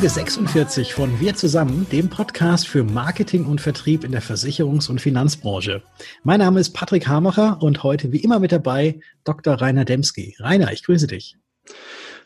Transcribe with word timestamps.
Folge 0.00 0.14
46 0.14 0.94
von 0.94 1.20
Wir 1.20 1.34
zusammen, 1.34 1.86
dem 1.92 2.08
Podcast 2.08 2.66
für 2.66 2.84
Marketing 2.84 3.44
und 3.44 3.60
Vertrieb 3.60 4.02
in 4.02 4.12
der 4.12 4.22
Versicherungs- 4.22 4.88
und 4.88 4.98
Finanzbranche. 4.98 5.82
Mein 6.22 6.38
Name 6.38 6.58
ist 6.58 6.70
Patrick 6.70 7.06
Hamacher 7.06 7.60
und 7.60 7.82
heute 7.82 8.10
wie 8.10 8.20
immer 8.20 8.38
mit 8.38 8.50
dabei 8.50 8.98
Dr. 9.24 9.60
Rainer 9.60 9.84
Demski. 9.84 10.36
Rainer, 10.38 10.72
ich 10.72 10.84
grüße 10.84 11.06
dich. 11.06 11.36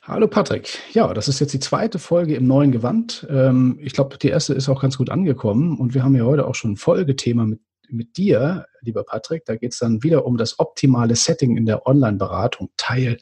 Hallo 0.05 0.29
Patrick. 0.29 0.69
Ja, 0.93 1.13
das 1.13 1.27
ist 1.27 1.41
jetzt 1.41 1.53
die 1.53 1.59
zweite 1.59 1.99
Folge 1.99 2.37
im 2.37 2.47
neuen 2.47 2.71
Gewand. 2.71 3.27
Ähm, 3.29 3.77
ich 3.83 3.93
glaube, 3.93 4.19
die 4.19 4.29
erste 4.29 4.55
ist 4.55 4.69
auch 4.69 4.81
ganz 4.81 4.97
gut 4.97 5.11
angekommen 5.11 5.77
und 5.77 5.95
wir 5.95 6.05
haben 6.05 6.15
ja 6.15 6.23
heute 6.23 6.47
auch 6.47 6.55
schon 6.55 6.75
ein 6.75 6.77
Folgethema 6.77 7.45
mit, 7.45 7.59
mit 7.89 8.17
dir, 8.17 8.67
lieber 8.83 9.03
Patrick. 9.03 9.47
Da 9.47 9.57
geht 9.57 9.73
es 9.73 9.81
dann 9.81 10.05
wieder 10.05 10.27
um 10.27 10.37
das 10.37 10.61
optimale 10.61 11.17
Setting 11.17 11.57
in 11.57 11.67
der 11.67 11.89
Online-Beratung, 11.89 12.71
Teil 12.77 13.19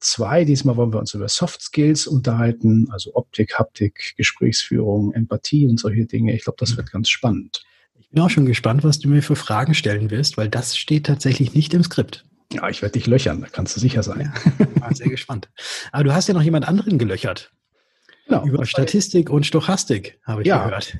zwei. 0.00 0.44
Diesmal 0.44 0.76
wollen 0.76 0.92
wir 0.92 1.00
uns 1.00 1.14
über 1.14 1.28
Soft 1.28 1.62
Skills 1.62 2.06
unterhalten, 2.06 2.88
also 2.90 3.14
Optik, 3.14 3.58
Haptik, 3.58 4.14
Gesprächsführung, 4.16 5.12
Empathie 5.12 5.66
und 5.66 5.78
solche 5.78 6.06
Dinge. 6.06 6.34
Ich 6.34 6.44
glaube, 6.44 6.56
das 6.58 6.72
mhm. 6.72 6.76
wird 6.78 6.92
ganz 6.92 7.08
spannend. 7.08 7.64
Ich 7.98 8.10
bin 8.10 8.22
auch 8.22 8.30
schon 8.30 8.46
gespannt, 8.46 8.84
was 8.84 8.98
du 8.98 9.08
mir 9.08 9.22
für 9.22 9.36
Fragen 9.36 9.74
stellen 9.74 10.10
wirst, 10.10 10.36
weil 10.36 10.48
das 10.48 10.76
steht 10.76 11.06
tatsächlich 11.06 11.54
nicht 11.54 11.74
im 11.74 11.82
Skript. 11.82 12.24
Ja, 12.52 12.68
ich 12.68 12.80
werde 12.80 12.92
dich 12.92 13.06
löchern, 13.06 13.40
da 13.40 13.48
kannst 13.48 13.76
du 13.76 13.80
sicher 13.80 14.02
sein. 14.02 14.32
Ja, 14.80 14.94
sehr 14.94 15.08
gespannt. 15.08 15.48
Aber 15.92 16.04
du 16.04 16.14
hast 16.14 16.28
ja 16.28 16.34
noch 16.34 16.42
jemand 16.42 16.68
anderen 16.68 16.98
gelöchert. 16.98 17.50
Genau. 18.28 18.44
Über 18.44 18.66
Statistik 18.66 19.30
und 19.30 19.46
Stochastik, 19.46 20.18
habe 20.24 20.42
ich 20.42 20.48
ja. 20.48 20.64
gehört. 20.64 20.96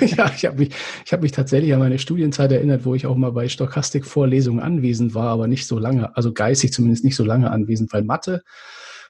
ja, 0.00 0.32
ich 0.34 0.46
habe 0.46 0.58
mich, 0.58 0.74
hab 1.12 1.20
mich 1.20 1.32
tatsächlich 1.32 1.74
an 1.74 1.80
meine 1.80 1.98
Studienzeit 1.98 2.50
erinnert, 2.52 2.86
wo 2.86 2.94
ich 2.94 3.06
auch 3.06 3.16
mal 3.16 3.32
bei 3.32 3.48
Stochastik-Vorlesungen 3.48 4.60
anwesend 4.60 5.14
war, 5.14 5.28
aber 5.28 5.46
nicht 5.46 5.66
so 5.66 5.78
lange, 5.78 6.16
also 6.16 6.32
geistig 6.32 6.72
zumindest 6.72 7.04
nicht 7.04 7.16
so 7.16 7.24
lange 7.24 7.50
anwesend, 7.50 7.92
weil 7.92 8.02
Mathe 8.02 8.42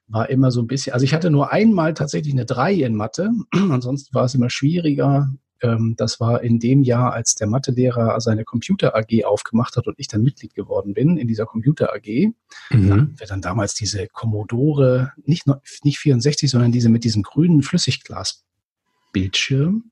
war 0.09 0.29
immer 0.31 0.51
so 0.51 0.63
ein 0.63 0.67
bisschen, 0.67 0.95
also 0.95 1.05
ich 1.05 1.15
hatte 1.15 1.31
nur 1.31 1.53
einmal 1.53 1.95
tatsächlich 1.95 2.35
eine 2.35 2.45
3 2.45 2.75
in 2.75 2.97
Mathe, 2.97 3.31
ansonsten 3.53 4.13
war 4.15 4.25
es 4.25 4.35
immer 4.35 4.51
schwieriger, 4.51 5.29
ähm, 5.65 5.95
das 5.97 6.21
war 6.21 6.43
in 6.43 6.61
dem 6.61 6.83
Jahr, 6.83 7.15
als 7.15 7.35
der 7.35 7.47
Mathelehrer 7.47 8.21
seine 8.21 8.45
Computer 8.45 8.95
AG 8.95 9.25
aufgemacht 9.25 9.77
hat 9.77 9.87
und 9.87 9.95
ich 9.99 10.09
dann 10.09 10.23
Mitglied 10.23 10.55
geworden 10.55 10.93
bin 10.95 11.17
in 11.17 11.27
dieser 11.27 11.47
Computer 11.47 11.95
AG. 11.95 12.35
Mhm. 12.71 12.89
Da 12.89 13.07
wir 13.17 13.27
dann 13.27 13.41
damals 13.41 13.73
diese 13.75 14.07
Commodore, 14.09 15.13
nicht, 15.25 15.47
nicht 15.83 15.99
64, 15.99 16.51
sondern 16.51 16.73
diese 16.73 16.91
mit 16.91 17.05
diesem 17.05 17.23
grünen 17.23 17.63
Flüssigglasbildschirm. 17.63 19.85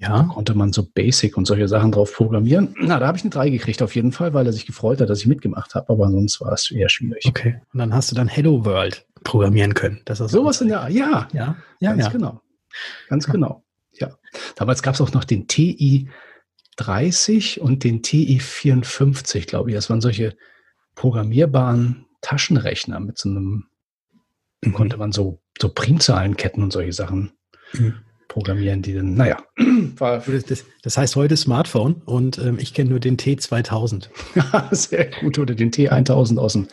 Ja. 0.00 0.08
Da 0.08 0.22
konnte 0.24 0.54
man 0.54 0.72
so 0.72 0.84
Basic 0.84 1.36
und 1.36 1.46
solche 1.46 1.68
Sachen 1.68 1.92
drauf 1.92 2.12
programmieren. 2.12 2.74
Na, 2.78 2.98
da 2.98 3.06
habe 3.06 3.16
ich 3.16 3.24
eine 3.24 3.30
3 3.30 3.50
gekriegt 3.50 3.82
auf 3.82 3.94
jeden 3.94 4.12
Fall, 4.12 4.34
weil 4.34 4.44
er 4.44 4.52
sich 4.52 4.66
gefreut 4.66 5.00
hat, 5.00 5.08
dass 5.08 5.20
ich 5.20 5.26
mitgemacht 5.26 5.74
habe, 5.74 5.90
aber 5.90 6.10
sonst 6.10 6.40
war 6.40 6.52
es 6.52 6.70
eher 6.70 6.88
schwierig. 6.88 7.24
Okay. 7.26 7.60
Und 7.72 7.78
dann 7.78 7.94
hast 7.94 8.10
du 8.10 8.16
dann 8.16 8.28
Hello 8.28 8.64
World 8.64 9.06
programmieren 9.24 9.74
können. 9.74 10.02
Das 10.04 10.20
ist 10.20 10.32
Sowas 10.32 10.60
in 10.60 10.68
der, 10.68 10.88
ja, 10.90 11.28
ja, 11.32 11.56
ja, 11.80 11.92
ganz 11.92 12.04
ja. 12.04 12.10
genau. 12.10 12.40
Ganz 13.08 13.26
genau. 13.26 13.65
Ja, 13.98 14.16
damals 14.56 14.82
gab 14.82 14.94
es 14.94 15.00
auch 15.00 15.12
noch 15.12 15.24
den 15.24 15.48
TI 15.48 16.08
30 16.76 17.60
und 17.60 17.84
den 17.84 18.02
TI 18.02 18.38
54, 18.38 19.46
glaube 19.46 19.70
ich. 19.70 19.76
Das 19.76 19.90
waren 19.90 20.00
solche 20.00 20.36
programmierbaren 20.94 22.06
Taschenrechner 22.20 23.00
mit 23.00 23.18
so 23.18 23.28
einem, 23.28 23.64
mhm. 24.62 24.72
konnte 24.72 24.96
man 24.96 25.12
so, 25.12 25.40
so 25.60 25.68
Primzahlenketten 25.68 26.62
und 26.62 26.72
solche 26.72 26.92
Sachen 26.92 27.32
mhm. 27.72 27.94
programmieren, 28.28 28.82
die 28.82 28.94
dann, 28.94 29.14
naja. 29.14 29.38
Das, 30.82 30.98
heißt 30.98 31.16
heute 31.16 31.36
Smartphone 31.36 32.02
und 32.04 32.38
ähm, 32.38 32.58
ich 32.58 32.74
kenne 32.74 32.90
nur 32.90 33.00
den 33.00 33.16
T2000. 33.16 34.08
Sehr 34.74 35.10
gut, 35.20 35.38
oder 35.38 35.54
den 35.54 35.70
T1000 35.70 36.38
aus 36.38 36.52
dem, 36.52 36.68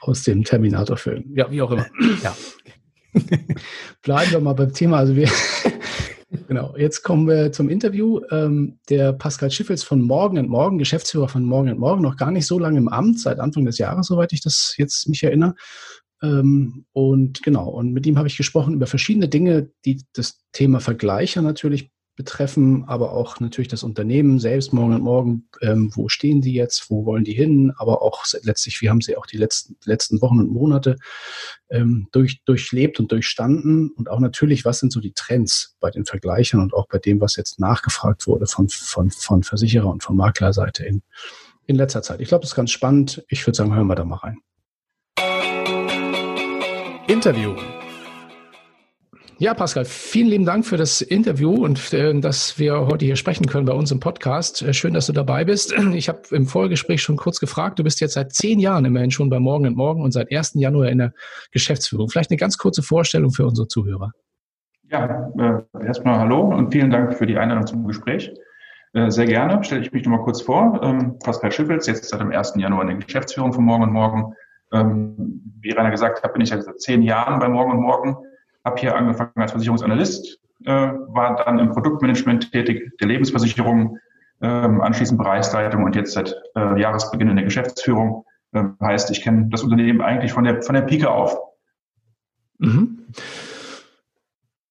aus 0.00 0.22
dem 0.22 0.44
Terminator-Film. 0.44 1.32
Ja, 1.34 1.50
wie 1.50 1.62
auch 1.62 1.72
immer. 1.72 1.86
Ja. 2.22 2.36
Bleiben 4.02 4.30
wir 4.30 4.40
mal 4.40 4.52
beim 4.52 4.72
Thema. 4.72 4.98
Also 4.98 5.16
wir, 5.16 5.28
Genau, 6.48 6.74
jetzt 6.76 7.02
kommen 7.02 7.26
wir 7.26 7.52
zum 7.52 7.68
Interview. 7.68 8.20
Ähm, 8.30 8.78
der 8.88 9.12
Pascal 9.12 9.50
Schiffels 9.50 9.82
von 9.82 10.00
Morgen 10.00 10.46
Morgen, 10.48 10.78
Geschäftsführer 10.78 11.28
von 11.28 11.44
Morgen 11.44 11.76
Morgen, 11.78 12.02
noch 12.02 12.16
gar 12.16 12.30
nicht 12.30 12.46
so 12.46 12.58
lange 12.58 12.78
im 12.78 12.88
Amt, 12.88 13.20
seit 13.20 13.38
Anfang 13.40 13.64
des 13.64 13.78
Jahres, 13.78 14.06
soweit 14.06 14.32
ich 14.32 14.40
das 14.40 14.74
jetzt 14.76 15.08
mich 15.08 15.22
erinnere. 15.22 15.54
Ähm, 16.22 16.86
und 16.92 17.42
genau, 17.42 17.68
und 17.68 17.92
mit 17.92 18.06
ihm 18.06 18.18
habe 18.18 18.28
ich 18.28 18.36
gesprochen 18.36 18.74
über 18.74 18.86
verschiedene 18.86 19.28
Dinge, 19.28 19.70
die 19.84 20.02
das 20.14 20.38
Thema 20.52 20.80
Vergleicher 20.80 21.42
natürlich 21.42 21.90
betreffen, 22.16 22.84
aber 22.86 23.12
auch 23.12 23.40
natürlich 23.40 23.68
das 23.68 23.82
Unternehmen 23.82 24.38
selbst 24.38 24.72
morgen 24.72 24.94
und 24.94 25.02
morgen, 25.02 25.48
ähm, 25.60 25.90
wo 25.94 26.08
stehen 26.08 26.40
die 26.40 26.54
jetzt, 26.54 26.90
wo 26.90 27.04
wollen 27.04 27.24
die 27.24 27.34
hin, 27.34 27.72
aber 27.76 28.02
auch 28.02 28.24
letztlich, 28.42 28.80
wie 28.80 28.88
haben 28.88 29.02
sie 29.02 29.16
auch 29.16 29.26
die 29.26 29.36
letzten, 29.36 29.76
letzten 29.84 30.22
Wochen 30.22 30.40
und 30.40 30.50
Monate 30.50 30.96
ähm, 31.68 32.08
durch, 32.12 32.42
durchlebt 32.44 32.98
und 32.98 33.12
durchstanden 33.12 33.90
und 33.90 34.10
auch 34.10 34.20
natürlich, 34.20 34.64
was 34.64 34.78
sind 34.78 34.92
so 34.92 35.00
die 35.00 35.12
Trends 35.12 35.76
bei 35.78 35.90
den 35.90 36.06
Vergleichern 36.06 36.60
und 36.60 36.72
auch 36.72 36.88
bei 36.88 36.98
dem, 36.98 37.20
was 37.20 37.36
jetzt 37.36 37.60
nachgefragt 37.60 38.26
wurde 38.26 38.46
von, 38.46 38.68
von, 38.68 39.10
von 39.10 39.42
Versicherer 39.42 39.88
und 39.88 40.02
von 40.02 40.16
Maklerseite 40.16 40.84
in, 40.84 41.02
in 41.66 41.76
letzter 41.76 42.02
Zeit. 42.02 42.20
Ich 42.20 42.28
glaube, 42.28 42.42
das 42.42 42.52
ist 42.52 42.56
ganz 42.56 42.70
spannend. 42.70 43.24
Ich 43.28 43.46
würde 43.46 43.56
sagen, 43.56 43.74
hören 43.74 43.88
wir 43.88 43.94
da 43.94 44.04
mal 44.04 44.16
rein. 44.16 44.38
Interview. 47.08 47.54
Ja, 49.38 49.52
Pascal, 49.52 49.84
vielen 49.84 50.28
lieben 50.28 50.46
Dank 50.46 50.64
für 50.64 50.78
das 50.78 51.02
Interview 51.02 51.52
und 51.52 51.92
äh, 51.92 52.18
dass 52.20 52.58
wir 52.58 52.86
heute 52.86 53.04
hier 53.04 53.16
sprechen 53.16 53.44
können 53.44 53.66
bei 53.66 53.74
uns 53.74 53.90
im 53.90 54.00
Podcast. 54.00 54.62
Äh, 54.62 54.72
schön, 54.72 54.94
dass 54.94 55.08
du 55.08 55.12
dabei 55.12 55.44
bist. 55.44 55.74
Ich 55.92 56.08
habe 56.08 56.22
im 56.30 56.46
Vorgespräch 56.46 57.02
schon 57.02 57.18
kurz 57.18 57.38
gefragt, 57.38 57.78
du 57.78 57.84
bist 57.84 58.00
jetzt 58.00 58.14
seit 58.14 58.32
zehn 58.32 58.58
Jahren 58.58 58.86
immerhin 58.86 59.10
schon 59.10 59.28
bei 59.28 59.38
Morgen 59.38 59.66
und 59.66 59.76
Morgen 59.76 60.00
und 60.00 60.12
seit 60.12 60.32
1. 60.32 60.54
Januar 60.54 60.88
in 60.88 60.98
der 60.98 61.12
Geschäftsführung. 61.52 62.08
Vielleicht 62.08 62.30
eine 62.30 62.38
ganz 62.38 62.56
kurze 62.56 62.82
Vorstellung 62.82 63.30
für 63.30 63.44
unsere 63.44 63.68
Zuhörer. 63.68 64.12
Ja, 64.90 65.30
äh, 65.38 65.84
erstmal 65.86 66.18
hallo 66.18 66.40
und 66.40 66.72
vielen 66.72 66.90
Dank 66.90 67.14
für 67.14 67.26
die 67.26 67.36
Einladung 67.36 67.66
zum 67.66 67.86
Gespräch. 67.86 68.32
Äh, 68.94 69.10
sehr 69.10 69.26
gerne 69.26 69.62
stelle 69.64 69.82
ich 69.82 69.92
mich 69.92 70.06
noch 70.06 70.12
mal 70.12 70.24
kurz 70.24 70.40
vor. 70.40 70.80
Ähm, 70.82 71.18
Pascal 71.22 71.52
Schiffels, 71.52 71.86
jetzt 71.86 72.08
seit 72.08 72.22
dem 72.22 72.32
1. 72.32 72.54
Januar 72.56 72.82
in 72.82 72.88
der 72.88 72.96
Geschäftsführung 72.96 73.52
von 73.52 73.64
Morgen 73.64 73.82
und 73.82 73.92
Morgen. 73.92 74.32
Ähm, 74.72 75.42
wie 75.60 75.72
Rainer 75.72 75.90
gesagt 75.90 76.22
hat, 76.22 76.32
bin 76.32 76.40
ich 76.40 76.48
seit 76.48 76.80
zehn 76.80 77.02
Jahren 77.02 77.38
bei 77.38 77.50
Morgen 77.50 77.72
und 77.72 77.82
Morgen 77.82 78.16
habe 78.66 78.80
hier 78.80 78.96
angefangen 78.96 79.32
als 79.36 79.52
Versicherungsanalyst, 79.52 80.38
äh, 80.64 80.70
war 80.70 81.36
dann 81.36 81.58
im 81.58 81.70
Produktmanagement 81.70 82.52
tätig, 82.52 82.98
der 83.00 83.08
Lebensversicherung, 83.08 83.98
äh, 84.40 84.46
anschließend 84.46 85.18
Bereichsleitung 85.18 85.84
und 85.84 85.96
jetzt 85.96 86.12
seit 86.12 86.34
äh, 86.54 86.78
Jahresbeginn 86.78 87.30
in 87.30 87.36
der 87.36 87.44
Geschäftsführung. 87.44 88.26
Äh, 88.52 88.64
heißt, 88.82 89.10
ich 89.10 89.22
kenne 89.22 89.48
das 89.50 89.62
Unternehmen 89.62 90.02
eigentlich 90.02 90.32
von 90.32 90.44
der, 90.44 90.62
von 90.62 90.74
der 90.74 90.82
Pike 90.82 91.10
auf. 91.10 91.38
Mhm. 92.58 93.06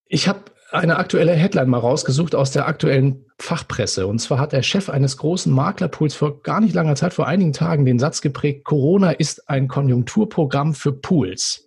Ich 0.08 0.28
habe 0.28 0.42
eine 0.72 0.98
aktuelle 0.98 1.32
Headline 1.32 1.70
mal 1.70 1.80
rausgesucht 1.80 2.36
aus 2.36 2.52
der 2.52 2.68
aktuellen 2.68 3.26
Fachpresse. 3.40 4.08
Und 4.08 4.20
zwar 4.20 4.40
hat 4.40 4.52
der 4.52 4.62
Chef 4.62 4.90
eines 4.90 5.18
großen 5.18 5.52
Maklerpools 5.54 6.16
vor 6.16 6.42
gar 6.42 6.60
nicht 6.60 6.76
langer 6.76 6.96
Zeit, 6.96 7.14
vor 7.14 7.28
einigen 7.28 7.54
Tagen, 7.54 7.86
den 7.86 8.00
Satz 8.00 8.22
geprägt, 8.22 8.66
Corona 8.66 9.12
ist 9.12 9.50
ein 9.50 9.68
Konjunkturprogramm 9.68 10.74
für 10.74 10.92
Pools. 10.92 11.65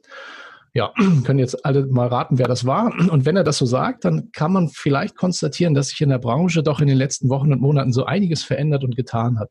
Ja, 0.74 0.92
können 1.24 1.38
jetzt 1.38 1.64
alle 1.64 1.86
mal 1.86 2.08
raten, 2.08 2.38
wer 2.38 2.48
das 2.48 2.66
war. 2.66 2.92
Und 3.10 3.26
wenn 3.26 3.36
er 3.36 3.44
das 3.44 3.58
so 3.58 3.66
sagt, 3.66 4.04
dann 4.04 4.30
kann 4.32 4.52
man 4.52 4.68
vielleicht 4.68 5.16
konstatieren, 5.16 5.74
dass 5.74 5.88
sich 5.88 6.00
in 6.00 6.10
der 6.10 6.18
Branche 6.18 6.62
doch 6.62 6.80
in 6.80 6.88
den 6.88 6.98
letzten 6.98 7.28
Wochen 7.28 7.52
und 7.52 7.60
Monaten 7.60 7.92
so 7.92 8.04
einiges 8.04 8.42
verändert 8.42 8.84
und 8.84 8.96
getan 8.96 9.38
hat. 9.38 9.50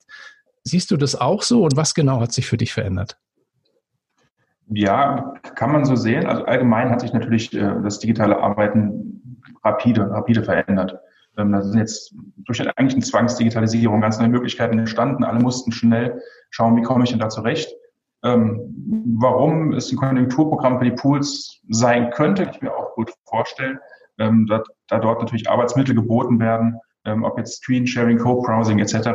Siehst 0.63 0.91
du 0.91 0.97
das 0.97 1.15
auch 1.15 1.43
so 1.43 1.63
und 1.63 1.77
was 1.77 1.93
genau 1.93 2.19
hat 2.19 2.33
sich 2.33 2.47
für 2.47 2.57
dich 2.57 2.73
verändert? 2.73 3.17
Ja, 4.69 5.33
kann 5.55 5.71
man 5.71 5.85
so 5.85 5.95
sehen. 5.95 6.25
Also 6.25 6.43
allgemein 6.43 6.89
hat 6.89 6.99
sich 6.99 7.13
natürlich 7.13 7.53
äh, 7.53 7.73
das 7.83 7.99
digitale 7.99 8.37
Arbeiten 8.37 9.41
rapide, 9.63 10.09
rapide 10.09 10.43
verändert. 10.43 10.99
Ähm, 11.37 11.53
da 11.53 11.61
sind 11.61 11.79
jetzt 11.79 12.13
durch 12.37 12.59
eigentlich 12.77 12.95
eine 12.95 13.03
Zwangsdigitalisierung 13.03 14.01
ganz 14.01 14.19
neue 14.19 14.29
Möglichkeiten 14.29 14.77
entstanden. 14.77 15.23
Alle 15.23 15.39
mussten 15.39 15.71
schnell 15.71 16.21
schauen, 16.49 16.75
wie 16.75 16.81
komme 16.81 17.05
ich 17.05 17.11
denn 17.11 17.19
da 17.19 17.29
zurecht. 17.29 17.69
Ähm, 18.27 19.15
warum 19.19 19.73
es 19.73 19.91
ein 19.91 19.97
Konjunkturprogramm 19.97 20.79
für 20.79 20.85
die 20.85 20.91
Pools 20.91 21.61
sein 21.69 22.09
könnte, 22.11 22.45
kann 22.45 22.55
ich 22.55 22.61
mir 22.61 22.75
auch 22.75 22.93
gut 22.95 23.13
vorstellen, 23.25 23.79
ähm, 24.19 24.47
da, 24.47 24.63
da, 24.87 24.99
dort 24.99 25.19
natürlich 25.19 25.49
Arbeitsmittel 25.49 25.95
geboten 25.95 26.39
werden, 26.39 26.79
ähm, 27.05 27.23
ob 27.23 27.37
jetzt 27.37 27.61
Screen 27.61 27.87
Sharing, 27.87 28.17
Co-Browsing 28.17 28.79
etc., 28.79 29.09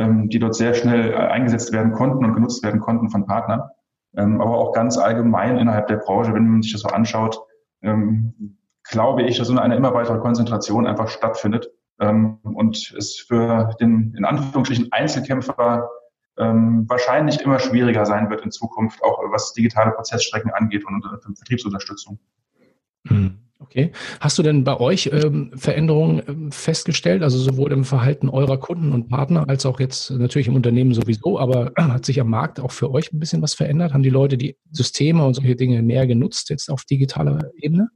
die 0.00 0.38
dort 0.38 0.54
sehr 0.54 0.74
schnell 0.74 1.10
äh, 1.10 1.16
eingesetzt 1.16 1.72
werden 1.72 1.90
konnten 1.90 2.24
und 2.24 2.32
genutzt 2.32 2.62
werden 2.62 2.78
konnten 2.80 3.10
von 3.10 3.26
Partnern. 3.26 3.62
Aber 4.14 4.56
auch 4.56 4.72
ganz 4.72 4.96
allgemein 4.96 5.58
innerhalb 5.58 5.88
der 5.88 5.96
Branche, 5.96 6.32
wenn 6.32 6.48
man 6.48 6.62
sich 6.62 6.72
das 6.72 6.80
so 6.80 6.88
anschaut, 6.88 7.40
glaube 8.90 9.22
ich, 9.22 9.38
dass 9.38 9.48
so 9.48 9.58
eine 9.58 9.76
immer 9.76 9.92
weitere 9.92 10.18
Konzentration 10.18 10.86
einfach 10.86 11.08
stattfindet 11.08 11.68
und 11.98 12.94
es 12.96 13.16
für 13.28 13.76
den 13.80 14.14
in 14.16 14.24
Anführungsstrichen 14.24 14.90
Einzelkämpfer 14.92 15.88
ähm, 16.38 16.84
wahrscheinlich 16.88 17.40
immer 17.40 17.58
schwieriger 17.58 18.06
sein 18.06 18.30
wird 18.30 18.42
in 18.42 18.50
Zukunft, 18.50 19.02
auch 19.02 19.18
was 19.30 19.52
digitale 19.52 19.92
Prozessstrecken 19.92 20.50
angeht 20.52 20.84
und 20.86 21.04
äh, 21.04 21.34
Vertriebsunterstützung. 21.34 22.18
Hm, 23.06 23.38
okay. 23.58 23.92
Hast 24.20 24.38
du 24.38 24.42
denn 24.42 24.64
bei 24.64 24.78
euch 24.78 25.10
ähm, 25.12 25.52
Veränderungen 25.54 26.22
ähm, 26.26 26.52
festgestellt, 26.52 27.22
also 27.22 27.38
sowohl 27.38 27.72
im 27.72 27.84
Verhalten 27.84 28.28
eurer 28.28 28.58
Kunden 28.58 28.92
und 28.92 29.08
Partner 29.08 29.48
als 29.48 29.66
auch 29.66 29.80
jetzt 29.80 30.10
natürlich 30.10 30.48
im 30.48 30.54
Unternehmen 30.54 30.94
sowieso, 30.94 31.38
aber 31.38 31.72
äh, 31.76 31.82
hat 31.82 32.04
sich 32.04 32.20
am 32.20 32.30
Markt 32.30 32.60
auch 32.60 32.72
für 32.72 32.90
euch 32.90 33.12
ein 33.12 33.18
bisschen 33.18 33.42
was 33.42 33.54
verändert? 33.54 33.92
Haben 33.92 34.02
die 34.02 34.10
Leute 34.10 34.36
die 34.36 34.56
Systeme 34.70 35.24
und 35.24 35.34
solche 35.34 35.56
Dinge 35.56 35.82
mehr 35.82 36.06
genutzt 36.06 36.50
jetzt 36.50 36.70
auf 36.70 36.84
digitaler 36.84 37.50
Ebene? 37.56 37.88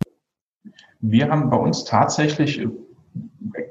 Wir 1.01 1.29
haben 1.29 1.51
bei 1.51 1.57
uns 1.57 1.85
tatsächlich 1.85 2.65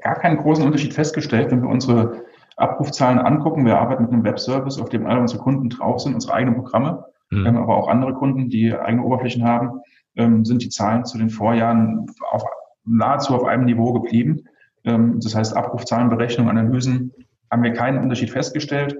gar 0.02 0.16
keinen 0.16 0.36
großen 0.36 0.64
Unterschied 0.64 0.92
festgestellt, 0.92 1.50
wenn 1.50 1.62
wir 1.62 1.68
unsere 1.68 2.24
Abrufzahlen 2.56 3.18
angucken. 3.18 3.64
Wir 3.64 3.78
arbeiten 3.78 4.02
mit 4.02 4.12
einem 4.12 4.24
Webservice, 4.24 4.80
auf 4.80 4.88
dem 4.88 5.06
alle 5.06 5.20
unsere 5.20 5.42
Kunden 5.42 5.68
drauf 5.68 6.00
sind, 6.00 6.14
unsere 6.14 6.34
eigenen 6.34 6.56
Programme. 6.56 7.04
Mhm. 7.30 7.46
Haben 7.46 7.56
aber 7.56 7.76
auch 7.76 7.88
andere 7.88 8.14
Kunden, 8.14 8.48
die 8.48 8.74
eigene 8.74 9.04
Oberflächen 9.04 9.44
haben, 9.44 9.80
ähm, 10.16 10.44
sind 10.44 10.62
die 10.62 10.68
Zahlen 10.68 11.04
zu 11.04 11.18
den 11.18 11.30
Vorjahren 11.30 12.06
auf, 12.30 12.44
nahezu 12.84 13.34
auf 13.34 13.44
einem 13.44 13.64
Niveau 13.64 13.92
geblieben. 13.92 14.44
Ähm, 14.84 15.18
das 15.20 15.34
heißt, 15.34 15.56
Abrufzahlenberechnung, 15.56 16.48
Analysen 16.48 17.12
haben 17.50 17.62
wir 17.62 17.72
keinen 17.72 17.98
Unterschied 17.98 18.30
festgestellt. 18.30 18.96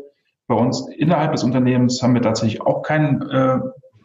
Bei 0.46 0.54
uns 0.54 0.88
innerhalb 0.96 1.32
des 1.32 1.44
Unternehmens 1.44 2.02
haben 2.02 2.14
wir 2.14 2.22
tatsächlich 2.22 2.60
auch 2.62 2.82
keinen, 2.82 3.22
äh, 3.30 3.58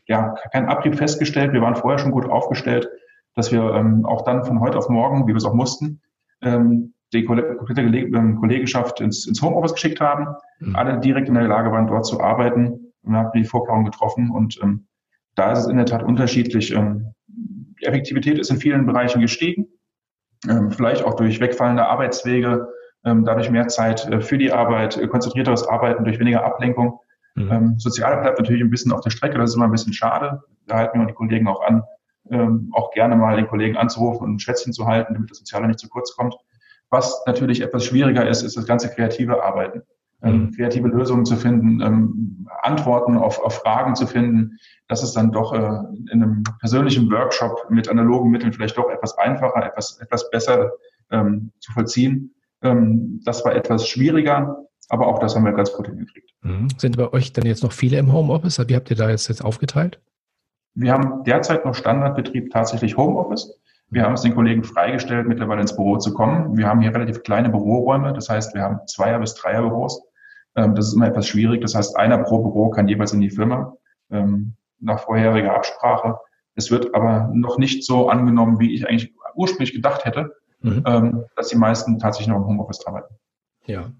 ja, 0.07 0.35
keinen 0.51 0.67
Abrieb 0.67 0.95
festgestellt. 0.95 1.53
Wir 1.53 1.61
waren 1.61 1.75
vorher 1.75 1.99
schon 1.99 2.11
gut 2.11 2.29
aufgestellt, 2.29 2.87
dass 3.35 3.51
wir 3.51 3.73
ähm, 3.73 4.05
auch 4.05 4.23
dann 4.23 4.45
von 4.45 4.61
heute 4.61 4.77
auf 4.77 4.89
morgen, 4.89 5.23
wie 5.23 5.33
wir 5.33 5.37
es 5.37 5.45
auch 5.45 5.53
mussten, 5.53 6.01
ähm, 6.41 6.93
die 7.13 7.23
komplette 7.23 7.81
ähm, 7.81 8.37
Kollegenschaft 8.37 8.99
ins, 9.01 9.27
ins 9.27 9.41
Homeoffice 9.41 9.73
geschickt 9.73 10.01
haben. 10.01 10.27
Mhm. 10.59 10.75
Alle 10.75 10.99
direkt 10.99 11.27
in 11.29 11.35
der 11.35 11.47
Lage 11.47 11.71
waren, 11.71 11.87
dort 11.87 12.05
zu 12.05 12.21
arbeiten. 12.21 12.93
Wir 13.03 13.17
haben 13.17 13.31
die 13.33 13.45
Vorkehrungen 13.45 13.85
getroffen 13.85 14.29
und 14.31 14.59
ähm, 14.61 14.87
da 15.35 15.51
ist 15.51 15.59
es 15.59 15.67
in 15.67 15.77
der 15.77 15.85
Tat 15.85 16.03
unterschiedlich. 16.03 16.73
Ähm, 16.73 17.13
die 17.27 17.85
Effektivität 17.85 18.39
ist 18.39 18.49
in 18.49 18.57
vielen 18.57 18.85
Bereichen 18.85 19.21
gestiegen, 19.21 19.67
ähm, 20.49 20.71
vielleicht 20.71 21.03
auch 21.03 21.15
durch 21.15 21.39
wegfallende 21.39 21.85
Arbeitswege, 21.85 22.67
ähm, 23.05 23.23
dadurch 23.23 23.49
mehr 23.49 23.67
Zeit 23.67 24.05
äh, 24.07 24.19
für 24.19 24.37
die 24.37 24.51
Arbeit, 24.51 24.97
äh, 24.97 25.07
konzentrierteres 25.07 25.67
Arbeiten 25.67 26.03
durch 26.03 26.19
weniger 26.19 26.43
Ablenkung. 26.43 26.99
Mhm. 27.35 27.51
Ähm, 27.51 27.79
Soziale 27.79 28.19
bleibt 28.21 28.39
natürlich 28.39 28.61
ein 28.61 28.69
bisschen 28.69 28.91
auf 28.91 29.01
der 29.01 29.11
Strecke, 29.11 29.37
das 29.37 29.51
ist 29.51 29.55
immer 29.55 29.65
ein 29.65 29.71
bisschen 29.71 29.93
schade. 29.93 30.41
Da 30.65 30.77
halten 30.77 30.99
wir 30.99 31.05
die 31.05 31.13
Kollegen 31.13 31.47
auch 31.47 31.61
an, 31.65 31.83
ähm, 32.31 32.71
auch 32.73 32.91
gerne 32.91 33.15
mal 33.15 33.35
den 33.37 33.47
Kollegen 33.47 33.77
anzurufen 33.77 34.25
und 34.25 34.35
ein 34.35 34.39
Schwätzchen 34.39 34.73
zu 34.73 34.87
halten, 34.87 35.13
damit 35.13 35.29
das 35.29 35.37
Soziale 35.37 35.67
nicht 35.67 35.79
zu 35.79 35.87
kurz 35.87 36.15
kommt. 36.15 36.35
Was 36.89 37.23
natürlich 37.25 37.61
etwas 37.61 37.85
schwieriger 37.85 38.27
ist, 38.27 38.43
ist 38.43 38.57
das 38.57 38.65
ganze 38.65 38.89
kreative 38.89 39.43
Arbeiten. 39.43 39.83
Ähm, 40.23 40.45
mhm. 40.45 40.51
kreative 40.51 40.87
Lösungen 40.87 41.25
zu 41.25 41.35
finden, 41.35 41.79
ähm, 41.79 42.47
Antworten 42.63 43.17
auf, 43.17 43.39
auf 43.39 43.59
Fragen 43.59 43.93
zu 43.93 44.07
finden. 44.07 44.57
Das 44.87 45.03
ist 45.03 45.13
dann 45.13 45.31
doch 45.31 45.53
äh, 45.53 45.57
in 46.11 46.23
einem 46.23 46.43
persönlichen 46.59 47.11
Workshop 47.11 47.67
mit 47.69 47.87
analogen 47.87 48.31
Mitteln 48.31 48.51
vielleicht 48.51 48.77
doch 48.77 48.89
etwas 48.89 49.15
einfacher, 49.19 49.63
etwas, 49.63 49.99
etwas 49.99 50.27
besser 50.31 50.71
ähm, 51.11 51.51
zu 51.59 51.71
vollziehen. 51.71 52.33
Ähm, 52.63 53.21
das 53.25 53.45
war 53.45 53.53
etwas 53.53 53.87
schwieriger, 53.87 54.65
aber 54.89 55.05
auch 55.05 55.19
das 55.19 55.35
haben 55.35 55.45
wir 55.45 55.53
ganz 55.53 55.71
gut 55.71 55.85
hingekriegt. 55.85 56.31
Mhm. 56.41 56.69
Sind 56.77 56.97
bei 56.97 57.13
euch 57.13 57.33
dann 57.33 57.45
jetzt 57.45 57.61
noch 57.61 57.71
viele 57.71 57.99
im 57.99 58.11
Homeoffice? 58.11 58.67
Wie 58.67 58.75
habt 58.75 58.89
ihr 58.89 58.97
da 58.97 59.11
jetzt, 59.11 59.27
jetzt 59.27 59.45
aufgeteilt? 59.45 60.01
Wir 60.73 60.93
haben 60.93 61.23
derzeit 61.25 61.63
noch 61.63 61.75
Standardbetrieb 61.75 62.51
tatsächlich 62.51 62.97
Homeoffice. 62.97 63.59
Wir 63.89 64.03
haben 64.03 64.13
es 64.13 64.21
den 64.21 64.35
Kollegen 64.35 64.63
freigestellt, 64.63 65.27
mittlerweile 65.27 65.61
ins 65.61 65.75
Büro 65.75 65.97
zu 65.97 66.13
kommen. 66.13 66.57
Wir 66.57 66.67
haben 66.67 66.81
hier 66.81 66.93
relativ 66.93 67.23
kleine 67.23 67.49
Büroräume. 67.49 68.13
Das 68.13 68.29
heißt, 68.29 68.53
wir 68.53 68.61
haben 68.61 68.79
Zweier- 68.87 69.19
bis 69.19 69.35
Dreierbüros. 69.35 70.01
Ähm, 70.55 70.75
das 70.75 70.87
ist 70.87 70.93
immer 70.93 71.07
etwas 71.07 71.27
schwierig. 71.27 71.61
Das 71.61 71.73
heißt, 71.73 71.95
einer 71.95 72.17
pro 72.17 72.39
Büro 72.39 72.69
kann 72.69 72.87
jeweils 72.87 73.13
in 73.13 73.21
die 73.21 73.29
Firma 73.29 73.73
ähm, 74.11 74.55
nach 74.79 74.99
vorheriger 74.99 75.55
Absprache. 75.55 76.17
Es 76.55 76.69
wird 76.71 76.93
aber 76.93 77.29
noch 77.33 77.57
nicht 77.57 77.85
so 77.85 78.09
angenommen, 78.09 78.59
wie 78.59 78.73
ich 78.73 78.87
eigentlich 78.87 79.13
ursprünglich 79.35 79.73
gedacht 79.73 80.03
hätte, 80.05 80.35
mhm. 80.61 80.83
Ähm, 80.85 81.25
dass 81.35 81.49
die 81.49 81.57
meisten 81.57 81.99
tatsächlich 81.99 82.27
noch 82.27 82.37
im 82.37 82.47
Homeoffice 82.47 82.85
arbeiten. 82.85 83.13
Ja. 83.67 83.91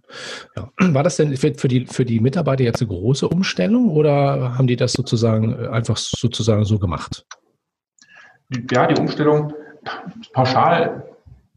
ja. 0.56 0.70
War 0.80 1.04
das 1.04 1.18
denn 1.18 1.36
für, 1.36 1.54
für, 1.54 1.68
die, 1.68 1.86
für 1.86 2.06
die 2.06 2.20
Mitarbeiter 2.20 2.64
jetzt 2.64 2.82
eine 2.82 2.90
große 2.90 3.28
Umstellung 3.28 3.90
oder 3.92 4.58
haben 4.58 4.68
die 4.68 4.78
das 4.78 4.94
sozusagen 4.94 5.54
äh, 5.54 5.68
einfach 5.68 5.98
sozusagen 5.98 6.64
so 6.64 6.80
gemacht? 6.80 7.26
Ja, 8.72 8.88
die 8.88 9.00
Umstellung 9.00 9.54
pauschal 10.34 11.08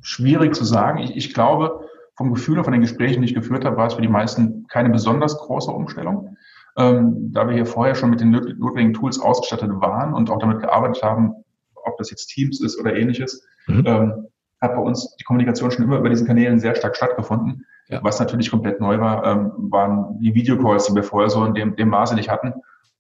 schwierig 0.01 0.55
zu 0.55 0.65
sagen. 0.65 0.99
Ich, 0.99 1.17
ich 1.17 1.35
glaube, 1.35 1.89
vom 2.17 2.33
Gefühl 2.35 2.59
und 2.59 2.65
von 2.65 2.73
den 2.73 2.83
Gesprächen, 2.83 3.23
die 3.23 3.29
ich 3.29 3.35
geführt 3.35 3.65
habe, 3.65 3.77
war 3.77 3.87
es 3.87 3.95
für 3.95 4.03
die 4.03 4.09
meisten 4.09 4.67
keine 4.69 4.91
besonders 4.91 5.39
große 5.39 5.71
Umstellung. 5.71 6.37
Ähm, 6.77 7.33
da 7.33 7.49
wir 7.49 7.55
hier 7.55 7.67
vorher 7.67 7.95
schon 7.95 8.11
mit 8.11 8.21
den 8.21 8.31
notwendigen 8.31 8.95
Tools 8.95 9.21
ausgestattet 9.21 9.71
waren 9.81 10.15
und 10.15 10.31
auch 10.31 10.39
damit 10.39 10.61
gearbeitet 10.61 11.03
haben, 11.03 11.35
ob 11.75 11.97
das 11.99 12.11
jetzt 12.11 12.27
Teams 12.27 12.61
ist 12.61 12.79
oder 12.79 12.95
ähnliches, 12.95 13.47
mhm. 13.67 13.85
ähm, 13.87 14.27
hat 14.61 14.75
bei 14.75 14.81
uns 14.81 15.17
die 15.17 15.25
Kommunikation 15.25 15.71
schon 15.71 15.85
immer 15.85 15.99
über 15.99 16.11
diesen 16.11 16.27
Kanälen 16.27 16.61
sehr 16.61 16.75
stark 16.75 16.97
stattgefunden. 16.97 17.65
Ja. 17.89 18.05
Was 18.05 18.21
natürlich 18.21 18.51
komplett 18.51 18.81
neu 18.81 19.01
war, 19.01 19.25
ähm, 19.25 19.53
waren 19.57 20.19
die 20.21 20.35
Videocalls, 20.35 20.87
die 20.87 20.95
wir 20.95 21.03
vorher 21.03 21.31
so 21.31 21.45
in 21.45 21.55
dem, 21.55 21.75
dem 21.77 21.89
Maße 21.89 22.15
nicht 22.15 22.31
hatten. 22.31 22.53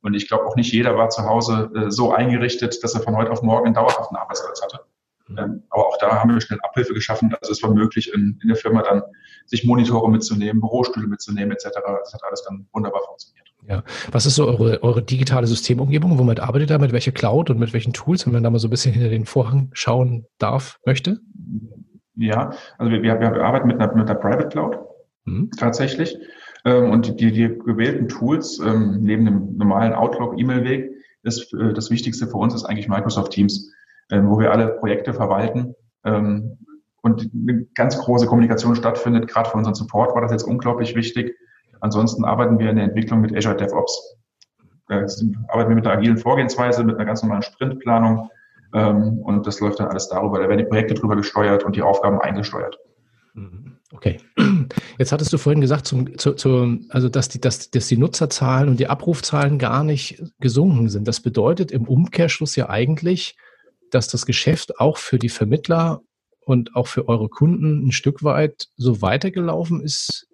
Und 0.02 0.14
ich 0.14 0.28
glaube 0.28 0.46
auch 0.46 0.56
nicht 0.56 0.72
jeder 0.72 0.96
war 0.96 1.10
zu 1.10 1.24
Hause 1.24 1.70
äh, 1.76 1.90
so 1.90 2.12
eingerichtet, 2.12 2.82
dass 2.82 2.94
er 2.94 3.02
von 3.02 3.16
heute 3.16 3.30
auf 3.30 3.42
morgen 3.42 3.66
einen 3.66 3.74
dauerhaften 3.74 4.16
Arbeitsplatz 4.16 4.62
hatte. 4.62 4.80
Ähm, 5.38 5.62
aber 5.70 5.86
auch 5.86 5.98
da 5.98 6.20
haben 6.20 6.32
wir 6.32 6.40
schnell 6.40 6.58
Abhilfe 6.62 6.94
geschaffen. 6.94 7.34
Also 7.40 7.52
es 7.52 7.62
war 7.62 7.72
möglich, 7.72 8.12
in, 8.12 8.38
in 8.42 8.48
der 8.48 8.56
Firma 8.56 8.82
dann 8.82 9.02
sich 9.46 9.64
Monitore 9.64 10.10
mitzunehmen, 10.10 10.60
Bürostühle 10.60 11.06
mitzunehmen 11.06 11.52
etc. 11.52 11.68
Das 11.74 12.14
hat 12.14 12.22
alles 12.24 12.44
dann 12.48 12.66
wunderbar 12.72 13.02
funktioniert. 13.06 13.46
Ja. 13.68 13.84
Was 14.10 14.26
ist 14.26 14.36
so 14.36 14.46
eure, 14.46 14.82
eure 14.82 15.02
digitale 15.02 15.46
Systemumgebung? 15.46 16.18
Womit 16.18 16.40
arbeitet 16.40 16.70
ihr? 16.70 16.78
Mit 16.78 16.92
welcher 16.92 17.12
Cloud 17.12 17.50
und 17.50 17.58
mit 17.58 17.72
welchen 17.72 17.92
Tools, 17.92 18.26
wenn 18.26 18.32
man 18.32 18.42
da 18.42 18.50
mal 18.50 18.58
so 18.58 18.68
ein 18.68 18.70
bisschen 18.70 18.92
hinter 18.92 19.10
den 19.10 19.26
Vorhang 19.26 19.70
schauen 19.72 20.26
darf, 20.38 20.78
möchte? 20.86 21.20
Ja, 22.16 22.50
also 22.78 22.90
wir, 22.90 23.02
wir, 23.02 23.20
wir 23.20 23.44
arbeiten 23.44 23.68
mit 23.68 23.80
einer, 23.80 23.94
mit 23.94 24.08
einer 24.08 24.18
Private 24.18 24.48
Cloud 24.48 24.78
mhm. 25.24 25.50
tatsächlich. 25.58 26.16
Ähm, 26.64 26.90
und 26.90 27.20
die, 27.20 27.32
die 27.32 27.58
gewählten 27.64 28.08
Tools 28.08 28.58
ähm, 28.58 28.98
neben 29.00 29.24
dem 29.24 29.56
normalen 29.56 29.92
Outlook-E-Mail-Weg 29.92 30.90
ist 31.22 31.52
äh, 31.54 31.72
das 31.72 31.90
Wichtigste 31.90 32.26
für 32.26 32.36
uns 32.36 32.54
ist 32.54 32.64
eigentlich 32.64 32.88
Microsoft 32.88 33.32
Teams 33.32 33.72
wo 34.10 34.38
wir 34.38 34.52
alle 34.52 34.68
Projekte 34.68 35.14
verwalten 35.14 35.74
ähm, 36.04 36.58
und 37.02 37.30
eine 37.32 37.66
ganz 37.74 37.98
große 37.98 38.26
Kommunikation 38.26 38.74
stattfindet. 38.74 39.28
Gerade 39.28 39.50
für 39.50 39.56
unseren 39.56 39.74
Support 39.74 40.14
war 40.14 40.22
das 40.22 40.32
jetzt 40.32 40.44
unglaublich 40.44 40.94
wichtig. 40.94 41.34
Ansonsten 41.80 42.24
arbeiten 42.24 42.58
wir 42.58 42.70
in 42.70 42.76
der 42.76 42.84
Entwicklung 42.86 43.20
mit 43.20 43.34
Azure 43.36 43.56
DevOps. 43.56 44.16
Da 44.88 45.06
arbeiten 45.48 45.70
wir 45.70 45.76
mit 45.76 45.86
einer 45.86 45.96
agilen 45.96 46.18
Vorgehensweise, 46.18 46.84
mit 46.84 46.96
einer 46.96 47.04
ganz 47.04 47.22
normalen 47.22 47.42
Sprintplanung 47.42 48.28
ähm, 48.74 49.18
und 49.20 49.46
das 49.46 49.60
läuft 49.60 49.80
dann 49.80 49.88
alles 49.88 50.08
darüber. 50.08 50.38
Da 50.40 50.48
werden 50.48 50.58
die 50.58 50.64
Projekte 50.64 50.94
drüber 50.94 51.16
gesteuert 51.16 51.64
und 51.64 51.76
die 51.76 51.82
Aufgaben 51.82 52.20
eingesteuert. 52.20 52.78
Mhm. 53.34 53.76
Okay. 53.92 54.20
Jetzt 54.98 55.10
hattest 55.10 55.32
du 55.32 55.38
vorhin 55.38 55.60
gesagt, 55.60 55.86
zum, 55.86 56.16
zu, 56.16 56.34
zu, 56.34 56.78
also 56.90 57.08
dass, 57.08 57.28
die, 57.28 57.40
dass, 57.40 57.70
dass 57.70 57.88
die 57.88 57.96
Nutzerzahlen 57.96 58.68
und 58.68 58.78
die 58.78 58.86
Abrufzahlen 58.86 59.58
gar 59.58 59.82
nicht 59.82 60.22
gesunken 60.38 60.88
sind. 60.88 61.08
Das 61.08 61.20
bedeutet 61.20 61.72
im 61.72 61.88
Umkehrschluss 61.88 62.54
ja 62.54 62.68
eigentlich, 62.68 63.36
dass 63.90 64.08
das 64.08 64.26
Geschäft 64.26 64.78
auch 64.78 64.96
für 64.96 65.18
die 65.18 65.28
Vermittler 65.28 66.00
und 66.40 66.74
auch 66.74 66.86
für 66.86 67.08
eure 67.08 67.28
Kunden 67.28 67.86
ein 67.86 67.92
Stück 67.92 68.22
weit 68.22 68.68
so 68.76 69.02
weitergelaufen 69.02 69.80
ist 69.80 70.26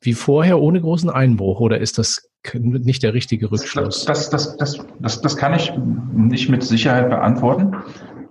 wie 0.00 0.14
vorher 0.14 0.60
ohne 0.60 0.80
großen 0.80 1.10
Einbruch? 1.10 1.60
Oder 1.60 1.80
ist 1.80 1.98
das 1.98 2.30
nicht 2.54 3.02
der 3.02 3.12
richtige 3.12 3.50
Rückschluss? 3.50 4.04
Das, 4.04 4.30
das, 4.30 4.56
das, 4.56 4.86
das, 5.00 5.20
das 5.20 5.36
kann 5.36 5.54
ich 5.54 5.72
nicht 6.14 6.48
mit 6.48 6.62
Sicherheit 6.62 7.10
beantworten. 7.10 7.76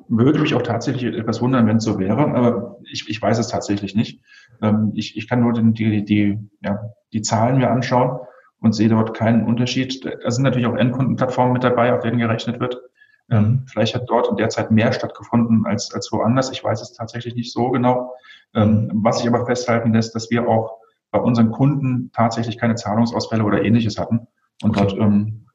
Würde 0.08 0.40
mich 0.40 0.54
auch 0.54 0.62
tatsächlich 0.62 1.16
etwas 1.16 1.42
wundern, 1.42 1.68
wenn 1.68 1.78
es 1.78 1.84
so 1.84 2.00
wäre, 2.00 2.28
aber 2.34 2.78
ich, 2.92 3.10
ich 3.10 3.22
weiß 3.22 3.40
es 3.40 3.48
tatsächlich 3.48 3.96
nicht. 3.96 4.22
Ähm, 4.62 4.92
ich, 4.94 5.18
ich 5.18 5.28
kann 5.28 5.42
nur 5.42 5.54
die, 5.54 6.06
die, 6.06 6.38
ja, 6.62 6.80
die 7.12 7.22
Zahlen 7.24 7.58
mir 7.58 7.72
anschauen 7.72 8.20
und 8.60 8.74
sehe 8.74 8.88
dort 8.88 9.16
keinen 9.16 9.46
Unterschied. 9.46 10.06
Da 10.06 10.32
sind 10.32 10.44
natürlich 10.44 10.68
auch 10.68 10.76
Endkundenplattformen 10.76 11.54
mit 11.54 11.64
dabei, 11.64 11.94
auf 11.94 12.02
denen 12.02 12.20
gerechnet 12.20 12.60
wird. 12.60 12.80
Ähm, 13.30 13.44
mhm. 13.44 13.66
vielleicht 13.68 13.96
hat 13.96 14.08
dort 14.08 14.30
in 14.30 14.36
der 14.36 14.50
Zeit 14.50 14.72
mehr 14.72 14.94
stattgefunden 14.94 15.66
als, 15.66 15.94
als 15.94 16.12
woanders. 16.12 16.52
Ich 16.52 16.64
weiß 16.64 16.82
es 16.82 16.94
tatsächlich 16.94 17.36
nicht 17.36 17.52
so 17.52 17.70
genau. 17.72 18.14
Ähm, 18.54 18.92
was 19.04 19.20
sich 19.20 19.28
aber 19.28 19.46
festhalten 19.46 19.94
lässt, 19.94 20.16
dass 20.16 20.30
wir 20.30 20.48
auch 20.48 20.78
bei 21.12 21.20
unseren 21.20 21.52
Kunden 21.52 22.12
tatsächlich 22.14 22.58
keine 22.58 22.76
Zahlungsausfälle 22.76 23.44
oder 23.44 23.64
ähnliches 23.64 23.98
hatten 23.98 24.28
und 24.64 24.78
okay. 24.78 24.88
dort 24.88 25.00
ähm, 25.00 25.46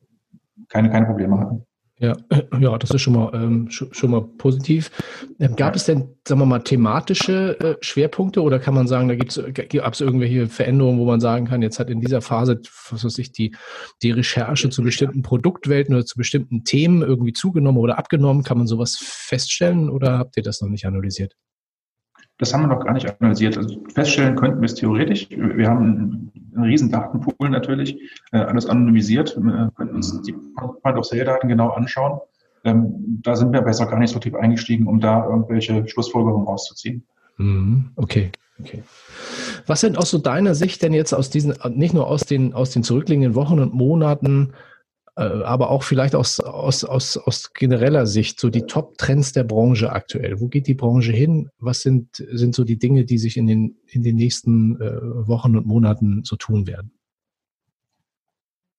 keine, 0.68 0.90
keine 0.90 1.06
Probleme 1.06 1.38
hatten. 1.38 1.66
Ja, 2.00 2.16
ja, 2.60 2.78
das 2.78 2.90
ist 2.90 3.02
schon 3.02 3.12
mal, 3.12 3.30
ähm, 3.34 3.68
schon 3.70 4.10
mal 4.10 4.22
positiv. 4.22 4.90
Ähm, 5.38 5.54
gab 5.54 5.76
es 5.76 5.84
denn, 5.84 6.16
sagen 6.26 6.40
wir 6.40 6.46
mal, 6.46 6.60
thematische 6.60 7.60
äh, 7.60 7.76
Schwerpunkte 7.82 8.42
oder 8.42 8.58
kann 8.58 8.72
man 8.72 8.88
sagen, 8.88 9.08
da 9.08 9.14
gibt's, 9.14 9.38
gab 9.52 9.92
es 9.92 10.00
irgendwelche 10.00 10.46
Veränderungen, 10.46 10.98
wo 10.98 11.04
man 11.04 11.20
sagen 11.20 11.46
kann, 11.46 11.60
jetzt 11.60 11.78
hat 11.78 11.90
in 11.90 12.00
dieser 12.00 12.22
Phase, 12.22 12.58
was 12.90 13.04
weiß 13.04 13.18
ich, 13.18 13.32
die, 13.32 13.54
die 14.02 14.12
Recherche 14.12 14.70
zu 14.70 14.82
bestimmten 14.82 15.20
Produktwelten 15.20 15.94
oder 15.94 16.06
zu 16.06 16.16
bestimmten 16.16 16.64
Themen 16.64 17.02
irgendwie 17.02 17.34
zugenommen 17.34 17.78
oder 17.78 17.98
abgenommen? 17.98 18.44
Kann 18.44 18.56
man 18.56 18.66
sowas 18.66 18.96
feststellen 18.98 19.90
oder 19.90 20.18
habt 20.18 20.38
ihr 20.38 20.42
das 20.42 20.62
noch 20.62 20.70
nicht 20.70 20.86
analysiert? 20.86 21.36
Das 22.40 22.54
haben 22.54 22.62
wir 22.62 22.68
noch 22.68 22.84
gar 22.84 22.94
nicht 22.94 23.20
analysiert. 23.20 23.58
Also 23.58 23.76
feststellen 23.92 24.34
könnten 24.34 24.60
wir 24.60 24.66
es 24.66 24.74
theoretisch. 24.74 25.28
Wir 25.30 25.68
haben 25.68 26.30
einen 26.54 26.64
riesen 26.64 26.90
Datenpool 26.90 27.50
natürlich, 27.50 28.00
äh, 28.32 28.38
alles 28.38 28.64
anonymisiert, 28.66 29.36
wir 29.36 29.70
können 29.76 29.90
uns 29.90 30.22
die 30.22 30.34
Point-of-Sale-Daten 30.82 31.48
genau 31.48 31.68
anschauen. 31.68 32.18
Ähm, 32.64 33.20
da 33.22 33.36
sind 33.36 33.52
wir 33.52 33.60
besser 33.60 33.86
gar 33.86 33.98
nicht 33.98 34.12
so 34.12 34.18
tief 34.18 34.34
eingestiegen, 34.34 34.86
um 34.86 35.00
da 35.00 35.26
irgendwelche 35.26 35.86
Schlussfolgerungen 35.86 36.46
rauszuziehen. 36.46 37.04
Mhm. 37.36 37.90
Okay, 37.96 38.32
okay. 38.58 38.82
Was 39.66 39.82
sind 39.82 39.98
aus 39.98 40.10
so 40.10 40.16
deiner 40.16 40.54
Sicht 40.54 40.82
denn 40.82 40.94
jetzt 40.94 41.12
aus 41.12 41.28
diesen, 41.28 41.54
nicht 41.74 41.92
nur 41.92 42.06
aus 42.06 42.22
den, 42.22 42.54
aus 42.54 42.70
den 42.70 42.82
zurückliegenden 42.82 43.34
Wochen 43.34 43.60
und 43.60 43.74
Monaten, 43.74 44.54
aber 45.20 45.70
auch 45.70 45.82
vielleicht 45.82 46.14
aus, 46.14 46.40
aus, 46.40 46.84
aus, 46.84 47.16
aus 47.16 47.52
genereller 47.52 48.06
Sicht, 48.06 48.40
so 48.40 48.48
die 48.48 48.62
Top-Trends 48.62 49.32
der 49.32 49.44
Branche 49.44 49.92
aktuell. 49.92 50.40
Wo 50.40 50.48
geht 50.48 50.66
die 50.66 50.74
Branche 50.74 51.12
hin? 51.12 51.50
Was 51.58 51.80
sind, 51.80 52.16
sind 52.16 52.54
so 52.54 52.64
die 52.64 52.78
Dinge, 52.78 53.04
die 53.04 53.18
sich 53.18 53.36
in 53.36 53.46
den, 53.46 53.76
in 53.86 54.02
den 54.02 54.16
nächsten 54.16 54.80
äh, 54.80 55.00
Wochen 55.28 55.56
und 55.56 55.66
Monaten 55.66 56.22
so 56.24 56.36
tun 56.36 56.66
werden? 56.66 56.92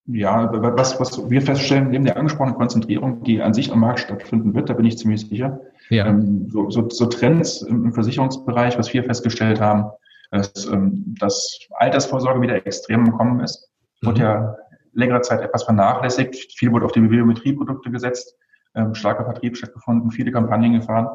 Ja, 0.08 0.50
was, 0.52 1.00
was 1.00 1.30
wir 1.30 1.42
feststellen, 1.42 1.90
neben 1.92 2.06
der 2.06 2.18
angesprochenen 2.18 2.56
Konzentrierung, 2.56 3.24
die 3.24 3.42
an 3.42 3.54
sich 3.54 3.72
am 3.72 3.80
Markt 3.80 4.00
stattfinden 4.00 4.56
wird, 4.56 4.70
da 4.70 4.74
bin 4.74 4.86
ich 4.86 4.98
ziemlich 4.98 5.22
sicher. 5.22 5.62
Ja. 5.90 6.08
Ähm, 6.08 6.50
so, 6.50 6.70
so, 6.70 6.90
so 6.90 7.06
Trends 7.06 7.62
im 7.62 7.94
Versicherungsbereich, 7.94 8.78
was 8.78 8.94
wir 8.94 9.04
festgestellt 9.04 9.62
haben, 9.62 9.92
dass, 10.32 10.66
ähm, 10.66 11.16
dass 11.20 11.60
Altersvorsorge 11.72 12.42
wieder 12.42 12.66
extrem 12.66 13.06
im 13.06 13.12
Kommen 13.12 13.42
ist. 13.42 13.70
Mhm. 14.02 14.08
Wurde 14.08 14.22
ja 14.22 14.56
längere 14.94 15.22
Zeit 15.22 15.42
etwas 15.42 15.64
vernachlässigt. 15.64 16.54
Viel 16.58 16.72
wurde 16.72 16.86
auf 16.86 16.92
die 16.92 17.02
Biometrieprodukte 17.02 17.92
gesetzt, 17.92 18.36
ähm, 18.76 18.94
starker 18.94 19.26
Vertrieb 19.26 19.58
stattgefunden, 19.58 20.12
viele 20.12 20.32
Kampagnen 20.32 20.74
gefahren. 20.74 21.08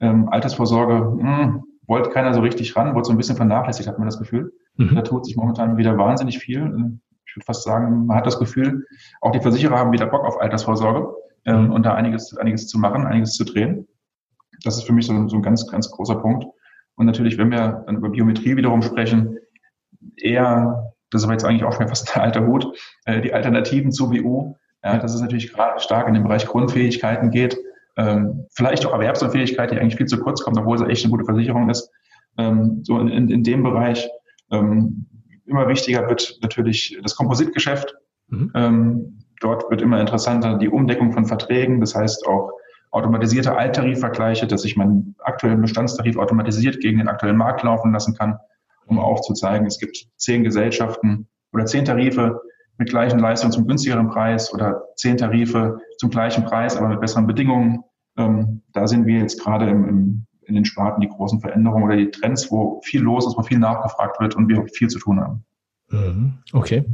Ähm, 0.00 0.28
Altersvorsorge 0.28 1.22
mh, 1.22 1.38
hm, 1.38 1.64
wollte 1.86 2.10
keiner 2.10 2.34
so 2.34 2.40
richtig 2.40 2.74
ran, 2.76 2.94
wurde 2.94 3.04
so 3.04 3.12
ein 3.12 3.16
bisschen 3.16 3.36
vernachlässigt, 3.36 3.88
hat 3.88 3.98
man 3.98 4.06
das 4.06 4.18
Gefühl. 4.18 4.52
Mhm. 4.76 4.94
Da 4.94 5.02
tut 5.02 5.26
sich 5.26 5.36
momentan 5.36 5.76
wieder 5.76 5.98
wahnsinnig 5.98 6.38
viel 6.38 7.00
ich 7.30 7.36
würde 7.36 7.46
fast 7.46 7.62
sagen, 7.62 8.06
man 8.06 8.16
hat 8.16 8.26
das 8.26 8.38
Gefühl, 8.38 8.86
auch 9.20 9.30
die 9.30 9.40
Versicherer 9.40 9.78
haben 9.78 9.92
wieder 9.92 10.06
Bock 10.06 10.24
auf 10.24 10.40
Altersvorsorge 10.40 11.14
ähm, 11.44 11.66
mhm. 11.66 11.72
und 11.72 11.86
da 11.86 11.94
einiges, 11.94 12.36
einiges 12.36 12.66
zu 12.66 12.78
machen, 12.78 13.06
einiges 13.06 13.34
zu 13.34 13.44
drehen. 13.44 13.86
Das 14.64 14.76
ist 14.76 14.84
für 14.84 14.92
mich 14.92 15.06
so, 15.06 15.28
so 15.28 15.36
ein 15.36 15.42
ganz, 15.42 15.66
ganz 15.68 15.88
großer 15.90 16.16
Punkt. 16.16 16.44
Und 16.96 17.06
natürlich, 17.06 17.38
wenn 17.38 17.52
wir 17.52 17.84
dann 17.86 17.96
über 17.96 18.10
Biometrie 18.10 18.56
wiederum 18.56 18.82
sprechen, 18.82 19.38
eher, 20.16 20.89
das 21.10 21.22
ist 21.22 21.24
aber 21.24 21.32
jetzt 21.34 21.44
eigentlich 21.44 21.64
auch 21.64 21.72
schon 21.72 21.88
fast 21.88 22.14
der 22.14 22.22
alte 22.22 22.46
Hut, 22.46 22.66
äh, 23.04 23.20
die 23.20 23.32
Alternativen 23.32 23.92
zu 23.92 24.10
BU, 24.10 24.54
ja, 24.82 24.98
dass 24.98 25.14
es 25.14 25.20
natürlich 25.20 25.52
gerade 25.52 25.80
stark 25.80 26.08
in 26.08 26.14
den 26.14 26.22
Bereich 26.22 26.46
Grundfähigkeiten 26.46 27.30
geht, 27.30 27.58
ähm, 27.96 28.46
vielleicht 28.50 28.86
auch 28.86 28.92
Erwerbsunfähigkeit, 28.92 29.70
die 29.70 29.78
eigentlich 29.78 29.96
viel 29.96 30.06
zu 30.06 30.20
kurz 30.20 30.42
kommt, 30.42 30.58
obwohl 30.58 30.76
es 30.76 30.88
echt 30.88 31.04
eine 31.04 31.10
gute 31.10 31.24
Versicherung 31.24 31.68
ist. 31.68 31.90
Ähm, 32.38 32.80
so 32.82 32.98
in, 32.98 33.28
in 33.28 33.42
dem 33.42 33.62
Bereich 33.62 34.08
ähm, 34.50 35.06
immer 35.46 35.68
wichtiger 35.68 36.08
wird 36.08 36.38
natürlich 36.42 36.98
das 37.02 37.16
Kompositgeschäft. 37.16 37.94
Mhm. 38.28 38.52
Ähm, 38.54 39.18
dort 39.40 39.70
wird 39.70 39.82
immer 39.82 40.00
interessanter 40.00 40.56
die 40.58 40.68
Umdeckung 40.68 41.12
von 41.12 41.26
Verträgen, 41.26 41.80
das 41.80 41.94
heißt 41.94 42.26
auch 42.26 42.52
automatisierte 42.92 43.56
Alttarifvergleiche, 43.56 44.46
dass 44.46 44.64
ich 44.64 44.76
meinen 44.76 45.14
aktuellen 45.20 45.60
Bestandstarif 45.60 46.16
automatisiert 46.16 46.80
gegen 46.80 46.98
den 46.98 47.08
aktuellen 47.08 47.36
Markt 47.36 47.62
laufen 47.62 47.92
lassen 47.92 48.16
kann, 48.16 48.38
um 48.90 48.98
aufzuzeigen, 48.98 49.66
es 49.66 49.78
gibt 49.78 50.06
zehn 50.16 50.44
Gesellschaften 50.44 51.28
oder 51.52 51.66
zehn 51.66 51.84
Tarife 51.84 52.40
mit 52.78 52.88
gleichen 52.88 53.18
Leistungen 53.18 53.52
zum 53.52 53.66
günstigeren 53.66 54.08
Preis 54.08 54.52
oder 54.52 54.82
zehn 54.96 55.16
Tarife 55.16 55.80
zum 55.98 56.10
gleichen 56.10 56.44
Preis, 56.44 56.76
aber 56.76 56.88
mit 56.88 57.00
besseren 57.00 57.26
Bedingungen. 57.26 57.84
Ähm, 58.16 58.62
da 58.72 58.86
sind 58.86 59.06
wir 59.06 59.18
jetzt 59.18 59.42
gerade 59.42 59.68
im, 59.68 59.88
im 59.88 60.26
in 60.50 60.56
den 60.56 60.64
Sparten 60.64 61.00
die 61.00 61.08
großen 61.08 61.40
Veränderungen 61.40 61.84
oder 61.84 61.96
die 61.96 62.10
Trends, 62.10 62.50
wo 62.50 62.80
viel 62.84 63.00
los 63.00 63.26
ist, 63.26 63.38
wo 63.38 63.42
viel 63.42 63.58
nachgefragt 63.58 64.20
wird 64.20 64.34
und 64.34 64.48
wir 64.48 64.66
viel 64.66 64.88
zu 64.88 64.98
tun 64.98 65.20
haben. 65.20 65.44
Mhm. 65.90 66.34
Okay. 66.52 66.84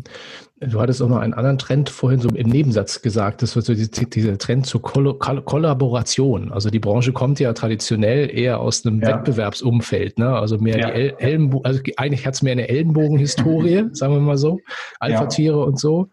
Du 0.58 0.80
hattest 0.80 1.02
auch 1.02 1.08
noch 1.08 1.18
einen 1.18 1.34
anderen 1.34 1.58
Trend 1.58 1.90
vorhin 1.90 2.18
so 2.18 2.30
im 2.30 2.48
Nebensatz 2.48 3.02
gesagt, 3.02 3.42
das 3.42 3.56
wird 3.56 3.66
so 3.66 3.74
dieser 3.74 4.38
Trend 4.38 4.64
zur 4.64 4.80
Kollaboration. 4.80 6.50
Also 6.50 6.70
die 6.70 6.78
Branche 6.78 7.12
kommt 7.12 7.38
ja 7.40 7.52
traditionell 7.52 8.34
eher 8.34 8.58
aus 8.58 8.86
einem 8.86 9.02
ja. 9.02 9.08
Wettbewerbsumfeld, 9.08 10.18
ne? 10.18 10.34
Also 10.34 10.56
mehr 10.56 10.78
ja. 10.78 10.90
die 10.90 11.14
Ellenbogen, 11.22 11.66
also 11.66 11.82
eigentlich 11.98 12.26
hat 12.26 12.34
es 12.34 12.42
mehr 12.42 12.52
eine 12.52 12.70
Ellenbogenhistorie, 12.70 13.88
sagen 13.92 14.14
wir 14.14 14.20
mal 14.20 14.38
so, 14.38 14.58
Alpha-Tiere 14.98 15.58
ja. 15.58 15.64
und 15.64 15.78
so. 15.78 16.08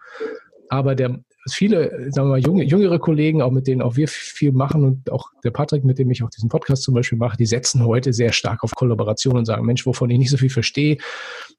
Aber 0.67 0.95
der, 0.95 1.19
viele, 1.49 2.11
sagen 2.11 2.27
wir 2.27 2.31
mal, 2.31 2.39
junge, 2.39 2.65
jüngere 2.65 2.99
Kollegen, 2.99 3.41
auch 3.41 3.51
mit 3.51 3.67
denen 3.67 3.81
auch 3.81 3.95
wir 3.95 4.09
viel 4.09 4.51
machen 4.51 4.83
und 4.83 5.09
auch 5.09 5.29
der 5.45 5.51
Patrick, 5.51 5.85
mit 5.85 5.99
dem 5.99 6.11
ich 6.11 6.21
auch 6.21 6.29
diesen 6.29 6.49
Podcast 6.49 6.83
zum 6.83 6.95
Beispiel 6.95 7.17
mache, 7.17 7.37
die 7.37 7.45
setzen 7.45 7.85
heute 7.85 8.11
sehr 8.11 8.33
stark 8.33 8.61
auf 8.63 8.75
Kollaboration 8.75 9.37
und 9.37 9.45
sagen, 9.45 9.65
Mensch, 9.65 9.85
wovon 9.85 10.09
ich 10.09 10.17
nicht 10.17 10.31
so 10.31 10.37
viel 10.37 10.49
verstehe, 10.49 10.97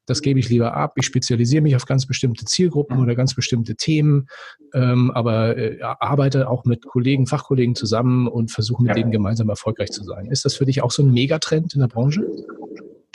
das 0.06 0.22
gebe 0.22 0.38
ich 0.38 0.48
lieber 0.48 0.74
ab. 0.74 0.92
Ich 0.96 1.06
spezialisiere 1.06 1.62
mich 1.62 1.76
auf 1.76 1.86
ganz 1.86 2.06
bestimmte 2.06 2.44
Zielgruppen 2.44 2.98
oder 3.00 3.14
ganz 3.14 3.34
bestimmte 3.34 3.74
Themen, 3.76 4.26
ähm, 4.72 5.10
aber 5.10 5.56
äh, 5.56 5.80
arbeite 5.82 6.48
auch 6.48 6.64
mit 6.64 6.86
Kollegen, 6.86 7.26
Fachkollegen 7.26 7.74
zusammen 7.74 8.28
und 8.28 8.50
versuche 8.50 8.82
mit 8.82 8.90
ja. 8.90 8.94
denen 8.94 9.10
gemeinsam 9.10 9.48
erfolgreich 9.48 9.90
zu 9.90 10.04
sein. 10.04 10.26
Ist 10.26 10.44
das 10.44 10.54
für 10.54 10.64
dich 10.64 10.82
auch 10.82 10.90
so 10.90 11.02
ein 11.02 11.12
Megatrend 11.12 11.74
in 11.74 11.80
der 11.80 11.88
Branche? 11.88 12.26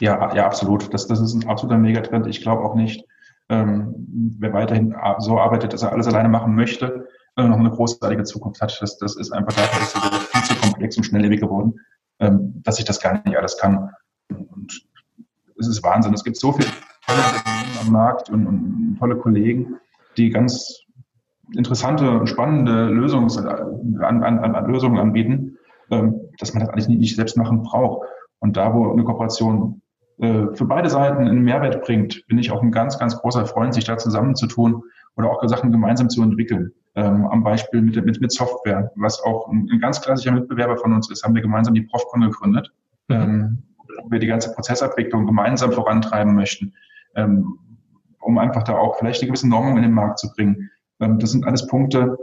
Ja, 0.01 0.34
ja, 0.36 0.46
absolut. 0.46 0.93
Das, 0.93 1.08
das 1.08 1.19
ist 1.19 1.34
ein 1.34 1.48
absoluter 1.48 1.77
Megatrend. 1.77 2.27
Ich 2.27 2.41
glaube 2.41 2.63
auch 2.63 2.75
nicht, 2.75 3.05
ähm, 3.50 3.93
wer 4.39 4.53
weiterhin 4.53 4.96
so 5.19 5.39
arbeitet, 5.39 5.74
dass 5.74 5.84
er 5.84 5.91
alles 5.91 6.08
alleine 6.08 6.29
machen 6.29 6.55
möchte, 6.55 7.08
äh, 7.36 7.48
noch 7.48 7.58
eine 7.58 7.72
großartige 7.72 8.24
Zukunft 8.24 8.62
hat. 8.62 8.77
Das, 8.81 8.98
das 8.98 9.15
ist 9.15 9.31
einfach 9.31 9.53
dafür 9.53 9.81
ist 9.81 10.27
viel 10.27 10.43
zu 10.43 10.62
komplex 10.62 10.98
und 10.98 11.03
schnelllebig 11.03 11.41
geworden, 11.41 11.79
ähm, 12.19 12.62
dass 12.63 12.79
ich 12.79 12.86
das 12.86 13.00
gar 13.00 13.22
nicht 13.25 13.38
alles 13.38 13.58
kann. 13.58 13.89
Und 14.29 14.88
es 15.59 15.67
ist 15.67 15.83
Wahnsinn. 15.83 16.13
Es 16.13 16.23
gibt 16.23 16.37
so 16.37 16.51
viele 16.51 16.67
tolle 17.05 17.19
Unternehmen 17.19 17.77
am 17.85 17.91
Markt 17.91 18.29
und, 18.29 18.47
und 18.47 18.97
tolle 18.99 19.17
Kollegen, 19.17 19.75
die 20.17 20.29
ganz 20.29 20.83
interessante 21.55 22.09
und 22.09 22.27
spannende 22.27 22.85
Lösungs, 22.85 23.37
an, 23.37 24.23
an, 24.23 24.23
an 24.23 24.71
Lösungen 24.71 24.99
anbieten, 24.99 25.57
ähm, 25.89 26.19
dass 26.37 26.53
man 26.53 26.61
das 26.61 26.69
eigentlich 26.69 26.87
nicht 26.87 27.15
selbst 27.15 27.37
machen 27.37 27.63
braucht. 27.63 28.07
Und 28.39 28.57
da, 28.57 28.73
wo 28.73 28.91
eine 28.91 29.03
Kooperation 29.03 29.81
äh, 30.19 30.47
für 30.53 30.65
beide 30.65 30.89
Seiten 30.89 31.27
einen 31.27 31.43
Mehrwert 31.43 31.83
bringt, 31.83 32.25
bin 32.27 32.37
ich 32.37 32.51
auch 32.51 32.61
ein 32.61 32.71
ganz, 32.71 32.99
ganz 32.99 33.17
großer 33.17 33.45
Freund, 33.45 33.73
sich 33.73 33.85
da 33.85 33.97
zusammenzutun 33.97 34.83
oder 35.15 35.29
auch 35.29 35.45
Sachen 35.47 35.71
gemeinsam 35.71 36.09
zu 36.09 36.21
entwickeln. 36.21 36.71
Ähm, 36.95 37.25
am 37.27 37.43
Beispiel 37.43 37.81
mit, 37.81 38.03
mit, 38.03 38.21
mit 38.21 38.31
Software, 38.31 38.91
was 38.95 39.21
auch 39.23 39.47
ein, 39.49 39.69
ein, 39.71 39.79
ganz 39.79 40.01
klassischer 40.01 40.31
Mitbewerber 40.31 40.77
von 40.77 40.93
uns 40.93 41.09
ist, 41.09 41.23
haben 41.23 41.35
wir 41.35 41.41
gemeinsam 41.41 41.73
die 41.73 41.83
Profcon 41.83 42.21
gegründet, 42.21 42.71
mhm. 43.07 43.63
Wo 44.01 44.12
wir 44.12 44.20
die 44.20 44.27
ganze 44.27 44.53
Prozessabwicklung 44.53 45.25
gemeinsam 45.25 45.72
vorantreiben 45.72 46.36
möchten, 46.36 46.74
ähm, 47.15 47.60
um 48.20 48.38
einfach 48.38 48.63
da 48.63 48.77
auch 48.77 48.98
vielleicht 48.98 49.22
eine 49.22 49.27
gewisse 49.27 49.48
Normung 49.48 49.77
in 49.77 49.84
den 49.84 49.94
Markt 49.94 50.20
zu 50.20 50.32
bringen. 50.32 50.70
Ähm, 51.00 51.20
das 51.20 51.32
sind 51.32 51.46
alles 51.46 51.68
Punkte, 51.68 52.18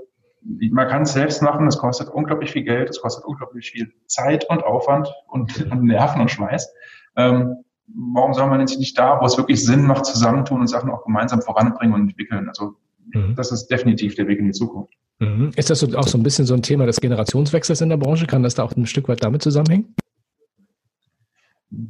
man 0.71 0.89
kann 0.89 1.03
es 1.03 1.13
selbst 1.13 1.43
machen, 1.43 1.67
das 1.67 1.79
kostet 1.79 2.09
unglaublich 2.09 2.53
viel 2.53 2.63
Geld, 2.63 2.91
es 2.91 3.01
kostet 3.01 3.25
unglaublich 3.25 3.71
viel 3.71 3.93
Zeit 4.07 4.49
und 4.49 4.63
Aufwand 4.65 5.13
und, 5.29 5.67
und 5.71 5.85
Nerven 5.85 6.21
und 6.21 6.31
Schweiß. 6.31 6.73
Ähm, 7.17 7.57
warum 7.89 8.35
soll 8.35 8.49
man 8.49 8.67
sich 8.67 8.79
nicht 8.79 8.99
da, 8.99 9.21
wo 9.21 9.25
es 9.25 9.37
wirklich 9.37 9.65
Sinn 9.65 9.83
macht, 9.83 10.07
zusammentun 10.07 10.61
und 10.61 10.69
Sachen 10.69 10.91
auch 10.91 11.05
gemeinsam 11.05 11.43
voranbringen 11.43 11.95
und 11.95 12.03
entwickeln? 12.03 12.49
Also 12.49 12.75
mhm. 13.13 13.35
das 13.37 13.53
ist 13.53 13.69
definitiv 13.69 14.15
der 14.15 14.29
Weg 14.29 14.39
in 14.39 14.47
die 14.47 14.53
Zukunft. 14.53 14.95
Mhm. 15.19 15.51
Ist 15.57 15.71
das 15.71 15.83
auch 15.95 16.09
so 16.09 16.19
ein 16.19 16.23
bisschen 16.23 16.47
so 16.47 16.55
ein 16.55 16.63
Thema 16.63 16.87
des 16.87 17.01
Generationswechsels 17.01 17.81
in 17.81 17.89
der 17.89 17.97
Branche? 17.97 18.27
Kann 18.27 18.43
das 18.43 18.55
da 18.55 18.65
auch 18.65 18.77
ein 18.77 18.87
Stück 18.87 19.09
weit 19.09 19.25
damit 19.25 19.43
zusammenhängen? 19.43 19.95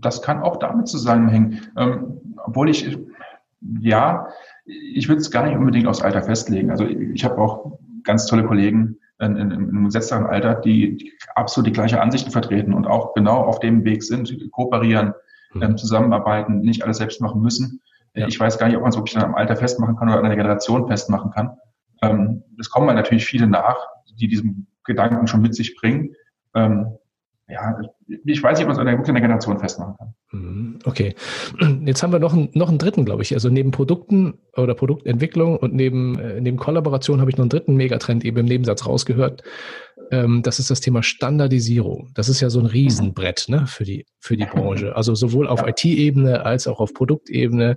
Das 0.00 0.23
kann 0.23 0.43
auch 0.43 0.57
damit 0.57 0.88
zusammenhängen. 0.88 1.61
Ähm, 1.76 2.21
obwohl 2.45 2.69
ich, 2.69 2.97
ja, 3.81 4.28
ich 4.64 5.09
würde 5.09 5.21
es 5.21 5.31
gar 5.31 5.47
nicht 5.47 5.57
unbedingt 5.57 5.87
aufs 5.87 6.02
Alter 6.02 6.23
festlegen. 6.23 6.71
Also 6.71 6.87
ich 6.87 7.25
habe 7.25 7.38
auch 7.38 7.78
ganz 8.02 8.26
tolle 8.26 8.45
Kollegen 8.45 8.99
in, 9.21 9.37
in, 9.37 9.50
in 9.50 9.69
einem 9.69 9.85
gesetzteren 9.85 10.26
Alter, 10.26 10.55
die, 10.55 10.97
die 10.97 11.12
absolut 11.35 11.69
die 11.69 11.73
gleiche 11.73 12.00
Ansichten 12.00 12.31
vertreten 12.31 12.75
und 12.75 12.87
auch 12.87 13.14
genau 13.14 13.38
auf 13.43 13.61
dem 13.61 13.85
Weg 13.85 14.02
sind, 14.02 14.35
kooperieren, 14.52 15.14
ähm, 15.61 15.76
zusammenarbeiten, 15.76 16.61
nicht 16.61 16.85
alles 16.85 16.99
selbst 16.99 17.21
machen 17.21 17.40
müssen. 17.40 17.81
Ja. 18.14 18.26
Ich 18.26 18.38
weiß 18.38 18.59
gar 18.59 18.66
nicht, 18.66 18.76
ob 18.76 18.83
man 18.83 18.90
es 18.90 18.97
wirklich 18.97 19.19
am 19.19 19.35
Alter 19.35 19.57
festmachen 19.57 19.97
kann 19.97 20.09
oder 20.09 20.19
an 20.19 20.25
der 20.25 20.37
Generation 20.37 20.87
festmachen 20.87 21.31
kann. 21.31 21.57
Ähm, 22.02 22.43
es 22.59 22.71
kommen 22.71 22.95
natürlich 22.95 23.26
viele 23.26 23.47
nach, 23.47 23.76
die 24.19 24.28
diesen 24.28 24.66
Gedanken 24.85 25.26
schon 25.26 25.43
mit 25.43 25.55
sich 25.55 25.76
bringen. 25.76 26.14
Ähm, 26.55 26.97
ja, 27.48 27.78
ich 28.24 28.42
weiß 28.42 28.58
nicht, 28.58 28.66
ob 28.66 28.74
man 28.74 28.76
es 28.76 28.78
an 28.80 28.86
der, 28.86 28.98
an 28.98 29.04
der 29.04 29.22
Generation 29.22 29.58
festmachen 29.58 29.94
kann. 29.96 30.14
Mhm, 30.32 30.78
okay. 30.84 31.14
Jetzt 31.84 32.02
haben 32.02 32.12
wir 32.12 32.18
noch 32.18 32.32
einen, 32.32 32.50
noch 32.54 32.68
einen 32.68 32.78
dritten, 32.78 33.04
glaube 33.04 33.22
ich. 33.22 33.34
Also 33.34 33.48
neben 33.48 33.70
Produkten 33.70 34.38
oder 34.56 34.74
Produktentwicklung 34.74 35.56
und 35.56 35.72
neben, 35.72 36.18
äh, 36.18 36.40
neben 36.40 36.56
Kollaboration 36.56 37.20
habe 37.20 37.30
ich 37.30 37.36
noch 37.36 37.44
einen 37.44 37.50
dritten 37.50 37.76
Megatrend 37.76 38.24
eben 38.24 38.38
im 38.38 38.46
Nebensatz 38.46 38.86
rausgehört. 38.86 39.44
Ähm, 40.10 40.42
das 40.42 40.58
ist 40.58 40.70
das 40.70 40.80
Thema 40.80 41.04
Standardisierung. 41.04 42.10
Das 42.14 42.28
ist 42.28 42.40
ja 42.40 42.50
so 42.50 42.58
ein 42.58 42.66
Riesenbrett 42.66 43.46
ne, 43.48 43.66
für, 43.68 43.84
die, 43.84 44.06
für 44.18 44.36
die 44.36 44.46
Branche. 44.46 44.96
Also 44.96 45.14
sowohl 45.14 45.46
auf 45.46 45.60
ja. 45.60 45.68
IT-Ebene 45.68 46.44
als 46.44 46.66
auch 46.66 46.80
auf 46.80 46.94
Produktebene. 46.94 47.76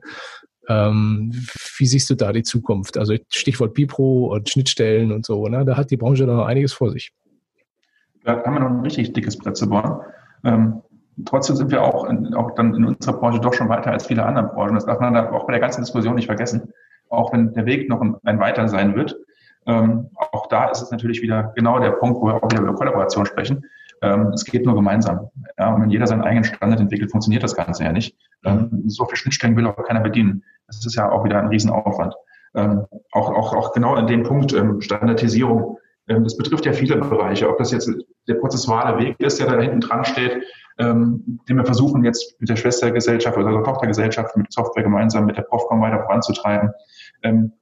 Ähm, 0.67 1.31
wie 1.77 1.85
siehst 1.85 2.09
du 2.09 2.15
da 2.15 2.31
die 2.31 2.43
Zukunft? 2.43 2.97
Also 2.97 3.15
Stichwort 3.29 3.75
Bipro 3.75 4.33
und 4.33 4.49
Schnittstellen 4.49 5.11
und 5.11 5.27
so. 5.27 5.47
Ne? 5.47 5.63
Da 5.63 5.77
hat 5.77 5.91
die 5.91 5.97
Branche 5.97 6.25
da 6.25 6.33
noch 6.33 6.45
einiges 6.45 6.73
vor 6.73 6.89
sich. 6.89 7.11
Da 8.23 8.43
haben 8.43 8.53
wir 8.53 8.59
noch 8.59 8.69
ein 8.69 8.81
richtig 8.81 9.13
dickes 9.13 9.37
Brett 9.37 9.57
zu 9.57 9.69
bauen. 9.69 10.01
Ähm, 10.43 10.81
trotzdem 11.25 11.55
sind 11.55 11.71
wir 11.71 11.83
auch, 11.83 12.05
in, 12.05 12.33
auch 12.33 12.51
dann 12.55 12.73
in 12.75 12.85
unserer 12.85 13.17
Branche 13.17 13.39
doch 13.39 13.53
schon 13.53 13.69
weiter 13.69 13.91
als 13.91 14.07
viele 14.07 14.25
andere 14.25 14.45
Branchen. 14.45 14.75
Das 14.75 14.85
darf 14.85 14.99
man 14.99 15.13
da 15.13 15.31
auch 15.31 15.45
bei 15.45 15.53
der 15.53 15.61
ganzen 15.61 15.81
Diskussion 15.81 16.15
nicht 16.15 16.27
vergessen. 16.27 16.73
Auch 17.09 17.33
wenn 17.33 17.53
der 17.53 17.65
Weg 17.65 17.89
noch 17.89 18.01
ein, 18.01 18.15
ein 18.23 18.39
weiter 18.39 18.67
sein 18.67 18.95
wird. 18.95 19.17
Ähm, 19.65 20.09
auch 20.31 20.47
da 20.47 20.69
ist 20.69 20.81
es 20.81 20.91
natürlich 20.91 21.21
wieder 21.21 21.53
genau 21.55 21.79
der 21.79 21.91
Punkt, 21.91 22.21
wo 22.21 22.27
wir 22.27 22.35
auch 22.35 22.51
wieder 22.51 22.61
über 22.61 22.75
Kollaboration 22.75 23.25
sprechen. 23.25 23.65
Ähm, 24.01 24.27
es 24.27 24.45
geht 24.45 24.65
nur 24.65 24.75
gemeinsam. 24.75 25.29
Ja, 25.57 25.73
und 25.73 25.81
wenn 25.81 25.89
jeder 25.89 26.07
seinen 26.07 26.21
eigenen 26.21 26.45
Standard 26.45 26.79
entwickelt, 26.79 27.11
funktioniert 27.11 27.43
das 27.43 27.55
Ganze 27.55 27.83
ja 27.83 27.91
nicht. 27.91 28.15
Ähm, 28.45 28.83
so 28.87 29.05
viele 29.05 29.17
Schnittstellen 29.17 29.57
will 29.57 29.67
auch 29.67 29.75
keiner 29.83 29.99
bedienen. 29.99 30.43
Das 30.67 30.85
ist 30.85 30.95
ja 30.95 31.11
auch 31.11 31.23
wieder 31.23 31.39
ein 31.39 31.47
Riesenaufwand. 31.47 32.15
Ähm, 32.55 32.85
auch, 33.11 33.29
auch, 33.29 33.53
auch 33.53 33.73
genau 33.73 33.95
an 33.95 34.07
dem 34.07 34.23
Punkt 34.23 34.53
ähm, 34.53 34.81
Standardisierung. 34.81 35.77
Ähm, 36.09 36.23
das 36.23 36.35
betrifft 36.35 36.65
ja 36.65 36.73
viele 36.73 36.97
Bereiche. 36.97 37.47
Ob 37.47 37.57
das 37.57 37.71
jetzt 37.71 37.89
der 38.27 38.35
prozessuale 38.35 38.97
Weg 38.99 39.19
ist, 39.19 39.39
der 39.39 39.47
da 39.47 39.59
hinten 39.59 39.79
dran 39.79 40.03
steht, 40.03 40.43
ähm, 40.79 41.39
den 41.47 41.57
wir 41.57 41.65
versuchen 41.65 42.03
jetzt 42.03 42.39
mit 42.39 42.49
der 42.49 42.55
Schwestergesellschaft 42.55 43.37
oder 43.37 43.51
der 43.51 43.63
Tochtergesellschaft 43.63 44.35
mit 44.35 44.51
Software 44.51 44.83
gemeinsam 44.83 45.25
mit 45.25 45.37
der 45.37 45.43
Profcom 45.43 45.81
weiter 45.81 46.03
voranzutreiben. 46.03 46.71
Ähm, 47.23 47.53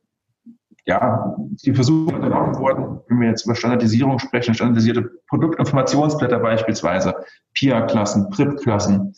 ja, 0.85 1.35
die 1.65 1.73
Versuche 1.73 2.15
unternommen 2.15 2.57
wurden, 2.57 3.01
wenn 3.09 3.19
wir 3.19 3.27
jetzt 3.27 3.45
über 3.45 3.55
Standardisierung 3.55 4.19
sprechen, 4.19 4.53
standardisierte 4.53 5.11
Produktinformationsblätter 5.27 6.39
beispielsweise, 6.39 7.13
PIA-Klassen, 7.55 8.29
PRIP-Klassen. 8.29 9.13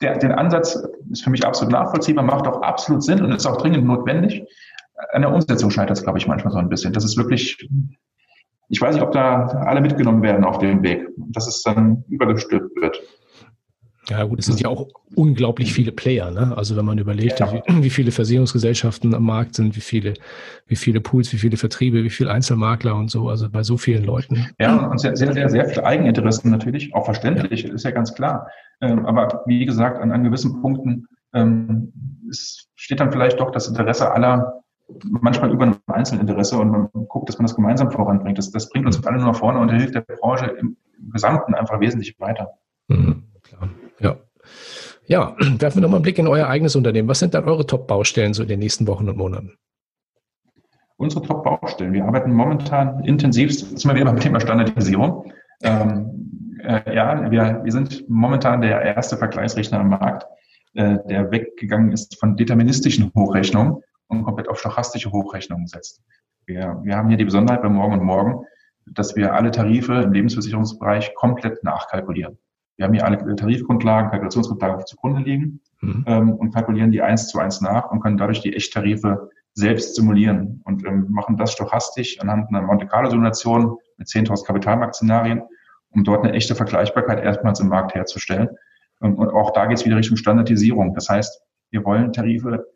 Der, 0.00 0.16
der 0.16 0.38
Ansatz 0.38 0.82
ist 1.10 1.24
für 1.24 1.28
mich 1.28 1.46
absolut 1.46 1.72
nachvollziehbar, 1.72 2.24
macht 2.24 2.46
auch 2.46 2.62
absolut 2.62 3.02
Sinn 3.02 3.22
und 3.22 3.32
ist 3.32 3.44
auch 3.44 3.58
dringend 3.58 3.84
notwendig. 3.84 4.46
An 5.12 5.22
der 5.22 5.32
Umsetzung 5.32 5.70
scheitert 5.70 5.96
es, 5.96 6.02
glaube 6.02 6.18
ich, 6.18 6.26
manchmal 6.26 6.52
so 6.52 6.58
ein 6.58 6.68
bisschen. 6.68 6.92
Das 6.92 7.04
ist 7.04 7.16
wirklich, 7.16 7.68
ich 8.68 8.80
weiß 8.80 8.94
nicht, 8.94 9.04
ob 9.04 9.12
da 9.12 9.46
alle 9.46 9.80
mitgenommen 9.80 10.22
werden 10.22 10.44
auf 10.44 10.58
dem 10.58 10.82
Weg, 10.82 11.08
dass 11.16 11.46
es 11.46 11.62
dann 11.62 12.04
übergestülpt 12.08 12.74
wird. 12.76 13.00
Ja 14.08 14.24
gut, 14.24 14.40
es 14.40 14.46
sind 14.46 14.60
ja 14.60 14.68
auch 14.68 14.88
unglaublich 15.14 15.72
viele 15.72 15.92
Player. 15.92 16.30
Ne? 16.32 16.52
Also 16.56 16.76
wenn 16.76 16.84
man 16.84 16.98
überlegt, 16.98 17.38
ja. 17.38 17.52
wie, 17.52 17.82
wie, 17.84 17.90
viele 17.90 18.10
Versicherungsgesellschaften 18.10 19.14
am 19.14 19.24
Markt 19.24 19.54
sind, 19.54 19.76
wie 19.76 19.80
viele, 19.80 20.14
wie 20.66 20.74
viele 20.74 21.00
Pools, 21.00 21.32
wie 21.32 21.38
viele 21.38 21.56
Vertriebe, 21.56 22.02
wie 22.02 22.10
viele 22.10 22.30
Einzelmakler 22.32 22.96
und 22.96 23.10
so, 23.10 23.28
also 23.28 23.48
bei 23.48 23.62
so 23.62 23.76
vielen 23.76 24.04
Leuten. 24.04 24.48
Ja, 24.58 24.86
und 24.86 24.98
sehr, 24.98 25.16
sehr, 25.16 25.32
sehr, 25.32 25.48
sehr 25.48 25.68
viele 25.68 25.84
Eigeninteressen 25.84 26.50
natürlich, 26.50 26.92
auch 26.94 27.04
verständlich, 27.04 27.62
ja. 27.62 27.72
ist 27.72 27.84
ja 27.84 27.92
ganz 27.92 28.12
klar. 28.12 28.48
Ähm, 28.80 29.06
aber 29.06 29.42
wie 29.46 29.64
gesagt, 29.64 30.00
an, 30.00 30.10
an 30.10 30.24
gewissen 30.24 30.60
Punkten 30.60 31.06
ähm, 31.32 31.92
steht 32.74 32.98
dann 32.98 33.12
vielleicht 33.12 33.38
doch 33.38 33.52
das 33.52 33.68
Interesse 33.68 34.10
aller 34.10 34.62
manchmal 35.04 35.52
über 35.52 35.66
ein 35.66 35.76
Einzelinteresse 35.86 36.58
und 36.58 36.70
man 36.70 36.88
guckt, 37.08 37.28
dass 37.28 37.38
man 37.38 37.46
das 37.46 37.54
gemeinsam 37.54 37.90
voranbringt. 37.90 38.38
Das, 38.38 38.50
das 38.50 38.68
bringt 38.68 38.86
uns 38.86 39.04
alle 39.06 39.18
nur 39.18 39.28
nach 39.28 39.36
vorne 39.36 39.58
und 39.58 39.70
hilft 39.70 39.94
der 39.94 40.00
Branche 40.02 40.46
im, 40.46 40.76
Gesamten 41.12 41.54
einfach 41.54 41.80
wesentlich 41.80 42.18
weiter. 42.20 42.58
Mhm, 42.88 43.24
klar. 43.42 43.68
Ja. 44.00 44.16
Ja, 45.06 45.34
werfen 45.38 45.78
wir 45.78 45.82
nochmal 45.82 45.96
einen 45.96 46.02
Blick 46.02 46.18
in 46.18 46.28
euer 46.28 46.46
eigenes 46.46 46.76
Unternehmen. 46.76 47.08
Was 47.08 47.18
sind 47.18 47.34
dann 47.34 47.44
eure 47.44 47.66
Top-Baustellen 47.66 48.34
so 48.34 48.42
in 48.42 48.48
den 48.48 48.60
nächsten 48.60 48.86
Wochen 48.86 49.08
und 49.08 49.16
Monaten? 49.16 49.56
Unsere 50.96 51.22
Top-Baustellen. 51.22 51.92
Wir 51.92 52.04
arbeiten 52.04 52.32
momentan 52.32 53.02
intensiv, 53.04 53.50
jetzt 53.50 53.78
sind 53.78 53.90
wir 53.90 53.94
wieder 53.94 54.04
beim 54.04 54.20
Thema 54.20 54.40
Standardisierung. 54.40 55.32
Ähm, 55.62 56.58
äh, 56.62 56.94
ja, 56.94 57.30
wir, 57.30 57.60
wir 57.64 57.72
sind 57.72 58.08
momentan 58.08 58.60
der 58.60 58.82
erste 58.82 59.16
Vergleichsrechner 59.16 59.80
am 59.80 59.88
Markt, 59.88 60.26
äh, 60.74 60.98
der 61.08 61.30
weggegangen 61.30 61.92
ist 61.92 62.20
von 62.20 62.36
deterministischen 62.36 63.10
Hochrechnungen 63.16 63.82
und 64.10 64.24
komplett 64.24 64.48
auf 64.48 64.58
stochastische 64.58 65.10
Hochrechnungen 65.10 65.66
setzt. 65.66 66.02
Wir, 66.46 66.80
wir 66.82 66.96
haben 66.96 67.08
hier 67.08 67.16
die 67.16 67.24
Besonderheit 67.24 67.62
bei 67.62 67.68
Morgen 67.68 67.94
und 67.94 68.04
Morgen, 68.04 68.44
dass 68.86 69.16
wir 69.16 69.34
alle 69.34 69.50
Tarife 69.50 69.94
im 69.94 70.12
Lebensversicherungsbereich 70.12 71.14
komplett 71.14 71.62
nachkalkulieren. 71.62 72.38
Wir 72.76 72.86
haben 72.86 72.94
hier 72.94 73.04
alle 73.04 73.36
Tarifgrundlagen, 73.36 74.10
Kalkulationsgrundlagen 74.10 74.86
zugrunde 74.86 75.20
liegen 75.20 75.60
mhm. 75.80 76.04
ähm, 76.06 76.34
und 76.34 76.52
kalkulieren 76.52 76.90
die 76.90 77.02
eins 77.02 77.28
zu 77.28 77.38
eins 77.38 77.60
nach 77.60 77.90
und 77.90 78.00
können 78.00 78.16
dadurch 78.16 78.40
die 78.40 78.54
Echttarife 78.54 79.30
selbst 79.52 79.96
simulieren 79.96 80.62
und 80.64 80.86
ähm, 80.86 81.06
machen 81.10 81.36
das 81.36 81.52
stochastisch 81.52 82.18
anhand 82.20 82.48
einer 82.48 82.62
Monte 82.62 82.86
Carlo 82.86 83.10
Simulation 83.10 83.76
mit 83.98 84.08
10.000 84.08 84.46
Kapitalmarktszenarien, 84.46 85.42
um 85.90 86.04
dort 86.04 86.24
eine 86.24 86.32
echte 86.32 86.54
Vergleichbarkeit 86.54 87.22
erstmals 87.22 87.60
im 87.60 87.68
Markt 87.68 87.94
herzustellen. 87.94 88.48
Und, 89.00 89.16
und 89.16 89.28
auch 89.28 89.52
da 89.52 89.66
geht 89.66 89.78
es 89.78 89.84
wieder 89.84 89.96
Richtung 89.96 90.16
Standardisierung. 90.16 90.94
Das 90.94 91.08
heißt, 91.08 91.42
wir 91.70 91.84
wollen 91.84 92.12
Tarife 92.12 92.66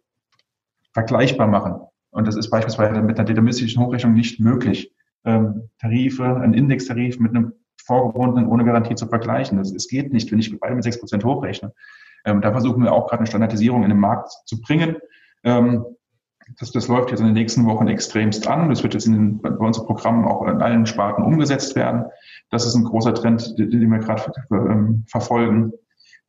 vergleichbar 0.94 1.48
machen. 1.48 1.74
Und 2.10 2.26
das 2.26 2.36
ist 2.36 2.48
beispielsweise 2.48 3.02
mit 3.02 3.18
einer 3.18 3.26
deterministischen 3.26 3.82
Hochrechnung 3.82 4.14
nicht 4.14 4.40
möglich. 4.40 4.92
Ähm, 5.24 5.68
Tarife, 5.80 6.24
ein 6.24 6.54
Indextarif 6.54 7.18
mit 7.18 7.34
einem 7.34 7.52
vorgebundenen 7.84 8.48
ohne 8.48 8.64
Garantie 8.64 8.94
zu 8.94 9.06
vergleichen. 9.06 9.58
Das, 9.58 9.72
es 9.72 9.88
geht 9.88 10.12
nicht, 10.12 10.30
wenn 10.30 10.38
ich 10.38 10.58
beide 10.58 10.74
mit 10.74 10.84
sechs 10.84 10.98
Prozent 10.98 11.24
hochrechne. 11.24 11.72
Ähm, 12.24 12.40
da 12.40 12.52
versuchen 12.52 12.82
wir 12.82 12.92
auch 12.92 13.08
gerade 13.08 13.20
eine 13.20 13.26
Standardisierung 13.26 13.82
in 13.82 13.90
den 13.90 13.98
Markt 13.98 14.30
zu 14.46 14.60
bringen. 14.60 14.96
Ähm, 15.42 15.84
das, 16.58 16.72
das 16.72 16.88
läuft 16.88 17.10
jetzt 17.10 17.20
in 17.20 17.26
den 17.26 17.34
nächsten 17.34 17.66
Wochen 17.66 17.88
extremst 17.88 18.46
an. 18.46 18.68
Das 18.68 18.82
wird 18.82 18.94
jetzt 18.94 19.06
in 19.06 19.12
den, 19.12 19.42
bei 19.42 19.50
unseren 19.50 19.86
Programmen 19.86 20.26
auch 20.26 20.46
in 20.46 20.62
allen 20.62 20.86
Sparten 20.86 21.24
umgesetzt 21.24 21.74
werden. 21.74 22.04
Das 22.50 22.66
ist 22.66 22.74
ein 22.74 22.84
großer 22.84 23.14
Trend, 23.14 23.58
den, 23.58 23.70
den 23.70 23.90
wir 23.90 23.98
gerade 23.98 24.22
ähm, 24.50 25.04
verfolgen. 25.08 25.72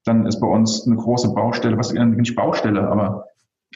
Dann 0.03 0.25
ist 0.25 0.39
bei 0.39 0.47
uns 0.47 0.87
eine 0.87 0.95
große 0.95 1.33
Baustelle, 1.33 1.77
was 1.77 1.91
nicht 1.91 2.35
Baustelle, 2.35 2.87
aber 2.87 3.25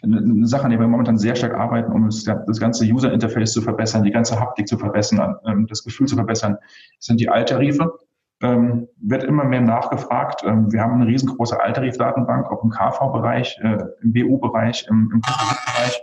eine 0.03 0.47
Sache, 0.47 0.65
an 0.65 0.71
der 0.71 0.79
wir 0.79 0.88
momentan 0.88 1.17
sehr 1.17 1.35
stark 1.35 1.53
arbeiten, 1.55 1.91
um 1.91 2.05
das 2.05 2.59
ganze 2.59 2.85
User-Interface 2.85 3.51
zu 3.51 3.62
verbessern, 3.62 4.03
die 4.03 4.12
ganze 4.12 4.39
Haptik 4.39 4.67
zu 4.67 4.77
verbessern, 4.77 5.35
ähm, 5.45 5.67
das 5.67 5.83
Gefühl 5.83 6.07
zu 6.07 6.15
verbessern, 6.15 6.57
sind 6.99 7.19
die 7.19 7.29
Alttarife. 7.29 7.99
Ähm, 8.41 8.88
wird 9.01 9.25
immer 9.25 9.43
mehr 9.43 9.59
nachgefragt. 9.59 10.43
Ähm, 10.45 10.71
wir 10.71 10.81
haben 10.81 10.93
eine 10.93 11.07
riesengroße 11.07 11.62
Alttarif-Datenbank, 11.62 12.49
auch 12.49 12.63
im 12.63 12.69
KV-Bereich, 12.69 13.59
äh, 13.62 13.83
im 14.01 14.13
BU-Bereich, 14.13 14.88
im, 14.89 15.12
im 15.13 15.19
bereich 15.19 16.01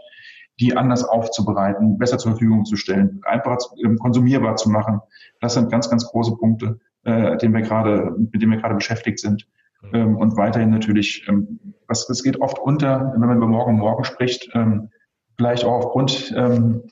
die 0.58 0.76
anders 0.76 1.04
aufzubereiten, 1.04 1.98
besser 1.98 2.18
zur 2.18 2.32
Verfügung 2.32 2.64
zu 2.64 2.76
stellen, 2.76 3.20
einfacher 3.24 3.58
ähm, 3.84 3.98
konsumierbar 3.98 4.56
zu 4.56 4.70
machen. 4.70 5.00
Das 5.40 5.54
sind 5.54 5.70
ganz, 5.70 5.90
ganz 5.90 6.06
große 6.06 6.36
Punkte, 6.36 6.78
äh, 7.04 7.36
denen 7.36 7.54
wir 7.54 7.62
gerade, 7.62 8.14
mit 8.18 8.40
denen 8.40 8.52
wir 8.52 8.60
gerade 8.60 8.74
beschäftigt 8.74 9.18
sind. 9.18 9.46
Ähm, 9.92 10.16
und 10.16 10.36
weiterhin 10.36 10.70
natürlich, 10.70 11.26
ähm, 11.28 11.74
was, 11.86 12.06
das 12.06 12.22
geht 12.22 12.40
oft 12.40 12.58
unter, 12.58 13.12
wenn 13.12 13.20
man 13.20 13.36
über 13.36 13.46
Morgen 13.46 13.78
Morgen 13.78 14.04
spricht, 14.04 14.48
ähm, 14.54 14.90
vielleicht 15.36 15.64
auch 15.64 15.84
aufgrund 15.84 16.32
ähm, 16.36 16.82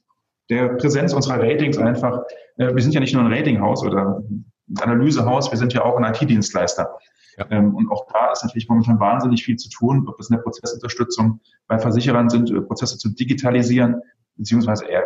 der 0.50 0.68
Präsenz 0.76 1.12
unserer 1.12 1.40
Ratings 1.40 1.78
einfach. 1.78 2.22
Äh, 2.56 2.74
wir 2.74 2.82
sind 2.82 2.94
ja 2.94 3.00
nicht 3.00 3.14
nur 3.14 3.24
ein 3.24 3.32
Ratinghaus 3.32 3.84
oder 3.84 4.22
ein 4.28 4.52
Analysehaus, 4.80 5.50
wir 5.50 5.58
sind 5.58 5.72
ja 5.72 5.84
auch 5.84 5.96
ein 5.96 6.04
IT-Dienstleister. 6.04 6.96
Ja. 7.38 7.46
Ähm, 7.50 7.74
und 7.74 7.90
auch 7.90 8.06
da 8.12 8.30
ist 8.32 8.44
natürlich 8.44 8.68
momentan 8.68 9.00
wahnsinnig 9.00 9.44
viel 9.44 9.56
zu 9.56 9.68
tun, 9.68 10.06
ob 10.08 10.16
das 10.18 10.30
in 10.30 10.36
der 10.36 10.42
Prozessunterstützung 10.42 11.40
bei 11.66 11.78
Versicherern 11.78 12.28
sind, 12.28 12.50
äh, 12.50 12.60
Prozesse 12.60 12.98
zu 12.98 13.10
digitalisieren, 13.10 14.00
beziehungsweise 14.36 14.86
eher, 14.86 15.02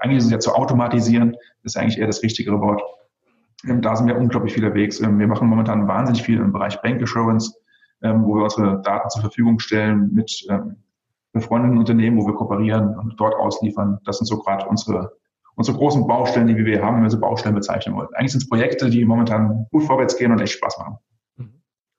eigentlich 0.00 0.18
ist 0.18 0.26
es 0.26 0.30
ja 0.30 0.38
zu 0.38 0.54
automatisieren, 0.54 1.36
ist 1.62 1.76
eigentlich 1.76 1.98
eher 1.98 2.06
das 2.06 2.22
richtigere 2.22 2.60
Wort. 2.60 2.82
Ähm, 3.68 3.82
da 3.82 3.96
sind 3.96 4.06
wir 4.06 4.16
unglaublich 4.16 4.54
viel 4.54 4.64
unterwegs. 4.64 5.00
Ähm, 5.00 5.18
wir 5.18 5.26
machen 5.26 5.48
momentan 5.48 5.88
wahnsinnig 5.88 6.22
viel 6.22 6.38
im 6.38 6.52
Bereich 6.52 6.80
Bank 6.82 7.02
Assurance, 7.02 7.54
ähm, 8.02 8.24
wo 8.24 8.36
wir 8.36 8.44
unsere 8.44 8.82
Daten 8.82 9.10
zur 9.10 9.22
Verfügung 9.22 9.58
stellen 9.58 10.10
mit 10.12 10.46
befreundeten 11.32 11.78
Unternehmen, 11.78 12.18
wo 12.18 12.26
wir 12.26 12.34
kooperieren 12.34 12.96
und 12.98 13.18
dort 13.18 13.34
ausliefern. 13.34 13.98
Das 14.04 14.18
sind 14.18 14.26
so 14.26 14.38
gerade 14.38 14.66
unsere, 14.66 15.12
unsere 15.54 15.76
großen 15.78 16.06
Baustellen, 16.06 16.46
die 16.46 16.56
wir 16.56 16.82
haben, 16.84 16.96
wenn 16.96 17.04
wir 17.04 17.10
so 17.10 17.20
Baustellen 17.20 17.54
bezeichnen 17.54 17.94
wollen. 17.94 18.08
Eigentlich 18.14 18.32
sind 18.32 18.42
es 18.42 18.48
Projekte, 18.48 18.90
die 18.90 19.04
momentan 19.04 19.66
gut 19.70 19.84
vorwärts 19.84 20.16
gehen 20.16 20.32
und 20.32 20.40
echt 20.40 20.54
Spaß 20.54 20.78
machen. 20.78 20.98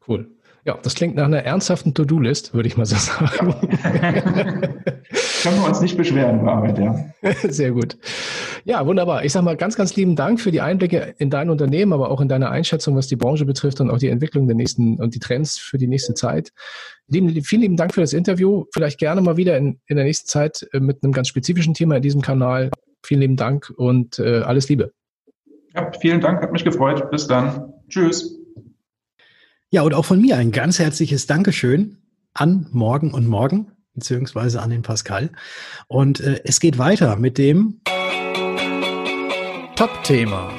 Cool. 0.07 0.29
Ja, 0.65 0.77
das 0.81 0.95
klingt 0.95 1.15
nach 1.15 1.25
einer 1.25 1.43
ernsthaften 1.43 1.93
To-Do-List, 1.93 2.53
würde 2.53 2.67
ich 2.67 2.77
mal 2.77 2.85
so 2.85 2.95
sagen. 2.95 3.53
Können 5.43 5.59
wir 5.59 5.67
uns 5.67 5.81
nicht 5.81 5.97
beschweren 5.97 6.45
bei 6.45 6.51
Arbeit, 6.51 6.79
ja. 6.79 6.95
Sehr 7.49 7.71
gut. 7.71 7.97
Ja, 8.63 8.85
wunderbar. 8.85 9.25
Ich 9.25 9.33
sage 9.33 9.43
mal 9.43 9.57
ganz, 9.57 9.75
ganz 9.75 9.93
lieben 9.97 10.15
Dank 10.15 10.39
für 10.39 10.51
die 10.51 10.61
Einblicke 10.61 11.15
in 11.17 11.29
dein 11.29 11.49
Unternehmen, 11.49 11.91
aber 11.91 12.09
auch 12.09 12.21
in 12.21 12.29
deine 12.29 12.49
Einschätzung, 12.49 12.95
was 12.95 13.07
die 13.07 13.17
Branche 13.17 13.45
betrifft 13.45 13.81
und 13.81 13.89
auch 13.89 13.97
die 13.97 14.07
Entwicklung 14.07 14.47
der 14.47 14.55
nächsten 14.55 15.01
und 15.01 15.15
die 15.15 15.19
Trends 15.19 15.57
für 15.57 15.77
die 15.77 15.87
nächste 15.87 16.13
Zeit. 16.13 16.51
Lieben, 17.07 17.29
vielen 17.43 17.61
lieben 17.61 17.75
Dank 17.75 17.93
für 17.93 17.99
das 17.99 18.13
Interview. 18.13 18.63
Vielleicht 18.73 18.99
gerne 18.99 19.19
mal 19.19 19.35
wieder 19.35 19.57
in, 19.57 19.81
in 19.87 19.97
der 19.97 20.05
nächsten 20.05 20.29
Zeit 20.29 20.65
äh, 20.71 20.79
mit 20.79 21.03
einem 21.03 21.11
ganz 21.11 21.27
spezifischen 21.27 21.73
Thema 21.73 21.97
in 21.97 22.01
diesem 22.01 22.21
Kanal. 22.21 22.71
Vielen 23.05 23.19
lieben 23.19 23.35
Dank 23.35 23.69
und 23.75 24.17
äh, 24.19 24.39
alles 24.39 24.69
Liebe. 24.69 24.93
Ja, 25.75 25.91
vielen 25.99 26.21
Dank, 26.21 26.41
hat 26.41 26.53
mich 26.53 26.63
gefreut. 26.63 27.11
Bis 27.11 27.27
dann. 27.27 27.73
Tschüss. 27.89 28.42
Ja, 29.73 29.81
und 29.81 29.95
auch 29.95 30.05
von 30.05 30.21
mir 30.21 30.37
ein 30.37 30.51
ganz 30.51 30.77
herzliches 30.77 31.25
Dankeschön 31.25 31.97
an 32.35 32.67
Morgen 32.69 33.11
und 33.11 33.25
Morgen, 33.25 33.71
beziehungsweise 33.95 34.61
an 34.61 34.69
den 34.69 34.83
Pascal. 34.83 35.31
Und 35.87 36.19
äh, 36.19 36.41
es 36.43 36.59
geht 36.59 36.77
weiter 36.77 37.15
mit 37.15 37.39
dem 37.39 37.81
Top-Thema. 39.75 40.51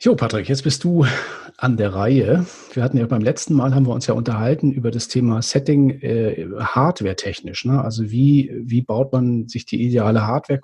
Jo, 0.00 0.16
Patrick, 0.16 0.48
jetzt 0.48 0.64
bist 0.64 0.82
du 0.82 1.06
an 1.58 1.76
der 1.76 1.94
Reihe. 1.94 2.44
Wir 2.72 2.82
hatten 2.82 2.98
ja 2.98 3.06
beim 3.06 3.22
letzten 3.22 3.54
Mal 3.54 3.72
haben 3.72 3.86
wir 3.86 3.94
uns 3.94 4.08
ja 4.08 4.14
unterhalten 4.14 4.72
über 4.72 4.90
das 4.90 5.06
Thema 5.06 5.40
Setting 5.40 5.90
äh, 6.00 6.48
Hardware-technisch. 6.58 7.66
Ne? 7.66 7.80
Also 7.80 8.10
wie, 8.10 8.50
wie 8.64 8.82
baut 8.82 9.12
man 9.12 9.46
sich 9.46 9.64
die 9.64 9.80
ideale 9.80 10.26
Hardware, 10.26 10.58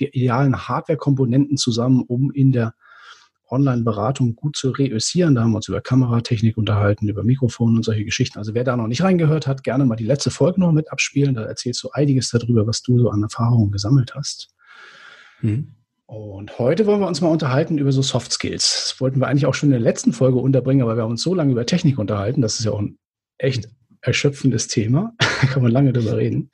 die 0.00 0.06
idealen 0.06 0.56
Hardware-Komponenten 0.56 1.58
zusammen, 1.58 2.00
um 2.00 2.30
in 2.30 2.52
der 2.52 2.72
Online-Beratung 3.48 4.34
gut 4.34 4.56
zu 4.56 4.70
reüssieren. 4.70 5.34
Da 5.34 5.42
haben 5.42 5.52
wir 5.52 5.56
uns 5.56 5.68
über 5.68 5.80
Kameratechnik 5.80 6.56
unterhalten, 6.56 7.08
über 7.08 7.22
Mikrofone 7.22 7.76
und 7.76 7.84
solche 7.84 8.04
Geschichten. 8.04 8.38
Also 8.38 8.54
wer 8.54 8.64
da 8.64 8.76
noch 8.76 8.86
nicht 8.86 9.02
reingehört 9.02 9.46
hat, 9.46 9.62
gerne 9.62 9.84
mal 9.84 9.96
die 9.96 10.04
letzte 10.04 10.30
Folge 10.30 10.60
noch 10.60 10.72
mit 10.72 10.90
abspielen. 10.90 11.34
Da 11.34 11.44
erzählst 11.44 11.82
du 11.82 11.90
einiges 11.92 12.30
darüber, 12.30 12.66
was 12.66 12.82
du 12.82 12.98
so 12.98 13.10
an 13.10 13.22
Erfahrungen 13.22 13.70
gesammelt 13.70 14.14
hast. 14.14 14.48
Mhm. 15.40 15.72
Und 16.06 16.58
heute 16.60 16.86
wollen 16.86 17.00
wir 17.00 17.08
uns 17.08 17.20
mal 17.20 17.28
unterhalten 17.28 17.78
über 17.78 17.90
so 17.90 18.00
Soft 18.00 18.32
Skills. 18.32 18.90
Das 18.90 19.00
wollten 19.00 19.20
wir 19.20 19.26
eigentlich 19.26 19.46
auch 19.46 19.54
schon 19.54 19.68
in 19.68 19.72
der 19.72 19.80
letzten 19.80 20.12
Folge 20.12 20.38
unterbringen, 20.38 20.82
aber 20.82 20.96
wir 20.96 21.02
haben 21.02 21.10
uns 21.10 21.22
so 21.22 21.34
lange 21.34 21.52
über 21.52 21.66
Technik 21.66 21.98
unterhalten. 21.98 22.42
Das 22.42 22.58
ist 22.58 22.64
ja 22.64 22.70
auch 22.70 22.80
ein 22.80 22.96
echt 23.38 23.68
erschöpfendes 24.02 24.68
Thema. 24.68 25.14
da 25.18 25.46
kann 25.48 25.62
man 25.62 25.72
lange 25.72 25.92
drüber 25.92 26.16
reden. 26.16 26.50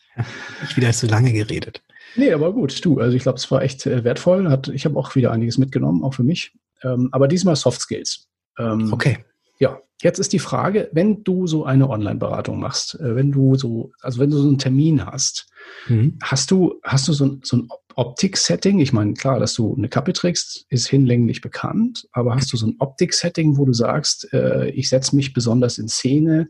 Ich 0.65 0.77
wieder 0.77 0.93
zu 0.93 1.07
lange 1.07 1.33
geredet. 1.33 1.83
Nee, 2.17 2.33
aber 2.33 2.53
gut, 2.53 2.85
du, 2.85 2.99
also 2.99 3.17
ich 3.17 3.23
glaube, 3.23 3.37
es 3.37 3.51
war 3.51 3.63
echt 3.63 3.87
äh, 3.87 4.05
wertvoll. 4.05 4.49
Hat, 4.49 4.69
ich 4.69 4.85
habe 4.85 4.99
auch 4.99 5.15
wieder 5.15 5.33
einiges 5.33 5.59
mitgenommen, 5.59 6.03
auch 6.03 6.15
für 6.15 6.25
mich. 6.25 6.53
Ähm, 6.83 7.09
aber 7.13 7.29
diesmal 7.29 7.57
Soft 7.57 7.81
Skills. 7.81 8.29
Ähm, 8.59 8.93
okay. 8.93 9.19
Ja, 9.59 9.79
jetzt 10.03 10.19
ist 10.19 10.33
die 10.33 10.39
Frage, 10.39 10.91
wenn 10.93 11.23
du 11.25 11.47
so 11.47 11.65
eine 11.65 11.89
Online-Beratung 11.89 12.59
machst, 12.59 12.99
äh, 13.01 13.15
wenn 13.15 13.33
du 13.33 13.55
so, 13.55 13.93
also 14.01 14.21
wenn 14.21 14.31
du 14.31 14.39
so 14.39 14.49
einen 14.49 14.59
Termin 14.59 15.07
hast, 15.07 15.47
mhm. 15.89 16.19
hast 16.23 16.51
du, 16.51 16.81
hast 16.83 17.09
du 17.09 17.13
so, 17.13 17.39
so 17.43 17.59
ein 17.59 17.69
Optik-Setting? 17.95 18.81
Ich 18.81 18.93
meine, 18.93 19.15
klar, 19.15 19.39
dass 19.39 19.55
du 19.55 19.75
eine 19.77 19.89
Kappe 19.89 20.13
trägst, 20.13 20.67
ist 20.69 20.89
hinlänglich 20.89 21.41
bekannt, 21.41 22.09
aber 22.13 22.35
hast 22.35 22.53
du 22.53 22.57
so 22.57 22.67
ein 22.67 22.77
Optik-Setting, 22.79 23.57
wo 23.57 23.65
du 23.65 23.73
sagst, 23.73 24.33
äh, 24.33 24.71
ich 24.71 24.89
setze 24.89 25.15
mich 25.15 25.33
besonders 25.33 25.79
in 25.79 25.89
Szene, 25.89 26.49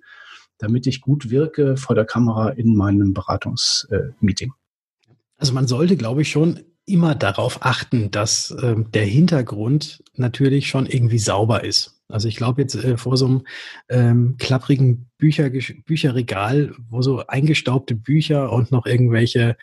damit 0.58 0.86
ich 0.86 1.00
gut 1.00 1.30
wirke 1.30 1.76
vor 1.76 1.94
der 1.94 2.04
Kamera 2.04 2.50
in 2.50 2.74
meinem 2.76 3.12
Beratungsmeeting? 3.12 4.48
Äh, 4.48 5.12
also 5.36 5.52
man 5.52 5.66
sollte, 5.66 5.96
glaube 5.96 6.22
ich, 6.22 6.30
schon 6.30 6.60
immer 6.86 7.14
darauf 7.14 7.64
achten, 7.64 8.10
dass 8.10 8.50
äh, 8.50 8.74
der 8.76 9.04
Hintergrund 9.04 10.02
natürlich 10.14 10.68
schon 10.68 10.86
irgendwie 10.86 11.18
sauber 11.18 11.64
ist. 11.64 12.00
Also 12.08 12.28
ich 12.28 12.36
glaube 12.36 12.62
jetzt 12.62 12.74
äh, 12.74 12.96
vor 12.96 13.16
so 13.16 13.26
einem 13.26 13.46
ähm, 13.88 14.36
klapprigen 14.38 15.10
Bücher, 15.16 15.50
Bücherregal, 15.50 16.74
wo 16.90 17.00
so 17.02 17.26
eingestaubte 17.26 17.94
Bücher 17.94 18.52
und 18.52 18.70
noch 18.70 18.86
irgendwelche 18.86 19.56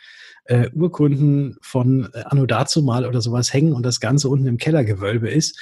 äh, 0.44 0.68
Urkunden 0.74 1.56
von 1.62 2.10
äh, 2.12 2.22
Anno 2.24 2.46
dazumal 2.46 3.06
oder 3.06 3.20
sowas 3.20 3.52
hängen 3.52 3.72
und 3.72 3.84
das 3.84 4.00
Ganze 4.00 4.28
unten 4.28 4.46
im 4.46 4.58
Kellergewölbe 4.58 5.30
ist, 5.30 5.60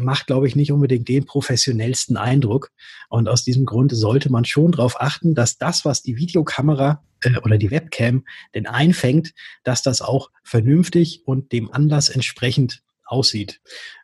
macht, 0.00 0.26
glaube 0.26 0.46
ich, 0.46 0.56
nicht 0.56 0.72
unbedingt 0.72 1.08
den 1.08 1.26
professionellsten 1.26 2.16
Eindruck. 2.16 2.70
Und 3.08 3.28
aus 3.28 3.44
diesem 3.44 3.66
Grund 3.66 3.92
sollte 3.92 4.30
man 4.30 4.44
schon 4.44 4.72
darauf 4.72 5.00
achten, 5.00 5.34
dass 5.34 5.58
das, 5.58 5.84
was 5.84 6.02
die 6.02 6.16
Videokamera 6.16 7.02
äh, 7.22 7.38
oder 7.38 7.58
die 7.58 7.70
Webcam 7.70 8.24
denn 8.54 8.66
einfängt, 8.66 9.32
dass 9.62 9.82
das 9.82 10.00
auch 10.00 10.30
vernünftig 10.42 11.22
und 11.26 11.52
dem 11.52 11.72
Anlass 11.72 12.08
entsprechend 12.08 12.82
aussieht. 13.04 13.60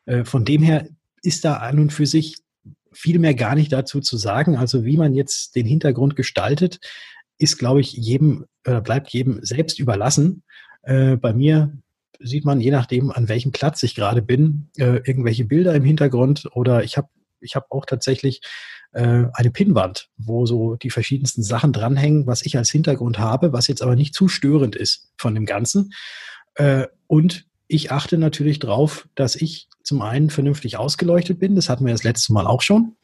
Äh, 0.06 0.24
von 0.24 0.44
dem 0.44 0.62
her 0.62 0.88
ist 1.22 1.44
da 1.44 1.56
an 1.56 1.78
und 1.78 1.92
für 1.92 2.06
sich 2.06 2.36
viel 2.92 3.18
mehr 3.18 3.34
gar 3.34 3.54
nicht 3.54 3.72
dazu 3.72 4.00
zu 4.00 4.16
sagen. 4.16 4.56
Also 4.56 4.84
wie 4.84 4.96
man 4.96 5.14
jetzt 5.14 5.54
den 5.54 5.66
Hintergrund 5.66 6.16
gestaltet, 6.16 6.80
ist, 7.38 7.58
glaube 7.58 7.80
ich, 7.80 7.92
jedem 7.92 8.46
oder 8.66 8.80
bleibt 8.80 9.10
jedem 9.10 9.42
selbst 9.42 9.78
überlassen. 9.78 10.42
Äh, 10.82 11.16
bei 11.16 11.32
mir 11.32 11.72
sieht 12.20 12.44
man, 12.44 12.60
je 12.60 12.70
nachdem, 12.70 13.10
an 13.10 13.28
welchem 13.28 13.52
Platz 13.52 13.82
ich 13.82 13.94
gerade 13.94 14.22
bin, 14.22 14.68
äh, 14.76 15.00
irgendwelche 15.04 15.44
Bilder 15.44 15.74
im 15.74 15.84
Hintergrund 15.84 16.48
oder 16.52 16.84
ich 16.84 16.96
habe 16.96 17.08
ich 17.40 17.56
hab 17.56 17.70
auch 17.70 17.86
tatsächlich 17.86 18.42
äh, 18.92 19.24
eine 19.32 19.50
Pinnwand, 19.50 20.10
wo 20.18 20.46
so 20.46 20.76
die 20.76 20.90
verschiedensten 20.90 21.42
Sachen 21.42 21.72
dranhängen, 21.72 22.26
was 22.26 22.42
ich 22.42 22.56
als 22.56 22.70
Hintergrund 22.70 23.18
habe, 23.18 23.52
was 23.52 23.66
jetzt 23.66 23.82
aber 23.82 23.96
nicht 23.96 24.14
zu 24.14 24.28
störend 24.28 24.76
ist 24.76 25.12
von 25.16 25.34
dem 25.34 25.46
Ganzen. 25.46 25.92
Äh, 26.54 26.86
und 27.06 27.46
ich 27.66 27.92
achte 27.92 28.18
natürlich 28.18 28.58
drauf, 28.58 29.08
dass 29.14 29.36
ich 29.36 29.68
zum 29.82 30.02
einen 30.02 30.28
vernünftig 30.30 30.76
ausgeleuchtet 30.76 31.38
bin. 31.38 31.54
Das 31.54 31.68
hatten 31.68 31.86
wir 31.86 31.92
das 31.92 32.04
letzte 32.04 32.32
Mal 32.32 32.46
auch 32.46 32.62
schon. 32.62 32.96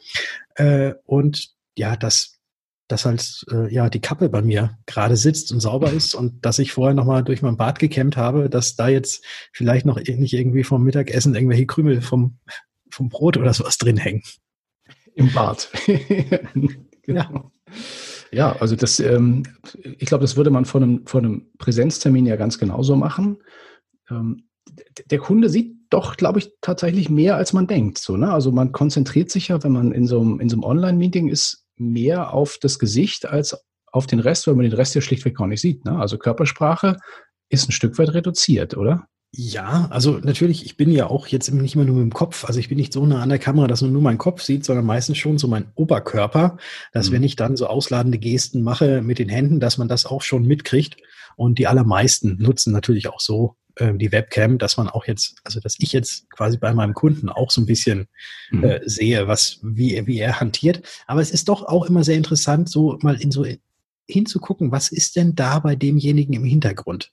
Äh, 0.57 0.95
und 1.05 1.51
ja, 1.77 1.97
dass 1.97 2.36
dass 2.89 3.05
halt 3.05 3.45
äh, 3.51 3.73
ja 3.73 3.91
die 3.91 4.01
Kappe 4.01 4.29
bei 4.29 4.43
mir 4.43 4.79
gerade 4.87 5.17
sitzt 5.17 5.53
und 5.53 5.61
sauber 5.61 5.93
ist 5.93 6.15
und 6.15 6.45
dass 6.45 6.59
ich 6.59 6.73
vorher 6.73 6.95
nochmal 6.95 7.25
durch 7.25 7.43
mein 7.43 7.57
Bad 7.57 7.79
gekämmt 7.79 8.17
habe, 8.17 8.49
dass 8.49 8.77
da 8.77 8.89
jetzt 8.89 9.25
vielleicht 9.53 9.87
noch 9.87 9.97
nicht 9.97 10.33
irgendwie 10.33 10.65
vom 10.65 10.85
Mittagessen 10.85 11.35
irgendwelche 11.35 11.67
Krümel 11.67 12.01
vom, 12.01 12.39
vom 12.91 13.09
Brot 13.09 13.37
oder 13.37 13.53
sowas 13.53 13.79
drin 13.79 13.97
hängen. 13.97 14.23
Im 15.15 15.33
Bad. 15.33 15.71
genau. 17.03 17.23
Ja. 17.33 17.51
Ja, 18.33 18.57
also 18.57 18.77
das, 18.77 19.01
ähm, 19.01 19.45
ich 19.83 20.07
glaube, 20.07 20.23
das 20.23 20.37
würde 20.37 20.51
man 20.51 20.65
von 20.65 20.83
einem, 20.83 21.07
von 21.07 21.25
einem 21.25 21.47
Präsenztermin 21.59 22.27
ja 22.27 22.37
ganz 22.37 22.59
genauso 22.59 22.97
machen. 22.97 23.39
Ähm, 24.11 24.49
der 25.11 25.19
Kunde 25.19 25.49
sieht 25.49 25.77
doch, 25.91 26.17
glaube 26.17 26.41
ich, 26.41 26.53
tatsächlich 26.61 27.09
mehr, 27.09 27.37
als 27.37 27.53
man 27.53 27.67
denkt. 27.67 27.99
So, 27.99 28.17
ne? 28.17 28.33
Also 28.33 28.53
man 28.53 28.73
konzentriert 28.73 29.31
sich 29.31 29.49
ja, 29.49 29.63
wenn 29.63 29.73
man 29.73 29.93
in 29.93 30.07
so 30.07 30.21
einem, 30.21 30.41
in 30.41 30.49
so 30.49 30.57
einem 30.57 30.65
Online-Meeting 30.65 31.29
ist, 31.29 31.66
mehr 31.77 32.33
auf 32.33 32.59
das 32.61 32.79
Gesicht 32.79 33.27
als 33.27 33.57
auf 33.93 34.07
den 34.07 34.21
Rest, 34.21 34.47
weil 34.47 34.55
man 34.55 34.65
den 34.65 34.75
Rest 34.75 34.95
ja 34.95 35.01
schlichtweg 35.01 35.37
gar 35.37 35.47
nicht 35.47 35.61
sieht. 35.61 35.85
Ne? 35.85 35.99
Also 35.99 36.19
Körpersprache 36.19 36.97
ist 37.49 37.69
ein 37.69 37.73
Stück 37.73 37.99
weit 37.99 38.13
reduziert, 38.15 38.77
oder? 38.77 39.09
Ja, 39.33 39.89
also 39.91 40.19
natürlich, 40.19 40.65
ich 40.65 40.77
bin 40.77 40.91
ja 40.91 41.09
auch 41.09 41.27
jetzt 41.27 41.51
nicht 41.53 41.77
mehr 41.77 41.85
nur 41.85 41.97
mit 41.97 42.05
dem 42.05 42.15
Kopf, 42.15 42.45
also 42.47 42.59
ich 42.59 42.69
bin 42.69 42.79
nicht 42.79 42.93
so 42.93 43.05
nah 43.05 43.21
an 43.21 43.29
der 43.29 43.39
Kamera, 43.39 43.67
dass 43.67 43.83
man 43.83 43.93
nur 43.93 44.01
meinen 44.01 44.19
Kopf 44.19 44.41
sieht, 44.41 44.65
sondern 44.65 44.87
meistens 44.87 45.19
schon 45.19 45.37
so 45.37 45.47
mein 45.47 45.67
Oberkörper, 45.75 46.57
dass 46.93 47.11
mhm. 47.11 47.15
wenn 47.15 47.23
ich 47.23 47.37
dann 47.37 47.57
so 47.57 47.67
ausladende 47.67 48.19
Gesten 48.19 48.63
mache 48.63 49.03
mit 49.03 49.19
den 49.19 49.29
Händen, 49.29 49.61
dass 49.61 49.79
man 49.79 49.89
das 49.89 50.07
auch 50.07 50.23
schon 50.23 50.47
mitkriegt. 50.47 50.97
Und 51.37 51.59
die 51.59 51.67
allermeisten 51.67 52.39
nutzen 52.39 52.73
natürlich 52.73 53.09
auch 53.09 53.21
so 53.21 53.57
äh, 53.77 53.95
die 53.95 54.13
Webcam, 54.13 54.59
dass 54.59 54.77
man 54.77 54.89
auch 54.89 55.07
jetzt, 55.07 55.37
also 55.45 55.61
dass 55.61 55.77
ich 55.79 55.93
jetzt 55.93 56.29
quasi 56.31 56.59
bei 56.59 56.73
meinem 56.75 56.95
Kunden 56.95 57.29
auch 57.29 57.51
so 57.51 57.61
ein 57.61 57.67
bisschen 57.67 58.09
mhm. 58.51 58.65
äh, 58.65 58.81
sehe, 58.89 59.29
was, 59.29 59.59
wie, 59.63 60.07
wie 60.07 60.19
er 60.19 60.41
hantiert. 60.41 60.83
Aber 61.07 61.21
es 61.21 61.31
ist 61.31 61.49
doch 61.49 61.65
auch 61.65 61.87
immer 61.87 62.05
sehr 62.05 62.17
interessant, 62.17 62.69
so 62.69 62.99
mal 63.03 63.21
in 63.21 63.31
so 63.31 63.47
hinzugucken, 64.09 64.73
was 64.73 64.91
ist 64.91 65.17
denn 65.17 65.35
da 65.35 65.59
bei 65.59 65.77
demjenigen 65.77 66.35
im 66.35 66.45
Hintergrund? 66.45 67.13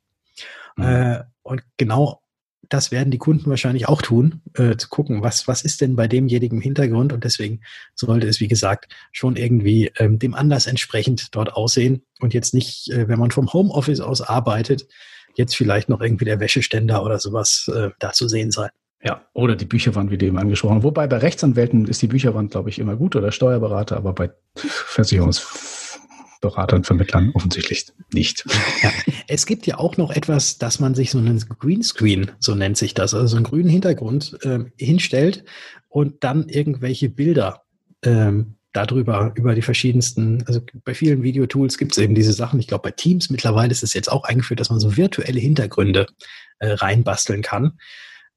Mhm. 0.78 0.84
Äh, 0.84 1.24
und 1.44 1.64
genau 1.78 2.24
das 2.70 2.92
werden 2.92 3.12
die 3.12 3.18
Kunden 3.18 3.50
wahrscheinlich 3.50 3.88
auch 3.88 4.02
tun, 4.02 4.42
äh, 4.56 4.78
zu 4.78 4.90
gucken, 4.90 5.22
was, 5.22 5.48
was 5.48 5.64
ist 5.64 5.82
denn 5.82 5.96
bei 5.96 6.08
demjenigen 6.08 6.58
im 6.58 6.62
Hintergrund 6.62 7.14
und 7.14 7.24
deswegen 7.24 7.62
sollte 7.94 8.28
es, 8.28 8.40
wie 8.40 8.48
gesagt, 8.48 8.92
schon 9.12 9.36
irgendwie 9.36 9.92
ähm, 9.98 10.18
dem 10.18 10.34
Anlass 10.34 10.66
entsprechend 10.66 11.36
dort 11.36 11.54
aussehen 11.54 12.04
und 12.20 12.34
jetzt 12.34 12.54
nicht, 12.54 12.90
äh, 12.90 13.08
wenn 13.08 13.20
man 13.20 13.32
vom 13.32 13.52
Homeoffice 13.52 14.00
aus 14.00 14.22
arbeitet, 14.22 14.88
jetzt 15.36 15.56
vielleicht 15.56 15.90
noch 15.90 16.02
irgendwie 16.02 16.26
der 16.26 16.40
Wäscheständer 16.40 17.04
oder 17.04 17.20
sowas 17.20 17.70
äh, 17.74 17.90
da 18.00 18.14
zu 18.14 18.28
sehen 18.28 18.52
sein. 18.52 18.70
Ja, 19.04 19.26
oder 19.34 19.56
die 19.56 19.66
Bücherwand, 19.66 20.12
wie 20.12 20.18
du 20.18 20.26
eben 20.26 20.38
angesprochen 20.38 20.76
hast. 20.78 20.84
Wobei 20.84 21.08
bei 21.08 21.18
Rechtsanwälten 21.18 21.88
ist 21.88 22.02
die 22.02 22.08
Bücherwand, 22.08 22.52
glaube 22.52 22.70
ich, 22.70 22.80
immer 22.80 22.96
gut 22.96 23.18
oder 23.18 23.34
Steuerberater, 23.34 23.98
aber 23.98 24.14
bei 24.14 24.32
Versicherungsberatern, 24.56 26.86
Vermittlern 26.86 27.32
offensichtlich 27.34 27.88
nicht. 28.14 28.46
Ja, 28.82 28.92
es 29.28 29.46
gibt 29.46 29.68
ja 29.68 29.78
auch 29.78 29.98
noch 29.98 30.12
etwas, 30.12 30.58
dass 30.58 30.80
man 30.80 30.96
sich 30.96 31.12
so 31.12 31.18
einen 31.18 31.44
Greenscreen, 31.60 32.32
so 32.40 32.56
nennt 32.56 32.78
sich 32.78 32.94
das, 32.94 33.14
also 33.14 33.28
so 33.28 33.36
einen 33.36 33.46
grünen 33.46 33.68
Hintergrund 33.68 34.38
äh, 34.44 34.60
hinstellt 34.78 35.44
und 35.90 36.24
dann 36.24 36.48
irgendwelche 36.48 37.10
Bilder 37.10 37.64
ähm, 38.04 38.56
darüber, 38.74 39.32
über 39.36 39.56
die 39.56 39.62
verschiedensten, 39.62 40.44
also 40.48 40.62
bei 40.84 40.94
vielen 40.94 41.24
Videotools 41.24 41.78
gibt 41.78 41.94
es 41.94 42.00
eben 42.00 42.16
diese 42.16 42.34
Sachen. 42.34 42.60
Ich 42.60 42.68
glaube, 42.68 42.84
bei 42.84 42.92
Teams 42.92 43.30
mittlerweile 43.30 43.72
ist 43.72 43.84
es 43.84 43.94
jetzt 43.94 44.12
auch 44.12 44.24
eingeführt, 44.24 44.60
dass 44.60 44.72
man 44.72 44.80
so 44.80 44.98
virtuelle 44.98 45.40
Hintergründe 45.40 46.08
äh, 46.60 46.70
reinbasteln 46.70 47.44
kann. 47.44 47.80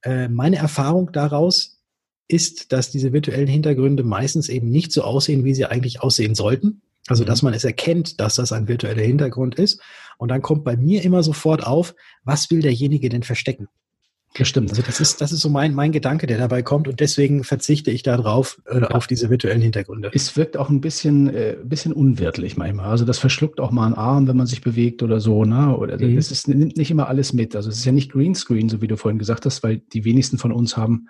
Äh, 0.02 0.28
meine 0.28 0.56
Erfahrung 0.56 1.10
daraus 1.12 1.80
ist, 2.28 2.72
dass 2.72 2.90
diese 2.90 3.12
virtuellen 3.12 3.46
Hintergründe 3.46 4.02
meistens 4.02 4.48
eben 4.48 4.68
nicht 4.68 4.92
so 4.92 5.02
aussehen, 5.02 5.44
wie 5.44 5.54
sie 5.54 5.64
eigentlich 5.64 6.02
aussehen 6.02 6.34
sollten. 6.34 6.82
Also, 7.08 7.24
dass 7.24 7.42
mhm. 7.42 7.46
man 7.46 7.54
es 7.54 7.64
erkennt, 7.64 8.20
dass 8.20 8.34
das 8.34 8.52
ein 8.52 8.68
virtueller 8.68 9.02
Hintergrund 9.02 9.54
ist. 9.56 9.80
Und 10.18 10.28
dann 10.28 10.42
kommt 10.42 10.64
bei 10.64 10.76
mir 10.76 11.02
immer 11.02 11.22
sofort 11.22 11.64
auf, 11.64 11.94
was 12.24 12.50
will 12.50 12.62
derjenige 12.62 13.08
denn 13.08 13.22
verstecken? 13.22 13.68
Das 14.38 14.48
stimmt. 14.48 14.70
Also 14.70 14.82
das 14.82 15.00
ist, 15.00 15.20
das 15.20 15.32
ist 15.32 15.40
so 15.40 15.48
mein, 15.48 15.74
mein 15.74 15.92
Gedanke, 15.92 16.26
der 16.26 16.36
dabei 16.36 16.62
kommt 16.62 16.88
und 16.88 17.00
deswegen 17.00 17.42
verzichte 17.42 17.90
ich 17.90 18.02
darauf, 18.02 18.60
äh, 18.66 18.80
ja. 18.80 18.88
auf 18.88 19.06
diese 19.06 19.30
virtuellen 19.30 19.62
Hintergründe. 19.62 20.10
Es 20.12 20.36
wirkt 20.36 20.56
auch 20.56 20.68
ein 20.68 20.80
bisschen, 20.80 21.34
äh, 21.34 21.56
bisschen 21.64 21.92
unwirtlich 21.92 22.56
manchmal. 22.56 22.90
Also 22.90 23.04
das 23.04 23.18
verschluckt 23.18 23.60
auch 23.60 23.70
mal 23.70 23.86
einen 23.86 23.94
Arm, 23.94 24.28
wenn 24.28 24.36
man 24.36 24.46
sich 24.46 24.60
bewegt 24.60 25.02
oder 25.02 25.20
so, 25.20 25.44
ne? 25.44 25.76
Oder 25.76 25.98
mhm. 25.98 26.16
das 26.16 26.30
ist, 26.30 26.48
nimmt 26.48 26.76
nicht 26.76 26.90
immer 26.90 27.08
alles 27.08 27.32
mit. 27.32 27.56
Also 27.56 27.70
es 27.70 27.78
ist 27.78 27.84
ja 27.84 27.92
nicht 27.92 28.12
Greenscreen, 28.12 28.68
so 28.68 28.82
wie 28.82 28.88
du 28.88 28.96
vorhin 28.96 29.18
gesagt 29.18 29.46
hast, 29.46 29.62
weil 29.62 29.78
die 29.78 30.04
wenigsten 30.04 30.38
von 30.38 30.52
uns 30.52 30.76
haben 30.76 31.08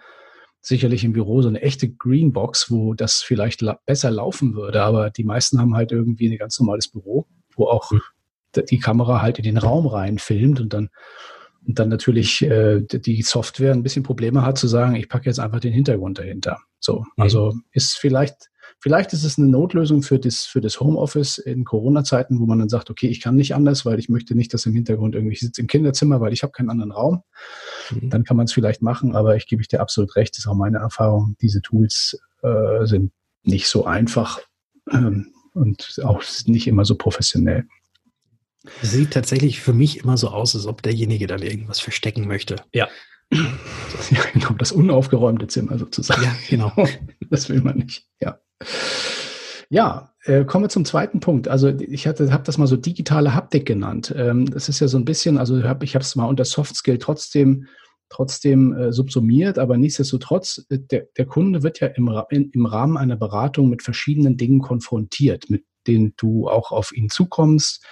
sicherlich 0.61 1.05
im 1.05 1.13
Büro 1.13 1.43
so 1.43 1.49
eine 1.49 1.63
echte 1.63 1.89
Greenbox, 1.89 2.71
wo 2.71 2.95
das 2.95 3.23
vielleicht 3.23 3.61
la 3.61 3.79
besser 3.87 4.11
laufen 4.11 4.55
würde, 4.55 4.83
aber 4.83 5.11
die 5.11 5.25
meisten 5.25 5.61
haben 5.61 5.75
halt 5.75 5.93
irgendwie 5.93 6.29
ein 6.29 6.39
ganz 6.39 6.59
normales 6.59 6.89
Büro, 6.89 7.27
wo 7.55 7.67
auch 7.67 7.93
mhm. 7.93 8.01
die 8.69 8.79
Kamera 8.79 9.23
halt 9.23 9.39
in 9.39 9.45
den 9.45 9.59
Raum 9.59 9.87
rein 9.87 10.19
filmt 10.19 10.61
und 10.61 10.73
dann 10.73 10.89
und 11.67 11.79
dann 11.79 11.89
natürlich 11.89 12.43
äh, 12.43 12.81
die 12.83 13.23
Software 13.23 13.73
ein 13.73 13.83
bisschen 13.83 14.05
Probleme 14.05 14.43
hat 14.43 14.57
zu 14.57 14.69
sagen, 14.69 14.95
ich 14.95 15.09
packe 15.09 15.27
jetzt 15.27 15.41
einfach 15.41 15.61
den 15.61 15.73
Hintergrund 15.73 16.19
dahinter. 16.19 16.59
So, 16.79 17.01
mhm. 17.01 17.23
also 17.23 17.55
ist 17.73 17.99
vielleicht, 17.99 18.51
vielleicht 18.79 19.13
ist 19.13 19.25
es 19.25 19.37
eine 19.37 19.49
Notlösung 19.49 20.03
für 20.03 20.19
das, 20.21 20.45
für 20.45 20.61
das 20.61 20.79
Homeoffice 20.79 21.39
in 21.39 21.65
Corona-Zeiten, 21.65 22.39
wo 22.39 22.47
man 22.47 22.61
dann 22.61 22.69
sagt, 22.69 22.89
okay, 22.91 23.09
ich 23.09 23.21
kann 23.21 23.35
nicht 23.35 23.55
anders, 23.55 23.85
weil 23.85 23.99
ich 23.99 24.09
möchte 24.09 24.37
nicht, 24.37 24.55
dass 24.55 24.67
im 24.67 24.75
Hintergrund 24.75 25.17
irgendwie 25.17 25.35
sitzt 25.37 25.59
im 25.59 25.67
Kinderzimmer, 25.67 26.21
weil 26.21 26.33
ich 26.33 26.45
habe 26.45 26.53
keinen 26.53 26.71
anderen 26.71 26.93
Raum. 26.93 27.23
Mhm. 27.91 28.11
Dann 28.11 28.23
kann 28.23 28.37
man 28.37 28.45
es 28.45 28.53
vielleicht 28.53 28.83
machen, 28.83 29.17
aber 29.17 29.35
ich 29.35 29.49
gebe 29.49 29.61
ich 29.61 29.69
dir 29.69 29.81
absolut 29.81 30.15
recht, 30.15 30.35
das 30.35 30.45
ist 30.45 30.47
auch 30.47 30.55
meine 30.55 30.79
Erfahrung. 30.79 31.37
Diese 31.43 31.63
Tools 31.63 32.17
äh, 32.43 32.87
sind 32.87 33.11
nicht 33.43 33.67
so 33.67 33.87
einfach 33.87 34.41
ähm, 34.93 35.33
und 35.53 36.01
auch 36.05 36.23
nicht 36.47 36.69
immer 36.69 36.85
so 36.85 36.95
professionell. 36.95 37.65
Sieht 38.83 39.13
tatsächlich 39.13 39.61
für 39.61 39.73
mich 39.73 39.99
immer 39.99 40.17
so 40.17 40.29
aus, 40.29 40.55
als 40.55 40.67
ob 40.67 40.83
derjenige 40.83 41.27
dann 41.27 41.43
irgendwas 41.43 41.81
verstecken 41.81 42.27
möchte. 42.27 42.57
Ja. 42.73 42.89
Ja, 43.33 44.21
genau, 44.33 44.51
das 44.53 44.71
unaufgeräumte 44.71 45.49
Zimmer 45.49 45.79
sozusagen. 45.79 46.23
Ja, 46.23 46.37
genau. 46.49 46.73
Das 47.29 47.49
will 47.49 47.61
man 47.61 47.79
nicht. 47.79 48.07
Ja. 48.21 48.39
Ja, 49.69 50.13
Äh, 50.25 50.45
kommen 50.45 50.65
wir 50.65 50.69
zum 50.69 50.85
zweiten 50.85 51.21
Punkt. 51.21 51.49
Also 51.49 51.69
ich 51.69 52.07
habe 52.07 52.43
das 52.45 52.59
mal 52.59 52.67
so 52.67 52.77
digitale 52.77 53.35
Haptik 53.35 53.67
genannt. 53.67 54.15
Ähm, 54.17 54.49
das 54.49 54.69
ist 54.69 54.81
ja 54.81 54.89
so 54.89 54.99
ein 54.99 55.05
bisschen, 55.05 55.39
also 55.39 55.63
hab, 55.65 55.83
ich 55.83 55.95
habe 55.95 56.03
es 56.05 56.15
mal 56.17 56.27
unter 56.27 56.45
Soft 56.45 56.77
Skill 56.77 56.99
trotzdem 56.99 57.67
trotzdem 58.09 58.73
äh, 58.73 58.93
subsumiert, 58.93 59.59
aber 59.59 59.77
nichtsdestotrotz, 59.77 60.65
äh, 60.69 60.79
der, 60.79 61.07
der 61.17 61.27
Kunde 61.27 61.63
wird 61.63 61.81
ja 61.81 61.89
im, 61.89 62.09
in, 62.31 62.51
im 62.51 62.67
Rahmen 62.67 62.97
einer 62.97 63.17
Beratung 63.17 63.69
mit 63.69 63.83
verschiedenen 63.83 64.37
Dingen 64.37 64.61
konfrontiert, 64.61 65.51
mit 65.51 65.65
denen 65.87 66.15
du 66.17 66.49
auch 66.49 66.73
auf 66.73 66.93
ihn 66.93 67.09
zukommst. 67.09 67.85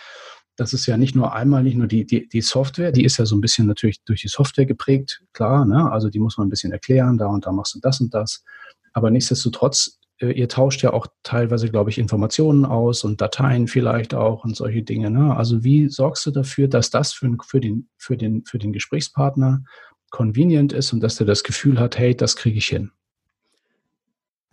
Das 0.57 0.73
ist 0.73 0.87
ja 0.87 0.97
nicht 0.97 1.15
nur 1.15 1.33
einmal, 1.33 1.63
nicht 1.63 1.77
nur 1.77 1.87
die, 1.87 2.07
die, 2.07 2.29
die 2.29 2.41
Software, 2.41 2.93
die 2.93 3.05
ist 3.05 3.19
ja 3.19 3.27
so 3.27 3.37
ein 3.37 3.41
bisschen 3.41 3.67
natürlich 3.67 4.03
durch 4.05 4.23
die 4.23 4.29
Software 4.29 4.67
geprägt, 4.67 5.23
klar, 5.33 5.65
ne? 5.65 5.91
also 5.91 6.11
die 6.11 6.21
muss 6.21 6.39
man 6.39 6.47
ein 6.47 6.51
bisschen 6.51 6.73
erklären, 6.73 7.19
da 7.19 7.27
und 7.27 7.47
da 7.47 7.53
machst 7.53 7.75
du 7.75 7.81
das 7.81 8.01
und 8.01 8.15
das. 8.15 8.45
Aber 8.93 9.11
nichtsdestotrotz 9.11 9.99
äh, 10.21 10.33
ihr 10.33 10.49
tauscht 10.49 10.83
ja 10.83 10.93
auch 10.93 11.07
teilweise, 11.23 11.69
glaube 11.71 11.91
ich, 11.91 11.99
Informationen 11.99 12.65
aus 12.65 13.05
und 13.05 13.21
Dateien 13.21 13.69
vielleicht 13.69 14.15
auch 14.15 14.45
und 14.45 14.57
solche 14.57 14.83
Dinge. 14.83 15.11
Ne? 15.11 15.37
Also 15.37 15.65
wie 15.65 15.89
sorgst 15.89 16.25
du 16.27 16.31
dafür, 16.31 16.69
dass 16.69 16.91
das 16.91 17.13
für, 17.13 17.37
für, 17.45 17.61
den, 17.61 17.89
für, 17.99 18.17
den, 18.17 18.45
für 18.45 18.59
den 18.59 18.73
Gesprächspartner 18.73 19.65
convenient 20.11 20.73
ist 20.73 20.93
und 20.93 21.01
dass 21.01 21.17
der 21.17 21.27
das 21.27 21.43
Gefühl 21.43 21.81
hat, 21.81 21.99
hey, 21.99 22.17
das 22.17 22.37
kriege 22.37 22.59
ich 22.59 22.67
hin? 22.67 22.93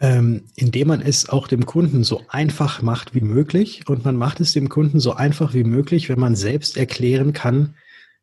Ähm, 0.04 0.46
indem 0.56 0.88
man 0.88 1.02
es 1.02 1.30
auch 1.30 1.48
dem 1.48 1.66
Kunden 1.66 2.04
so 2.04 2.24
einfach 2.28 2.82
macht 2.82 3.14
wie 3.14 3.22
möglich. 3.22 3.88
Und 3.88 4.04
man 4.04 4.16
macht 4.16 4.40
es 4.40 4.52
dem 4.52 4.68
Kunden 4.68 5.00
so 5.00 5.14
einfach 5.14 5.54
wie 5.54 5.64
möglich, 5.64 6.10
wenn 6.10 6.20
man 6.20 6.36
selbst 6.36 6.76
erklären 6.76 7.34
kann, 7.34 7.76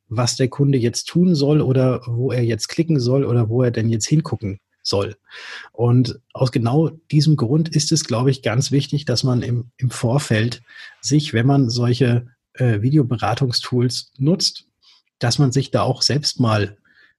was 0.08 0.36
der 0.36 0.48
Kunde 0.48 0.76
jetzt 0.76 1.04
tun 1.04 1.34
soll 1.34 1.60
oder 1.60 2.02
wo 2.06 2.32
er 2.32 2.42
jetzt 2.42 2.68
klicken 2.68 2.98
soll 2.98 3.24
oder 3.24 3.48
wo 3.48 3.62
er 3.62 3.70
denn 3.70 3.88
jetzt 3.88 4.08
hingucken 4.08 4.58
soll. 4.82 5.16
Und 5.72 6.18
aus 6.32 6.50
genau 6.50 6.88
diesem 7.10 7.36
Grund 7.36 7.68
ist 7.68 7.92
es, 7.92 8.04
glaube 8.04 8.30
ich, 8.30 8.42
ganz 8.42 8.72
wichtig, 8.72 9.04
dass 9.04 9.22
man 9.22 9.42
im, 9.42 9.70
im 9.76 9.90
Vorfeld 9.90 10.62
sich, 11.00 11.32
wenn 11.32 11.46
man 11.46 11.70
solche 11.70 12.26
äh, 12.54 12.80
Videoberatungstools 12.80 14.12
nutzt, 14.18 14.66
dass 15.18 15.38
man 15.38 15.52
sich 15.52 15.70
da 15.70 15.82
auch 15.82 16.02
selbst 16.02 16.40
mal 16.40 16.76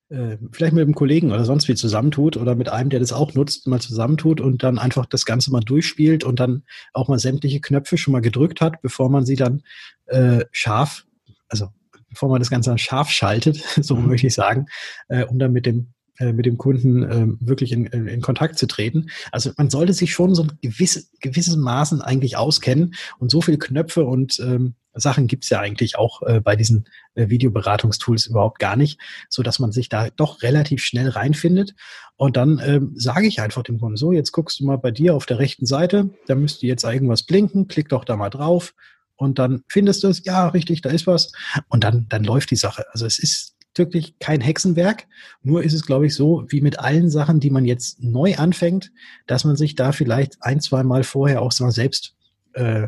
äh, 0.10 0.38
vielleicht 0.52 0.74
mit 0.74 0.82
einem 0.82 0.96
Kollegen 0.96 1.32
oder 1.32 1.46
sonst 1.46 1.68
wie 1.68 1.76
zusammentut 1.76 2.38
oder 2.38 2.56
mit 2.56 2.70
einem, 2.70 2.90
der 2.90 3.00
das 3.00 3.14
auch 3.14 3.34
nutzt, 3.34 3.68
mal 3.68 3.80
zusammentut 3.80 4.42
und 4.42 4.64
dann 4.64 4.80
einfach 4.80 5.06
das 5.06 5.26
Ganze 5.26 5.52
mal 5.52 5.62
durchspielt 5.62 6.24
und 6.24 6.40
dann 6.40 6.64
auch 6.94 7.08
mal 7.08 7.20
sämtliche 7.20 7.62
Knöpfe 7.62 7.98
schon 7.98 8.12
mal 8.12 8.22
gedrückt 8.22 8.62
hat, 8.62 8.82
bevor 8.82 9.10
man 9.10 9.26
sie 9.26 9.36
dann 9.36 9.62
äh, 10.08 10.46
scharf, 10.52 11.06
also 11.48 11.70
bevor 12.10 12.30
man 12.30 12.40
das 12.40 12.50
Ganze 12.50 12.72
dann 12.72 12.80
scharf 12.80 13.10
schaltet, 13.10 13.58
so 13.82 13.96
mhm. 13.96 14.08
möchte 14.08 14.28
ich 14.28 14.34
sagen, 14.34 14.66
äh, 15.08 15.26
um 15.26 15.38
dann 15.38 15.52
mit 15.52 15.66
dem 15.66 15.94
äh, 16.18 16.34
mit 16.34 16.46
dem 16.46 16.58
Kunden 16.58 17.04
äh, 17.04 17.28
wirklich 17.40 17.72
in, 17.72 17.86
in, 17.86 18.08
in, 18.08 18.22
Kontakt 18.22 18.58
zu 18.58 18.68
treten. 18.68 19.10
Also 19.32 19.52
man 19.58 19.70
sollte 19.70 19.94
sich 19.94 20.12
schon 20.12 20.36
so 20.36 20.44
ein 20.44 20.52
gewisses, 20.62 21.12
gewisses 21.22 21.56
Maßen 21.56 22.02
eigentlich 22.02 22.36
auskennen 22.36 22.96
und 23.20 23.32
so 23.32 23.42
viele 23.42 23.58
Knöpfe 23.58 24.04
und 24.04 24.38
ähm, 24.40 24.74
Sachen 25.00 25.28
gibt 25.28 25.44
es 25.44 25.50
ja 25.50 25.60
eigentlich 25.60 25.98
auch 25.98 26.22
äh, 26.24 26.40
bei 26.42 26.56
diesen 26.56 26.86
äh, 27.16 27.30
Videoberatungstools 27.30 28.28
überhaupt 28.28 28.60
gar 28.60 28.76
nicht, 28.76 29.00
so 29.30 29.44
dass 29.44 29.60
man 29.60 29.72
sich 29.72 29.90
da 29.90 30.10
doch 30.10 30.42
relativ 30.42 30.84
schnell 30.84 31.10
reinfindet. 31.10 31.76
Und 32.16 32.38
dann 32.38 32.62
ähm, 32.64 32.94
sage 32.96 33.28
ich 33.28 33.42
einfach 33.42 33.64
dem 33.64 33.80
Kunden 33.80 33.98
so, 33.98 34.12
jetzt 34.12 34.32
guckst 34.32 34.60
du 34.60 34.66
mal 34.66 34.78
bei 34.78 34.92
dir 34.92 35.16
auf 35.16 35.26
der 35.26 35.40
rechten 35.40 35.66
Seite, 35.66 36.10
da 36.28 36.36
müsste 36.36 36.68
jetzt 36.68 36.84
irgendwas 36.84 37.24
blinken, 37.24 37.68
klick 37.68 37.90
doch 37.90 38.06
da 38.06 38.16
mal 38.16 38.30
drauf 38.30 38.74
und 39.20 39.38
dann 39.38 39.64
findest 39.68 40.04
du 40.04 40.08
es, 40.08 40.24
ja, 40.24 40.48
richtig, 40.48 40.82
da 40.82 40.90
ist 40.90 41.06
was. 41.06 41.34
Und 41.68 41.84
dann, 41.84 42.08
dann 42.08 42.24
läuft 42.24 42.52
die 42.52 42.56
Sache. 42.56 42.86
Also 42.94 43.06
es 43.06 43.20
ist 43.20 43.58
wirklich 43.76 44.18
kein 44.20 44.40
Hexenwerk. 44.40 45.08
Nur 45.44 45.62
ist 45.62 45.74
es, 45.74 45.86
glaube 45.86 46.06
ich, 46.06 46.16
so 46.16 46.46
wie 46.48 46.62
mit 46.62 46.80
allen 46.80 47.10
Sachen, 47.10 47.42
die 47.42 47.50
man 47.50 47.66
jetzt 47.66 48.02
neu 48.02 48.36
anfängt, 48.36 48.92
dass 49.28 49.44
man 49.44 49.58
sich 49.58 49.76
da 49.76 49.92
vielleicht 49.92 50.38
ein, 50.42 50.62
zwei 50.62 50.84
Mal 50.84 51.04
vorher 51.04 51.42
auch 51.42 51.52
so 51.52 51.70
selbst 51.70 52.16
äh, 52.54 52.88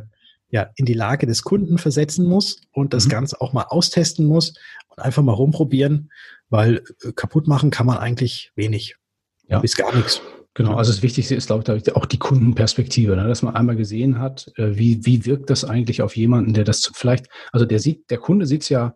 ja, 0.52 0.70
in 0.76 0.86
die 0.86 0.94
Lage 0.94 1.26
des 1.26 1.44
Kunden 1.44 1.78
versetzen 1.78 2.28
muss 2.28 2.62
und 2.72 2.94
das 2.94 3.06
mhm. 3.06 3.12
Ganze 3.12 3.42
auch 3.42 3.54
mal 3.54 3.64
austesten 3.64 4.26
muss 4.26 4.54
und 4.90 5.00
einfach 5.00 5.24
mal 5.24 5.34
rumprobieren, 5.34 6.12
weil 6.50 6.84
äh, 7.04 7.14
kaputt 7.14 7.48
machen 7.48 7.72
kann 7.72 7.88
man 7.88 7.98
eigentlich 7.98 8.52
wenig. 8.56 8.98
Ja. 9.48 9.60
Bis 9.60 9.76
gar 9.76 9.96
nichts. 9.96 10.22
Genau, 10.54 10.76
also 10.76 10.92
das 10.92 11.02
Wichtigste 11.02 11.34
ist, 11.34 11.48
glaube 11.48 11.78
ich, 11.78 11.96
auch 11.96 12.06
die 12.06 12.20
Kundenperspektive, 12.20 13.16
ne? 13.16 13.26
dass 13.26 13.42
man 13.42 13.56
einmal 13.56 13.78
gesehen 13.78 14.20
hat, 14.20 14.52
äh, 14.58 14.76
wie, 14.76 15.06
wie 15.06 15.26
wirkt 15.26 15.50
das 15.50 15.64
eigentlich 15.64 16.02
auf 16.02 16.18
jemanden, 16.18 16.54
der 16.54 16.66
das 16.66 16.92
vielleicht, 16.94 17.28
also 17.54 17.66
der 17.66 17.80
sieht, 17.80 18.10
der 18.12 18.18
Kunde 18.18 18.46
sieht 18.46 18.64
es 18.64 18.70
ja 18.70 18.94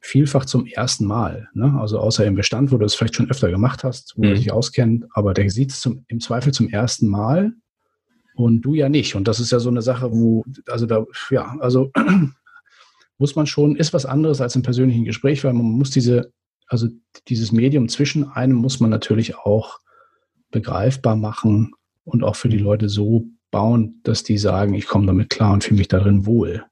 vielfach 0.00 0.44
zum 0.44 0.66
ersten 0.66 1.06
Mal. 1.06 1.48
Ne? 1.54 1.76
Also 1.78 2.00
außer 2.00 2.26
im 2.26 2.34
Bestand, 2.34 2.72
wo 2.72 2.78
du 2.78 2.84
es 2.84 2.96
vielleicht 2.96 3.14
schon 3.14 3.30
öfter 3.30 3.48
gemacht 3.48 3.84
hast, 3.84 4.14
wo 4.16 4.22
mhm. 4.22 4.30
er 4.30 4.36
sich 4.36 4.52
auskennt, 4.52 5.04
aber 5.12 5.34
der 5.34 5.48
sieht 5.50 5.70
es 5.70 5.86
im 5.86 6.20
Zweifel 6.20 6.52
zum 6.52 6.68
ersten 6.68 7.06
Mal 7.06 7.52
und 8.38 8.60
du 8.60 8.74
ja 8.74 8.88
nicht. 8.88 9.16
Und 9.16 9.26
das 9.26 9.40
ist 9.40 9.50
ja 9.50 9.58
so 9.58 9.68
eine 9.68 9.82
Sache, 9.82 10.12
wo, 10.12 10.44
also 10.68 10.86
da, 10.86 11.04
ja, 11.30 11.56
also 11.58 11.90
muss 13.18 13.34
man 13.34 13.46
schon, 13.46 13.74
ist 13.74 13.92
was 13.92 14.06
anderes 14.06 14.40
als 14.40 14.54
im 14.54 14.62
persönlichen 14.62 15.04
Gespräch, 15.04 15.42
weil 15.42 15.52
man 15.52 15.66
muss 15.66 15.90
diese, 15.90 16.32
also 16.68 16.86
dieses 17.26 17.50
Medium 17.50 17.88
zwischen 17.88 18.28
einem 18.28 18.54
muss 18.54 18.78
man 18.78 18.90
natürlich 18.90 19.36
auch 19.36 19.80
begreifbar 20.52 21.16
machen 21.16 21.72
und 22.04 22.22
auch 22.22 22.36
für 22.36 22.48
die 22.48 22.58
Leute 22.58 22.88
so 22.88 23.26
bauen, 23.50 24.00
dass 24.04 24.22
die 24.22 24.38
sagen, 24.38 24.74
ich 24.74 24.86
komme 24.86 25.06
damit 25.06 25.30
klar 25.30 25.52
und 25.52 25.64
fühle 25.64 25.78
mich 25.78 25.88
darin 25.88 26.24
wohl. 26.24 26.64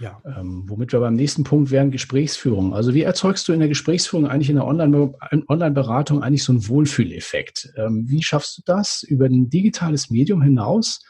Ja. 0.00 0.22
Ähm, 0.24 0.64
womit 0.66 0.92
wir 0.92 1.00
beim 1.00 1.14
nächsten 1.14 1.44
Punkt 1.44 1.70
wären, 1.70 1.90
Gesprächsführung. 1.90 2.72
Also 2.72 2.94
wie 2.94 3.02
erzeugst 3.02 3.46
du 3.46 3.52
in 3.52 3.60
der 3.60 3.68
Gesprächsführung 3.68 4.26
eigentlich 4.26 4.48
in 4.48 4.56
der 4.56 4.66
Online-Beratung 4.66 6.22
eigentlich 6.22 6.42
so 6.42 6.52
einen 6.52 6.66
Wohlfühleffekt? 6.66 7.70
Ähm, 7.76 8.08
wie 8.08 8.22
schaffst 8.22 8.58
du 8.58 8.62
das 8.64 9.02
über 9.02 9.26
ein 9.26 9.50
digitales 9.50 10.08
Medium 10.08 10.40
hinaus, 10.40 11.04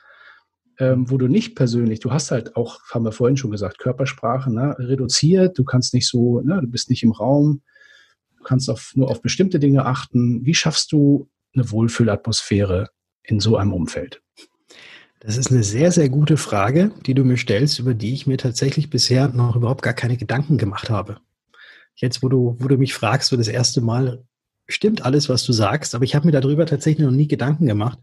ähm, 0.81 1.09
wo 1.09 1.19
du 1.19 1.29
nicht 1.29 1.55
persönlich, 1.55 2.01
du 2.01 2.11
hast 2.11 2.33
halt 2.33 2.57
auch, 2.57 2.81
haben 2.91 3.05
wir 3.05 3.13
vorhin 3.13 3.37
schon 3.37 3.53
gesagt, 3.53 3.79
Körpersprache 3.79 4.53
ne, 4.53 4.75
reduziert, 4.79 5.57
du 5.57 5.65
kannst 5.65 5.95
nicht 5.95 6.09
so, 6.09 6.41
ne, 6.41 6.61
du 6.61 6.67
bist 6.67 6.91
nicht 6.91 7.05
im 7.05 7.13
Raum, 7.13 7.63
du 8.39 8.43
kannst 8.43 8.69
auf, 8.69 8.93
nur 8.97 9.09
auf 9.09 9.23
bestimmte 9.23 9.61
Dinge 9.61 9.87
achten. 9.87 10.45
Wie 10.45 10.55
schaffst 10.55 10.91
du 10.91 11.29
eine 11.55 11.71
Wohlfühlatmosphäre 11.71 12.89
in 13.23 13.39
so 13.39 13.57
einem 13.57 13.73
Umfeld? 13.73 14.21
Das 15.23 15.37
ist 15.37 15.51
eine 15.51 15.63
sehr, 15.63 15.93
sehr 15.93 16.09
gute 16.09 16.39
Frage, 16.39 16.93
die 17.05 17.13
du 17.13 17.25
mir 17.25 17.37
stellst, 17.37 17.79
über 17.79 17.93
die 17.93 18.15
ich 18.15 18.27
mir 18.27 18.39
tatsächlich 18.39 18.89
bisher 18.89 19.29
noch 19.29 19.55
überhaupt 19.55 19.83
gar 19.83 19.93
keine 19.93 20.17
Gedanken 20.17 20.57
gemacht 20.57 20.89
habe. 20.89 21.19
Jetzt, 21.95 22.23
wo 22.23 22.31
du, 22.31 22.57
wo 22.59 22.69
du 22.69 22.79
mich 22.79 22.95
fragst, 22.95 23.29
für 23.29 23.37
das 23.37 23.49
erste 23.49 23.83
Mal, 23.83 24.25
stimmt 24.67 25.05
alles, 25.05 25.29
was 25.29 25.45
du 25.45 25.53
sagst, 25.53 25.95
aber 25.95 26.05
ich 26.05 26.15
habe 26.15 26.25
mir 26.25 26.33
darüber 26.33 26.65
tatsächlich 26.65 27.05
noch 27.05 27.13
nie 27.13 27.29
Gedanken 27.29 27.67
gemacht. 27.67 27.99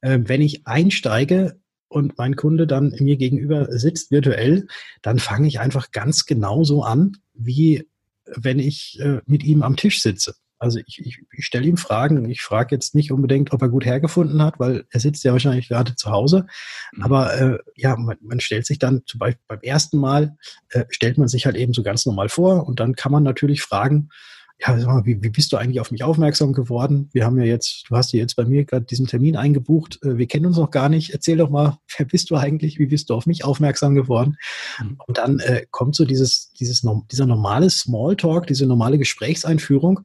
Äh, 0.00 0.18
wenn 0.22 0.42
ich 0.42 0.66
einsteige 0.66 1.60
und 1.86 2.18
mein 2.18 2.34
Kunde 2.34 2.66
dann 2.66 2.92
mir 2.98 3.16
gegenüber 3.16 3.68
sitzt 3.70 4.10
virtuell, 4.10 4.66
dann 5.02 5.20
fange 5.20 5.46
ich 5.46 5.60
einfach 5.60 5.92
ganz 5.92 6.26
genauso 6.26 6.82
an, 6.82 7.16
wie 7.32 7.88
wenn 8.26 8.58
ich 8.58 8.98
äh, 8.98 9.20
mit 9.26 9.44
ihm 9.44 9.62
am 9.62 9.76
Tisch 9.76 10.02
sitze. 10.02 10.34
Also 10.58 10.78
ich, 10.86 10.98
ich, 11.04 11.18
ich 11.36 11.44
stelle 11.44 11.66
ihm 11.66 11.76
Fragen. 11.76 12.28
Ich 12.30 12.42
frage 12.42 12.74
jetzt 12.74 12.94
nicht 12.94 13.12
unbedingt, 13.12 13.52
ob 13.52 13.62
er 13.62 13.68
gut 13.68 13.84
hergefunden 13.84 14.42
hat, 14.42 14.58
weil 14.58 14.84
er 14.90 15.00
sitzt 15.00 15.24
ja 15.24 15.32
wahrscheinlich 15.32 15.68
gerade 15.68 15.94
zu 15.96 16.10
Hause. 16.10 16.46
Mhm. 16.92 17.02
Aber 17.02 17.34
äh, 17.34 17.58
ja, 17.74 17.96
man, 17.96 18.16
man 18.20 18.40
stellt 18.40 18.66
sich 18.66 18.78
dann 18.78 19.02
zum 19.06 19.18
Beispiel 19.18 19.42
beim 19.48 19.60
ersten 19.60 19.98
Mal, 19.98 20.36
äh, 20.70 20.84
stellt 20.88 21.18
man 21.18 21.28
sich 21.28 21.46
halt 21.46 21.56
eben 21.56 21.72
so 21.72 21.82
ganz 21.82 22.06
normal 22.06 22.28
vor 22.28 22.66
und 22.66 22.80
dann 22.80 22.94
kann 22.94 23.12
man 23.12 23.22
natürlich 23.22 23.62
fragen, 23.62 24.10
ja, 24.58 24.78
sag 24.78 24.86
mal, 24.86 25.04
wie, 25.04 25.22
wie 25.22 25.28
bist 25.28 25.52
du 25.52 25.58
eigentlich 25.58 25.80
auf 25.80 25.90
mich 25.90 26.02
aufmerksam 26.02 26.54
geworden? 26.54 27.10
Wir 27.12 27.26
haben 27.26 27.38
ja 27.38 27.44
jetzt, 27.44 27.84
du 27.88 27.96
hast 27.96 28.12
ja 28.12 28.20
jetzt 28.20 28.36
bei 28.36 28.44
mir 28.46 28.64
gerade 28.64 28.86
diesen 28.86 29.06
Termin 29.06 29.36
eingebucht. 29.36 29.98
Äh, 30.02 30.16
wir 30.16 30.26
kennen 30.26 30.46
uns 30.46 30.56
noch 30.56 30.70
gar 30.70 30.88
nicht. 30.88 31.10
Erzähl 31.10 31.36
doch 31.36 31.50
mal, 31.50 31.78
wer 31.98 32.06
bist 32.06 32.30
du 32.30 32.36
eigentlich? 32.36 32.78
Wie 32.78 32.86
bist 32.86 33.10
du 33.10 33.14
auf 33.14 33.26
mich 33.26 33.44
aufmerksam 33.44 33.94
geworden? 33.94 34.38
Mhm. 34.80 34.98
Und 35.06 35.18
dann 35.18 35.40
äh, 35.40 35.66
kommt 35.70 35.94
so 35.94 36.06
dieses, 36.06 36.52
dieses, 36.52 36.86
dieser 37.10 37.26
normale 37.26 37.68
Smalltalk, 37.68 38.46
diese 38.46 38.66
normale 38.66 38.98
Gesprächseinführung 38.98 40.00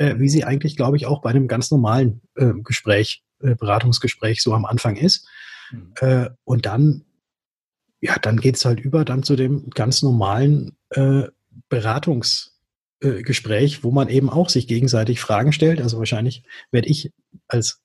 äh, 0.00 0.18
wie 0.18 0.30
sie 0.30 0.44
eigentlich, 0.44 0.76
glaube 0.76 0.96
ich, 0.96 1.06
auch 1.06 1.20
bei 1.20 1.30
einem 1.30 1.46
ganz 1.46 1.70
normalen 1.70 2.22
äh, 2.34 2.52
Gespräch, 2.64 3.22
äh, 3.42 3.54
Beratungsgespräch 3.54 4.42
so 4.42 4.54
am 4.54 4.64
Anfang 4.64 4.96
ist. 4.96 5.28
Mhm. 5.70 5.92
Äh, 6.00 6.30
und 6.44 6.64
dann, 6.64 7.04
ja, 8.00 8.16
dann 8.18 8.38
geht 8.38 8.56
es 8.56 8.64
halt 8.64 8.80
über 8.80 9.04
dann 9.04 9.22
zu 9.22 9.36
dem 9.36 9.68
ganz 9.70 10.02
normalen 10.02 10.78
äh, 10.88 11.24
Beratungsgespräch, 11.68 13.78
äh, 13.78 13.82
wo 13.82 13.90
man 13.90 14.08
eben 14.08 14.30
auch 14.30 14.48
sich 14.48 14.66
gegenseitig 14.66 15.20
Fragen 15.20 15.52
stellt. 15.52 15.82
Also 15.82 15.98
wahrscheinlich 15.98 16.44
werde 16.70 16.88
ich 16.88 17.12
als 17.46 17.82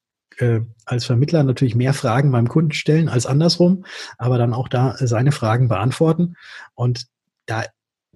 als 0.86 1.06
Vermittler 1.06 1.44
natürlich 1.44 1.76
mehr 1.76 1.94
Fragen 1.94 2.30
beim 2.30 2.50
Kunden 2.50 2.74
stellen 2.74 3.08
als 3.08 3.26
andersrum, 3.26 3.86
aber 4.18 4.38
dann 4.38 4.54
auch 4.54 4.68
da 4.68 4.98
seine 5.00 5.32
Fragen 5.32 5.70
beantworten. 5.70 6.36
Und 6.74 7.08
da 7.46 7.64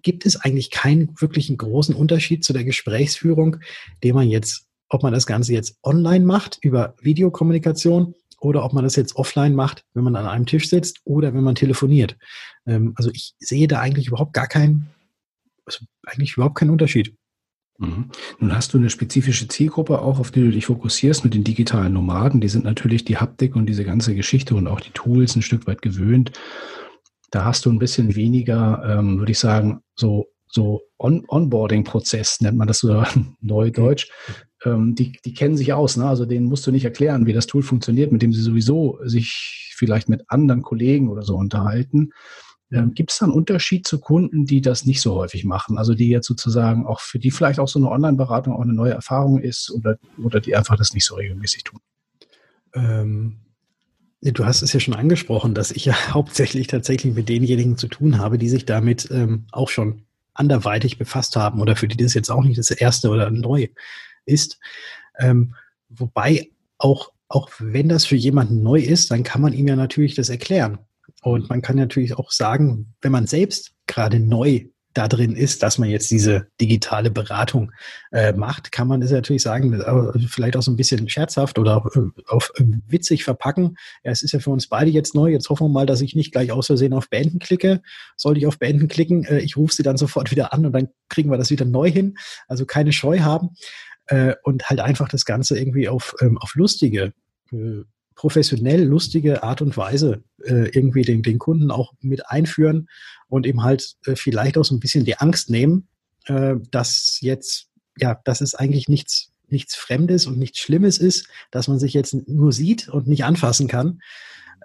gibt 0.02 0.26
es 0.26 0.36
eigentlich 0.38 0.72
keinen 0.72 1.10
wirklichen 1.20 1.58
großen 1.58 1.96
Unterschied 1.96 2.44
zu 2.44 2.54
der 2.54 2.64
Gesprächsführung, 2.64 3.58
den 4.04 4.16
man 4.16 4.28
jetzt, 4.28 4.66
ob 4.90 5.04
man 5.04 5.14
das 5.14 5.28
Ganze 5.28 5.54
jetzt 5.54 5.78
online 5.84 6.26
macht 6.26 6.60
über 6.62 6.96
Videokommunikation 7.02 8.16
oder 8.40 8.64
ob 8.64 8.74
man 8.74 8.84
das 8.84 8.96
jetzt 8.96 9.16
offline 9.16 9.56
macht, 9.56 9.86
wenn 9.94 10.04
man 10.04 10.16
an 10.16 10.26
einem 10.26 10.46
Tisch 10.46 10.70
sitzt 10.70 11.02
oder 11.04 11.34
wenn 11.34 11.44
man 11.44 11.56
telefoniert. 11.56 12.18
Ähm, 12.66 12.94
also 12.96 13.10
ich 13.14 13.34
sehe 13.40 13.68
da 13.68 13.80
eigentlich 13.80 14.08
überhaupt 14.08 14.34
gar 14.34 14.48
keinen, 14.48 14.90
also 15.66 15.86
eigentlich 16.06 16.34
überhaupt 16.34 16.56
keinen 16.56 16.72
Unterschied. 16.72 17.16
Mhm. 17.80 18.10
Nun 18.40 18.56
hast 18.56 18.74
du 18.74 18.78
eine 18.78 18.90
spezifische 18.90 19.48
Zielgruppe 19.48 20.02
auch, 20.02 20.20
auf 20.20 20.32
die 20.32 20.42
du 20.42 20.52
dich 20.52 20.66
fokussierst 20.66 21.24
mit 21.24 21.34
den 21.34 21.46
digitalen 21.46 21.94
Nomaden. 21.94 22.42
Die 22.42 22.50
sind 22.50 22.66
natürlich 22.66 23.06
die 23.06 23.18
Haptik 23.18 23.56
und 23.56 23.68
diese 23.68 23.86
ganze 23.86 24.16
Geschichte 24.16 24.56
und 24.56 24.68
auch 24.68 24.82
die 24.82 24.92
Tools 24.92 25.36
ein 25.36 25.42
Stück 25.42 25.66
weit 25.66 25.82
gewöhnt. 25.82 26.32
Da 27.32 27.46
hast 27.46 27.66
du 27.66 27.72
ein 27.72 27.80
bisschen 27.80 28.16
weniger, 28.16 28.84
ähm, 28.86 29.20
würde 29.20 29.32
ich 29.32 29.40
sagen, 29.40 29.82
so, 29.96 30.28
so 30.48 30.82
On 30.98 31.24
Onboarding-Prozess, 31.28 32.42
nennt 32.42 32.58
man 32.58 32.68
das 32.68 32.80
so 32.80 33.04
neudeutsch. 33.42 34.10
Ähm, 34.66 34.96
die, 34.96 35.14
die 35.24 35.34
kennen 35.34 35.58
sich 35.58 35.74
aus, 35.74 35.96
ne? 35.96 36.06
also 36.06 36.26
denen 36.26 36.48
musst 36.48 36.68
du 36.68 36.72
nicht 36.72 36.86
erklären, 36.86 37.26
wie 37.26 37.34
das 37.34 37.48
Tool 37.48 37.64
funktioniert, 37.64 38.12
mit 38.12 38.22
dem 38.22 38.34
sie 38.34 38.42
sowieso 38.42 39.00
sich 39.04 39.74
vielleicht 39.78 40.10
mit 40.10 40.24
anderen 40.28 40.62
Kollegen 40.62 41.10
oder 41.10 41.22
so 41.22 41.36
unterhalten. 41.36 42.12
Ähm, 42.72 42.94
Gibt 42.94 43.12
es 43.12 43.18
da 43.18 43.26
einen 43.26 43.34
Unterschied 43.34 43.88
zu 43.88 44.00
Kunden, 44.00 44.46
die 44.46 44.62
das 44.62 44.86
nicht 44.86 45.02
so 45.02 45.16
häufig 45.16 45.46
machen? 45.46 45.78
Also 45.78 45.96
die 45.96 46.10
jetzt 46.10 46.28
sozusagen 46.28 46.86
auch 46.86 47.00
für 47.00 47.20
die 47.20 47.32
vielleicht 47.32 47.60
auch 47.60 47.68
so 47.68 47.80
eine 47.80 47.90
Online-Beratung 47.90 48.54
auch 48.54 48.62
eine 48.62 48.74
neue 48.74 48.94
Erfahrung 48.94 49.40
ist 49.40 49.72
oder, 49.72 49.98
oder 50.22 50.40
die 50.40 50.56
einfach 50.56 50.76
das 50.76 50.94
nicht 50.94 51.06
so 51.06 51.16
regelmäßig 51.16 51.64
tun? 51.64 51.80
Ähm, 52.74 53.38
du 54.22 54.46
hast 54.46 54.62
es 54.62 54.74
ja 54.74 54.80
schon 54.80 54.94
angesprochen, 54.94 55.54
dass 55.54 55.72
ich 55.72 55.86
ja 55.86 55.94
hauptsächlich 56.14 56.68
tatsächlich 56.68 57.14
mit 57.14 57.30
denjenigen 57.30 57.78
zu 57.78 57.88
tun 57.88 58.18
habe, 58.18 58.38
die 58.38 58.50
sich 58.50 58.66
damit 58.66 59.10
ähm, 59.12 59.46
auch 59.52 59.70
schon 59.70 60.04
anderweitig 60.34 60.98
befasst 60.98 61.36
haben 61.36 61.60
oder 61.60 61.76
für 61.76 61.88
die 61.88 61.98
das 61.98 62.14
jetzt 62.14 62.30
auch 62.30 62.44
nicht 62.44 62.58
das 62.58 62.72
erste 62.72 63.10
oder 63.10 63.30
neu 63.30 63.68
ist. 64.26 64.60
Ähm, 65.18 65.56
wobei 65.90 66.50
auch, 66.78 67.12
auch 67.28 67.50
wenn 67.60 67.90
das 67.90 68.06
für 68.06 68.16
jemanden 68.16 68.64
neu 68.64 68.80
ist, 68.80 69.12
dann 69.12 69.24
kann 69.24 69.42
man 69.42 69.54
ihm 69.54 69.68
ja 69.68 69.76
natürlich 69.76 70.16
das 70.16 70.30
erklären. 70.30 70.80
Und 71.22 71.50
man 71.50 71.62
kann 71.62 71.76
natürlich 71.76 72.18
auch 72.18 72.32
sagen, 72.32 72.94
wenn 73.02 73.12
man 73.12 73.28
selbst 73.28 73.74
gerade 73.88 74.20
neu 74.20 74.68
da 74.94 75.08
drin 75.08 75.36
ist, 75.36 75.62
dass 75.62 75.78
man 75.78 75.90
jetzt 75.90 76.10
diese 76.10 76.48
digitale 76.60 77.12
Beratung 77.12 77.72
äh, 78.12 78.34
macht, 78.34 78.72
kann 78.72 78.88
man 78.88 79.02
das 79.02 79.12
natürlich 79.12 79.44
sagen, 79.44 79.74
äh, 79.74 80.28
vielleicht 80.28 80.58
auch 80.58 80.64
so 80.64 80.72
ein 80.72 80.76
bisschen 80.76 81.08
scherzhaft 81.08 81.60
oder 81.60 81.78
auf, 81.78 81.98
auf 82.28 82.52
witzig 82.88 83.24
verpacken. 83.24 83.78
Ja, 84.04 84.12
es 84.12 84.24
ist 84.24 84.32
ja 84.32 84.40
für 84.40 84.50
uns 84.50 84.68
beide 84.68 84.90
jetzt 84.90 85.14
neu. 85.14 85.30
Jetzt 85.32 85.50
hoffen 85.50 85.66
wir 85.66 85.74
mal, 85.74 85.86
dass 85.86 86.02
ich 86.02 86.16
nicht 86.16 86.32
gleich 86.32 86.52
aus 86.52 86.68
Versehen 86.68 86.94
auf 86.94 87.10
Beenden 87.10 87.40
klicke. 87.40 87.82
Sollte 88.18 88.40
ich 88.40 88.48
auf 88.48 88.58
Beenden 88.58 88.88
klicken, 88.88 89.26
äh, 89.26 89.40
ich 89.40 89.58
rufe 89.58 89.74
sie 89.74 89.84
dann 89.84 89.98
sofort 89.98 90.32
wieder 90.32 90.54
an 90.54 90.66
und 90.66 90.74
dann 90.74 90.90
kriegen 91.08 91.30
wir 91.30 91.38
das 91.38 91.52
wieder 91.52 91.66
neu 91.66 91.90
hin. 91.90 92.18
Also 92.48 92.66
keine 92.66 92.92
Scheu 92.92 93.20
haben 93.20 93.50
äh, 94.08 94.36
und 94.44 94.70
halt 94.70 94.80
einfach 94.80 95.08
das 95.08 95.26
Ganze 95.26 95.58
irgendwie 95.58 95.88
auf, 95.88 96.16
ähm, 96.22 96.38
auf 96.40 96.56
lustige 96.56 97.14
äh, 97.52 97.84
professionell 98.20 98.84
lustige 98.84 99.44
Art 99.44 99.62
und 99.62 99.78
Weise 99.78 100.26
äh, 100.44 100.68
irgendwie 100.72 101.04
den, 101.04 101.24
den 101.24 101.40
Kunden 101.40 101.72
auch 101.72 101.94
mit 102.02 102.30
einführen 102.30 102.90
und 103.30 103.48
eben 103.48 103.64
halt 103.64 103.96
äh, 104.06 104.18
vielleicht 104.18 104.58
auch 104.58 104.66
so 104.66 104.76
ein 104.76 104.82
bisschen 104.82 105.06
die 105.06 105.18
Angst 105.18 105.50
nehmen, 105.50 105.88
äh, 106.26 106.56
dass 106.70 107.20
jetzt, 107.22 107.70
ja, 107.98 108.20
dass 108.26 108.42
es 108.42 108.56
eigentlich 108.56 108.90
nichts, 108.90 109.32
nichts 109.48 109.76
Fremdes 109.76 110.26
und 110.26 110.38
nichts 110.38 110.60
Schlimmes 110.60 110.98
ist, 110.98 111.30
dass 111.50 111.70
man 111.70 111.80
sich 111.80 111.94
jetzt 111.94 112.14
nur 112.28 112.52
sieht 112.52 112.90
und 112.90 113.08
nicht 113.08 113.24
anfassen 113.24 113.70
kann. 113.70 114.02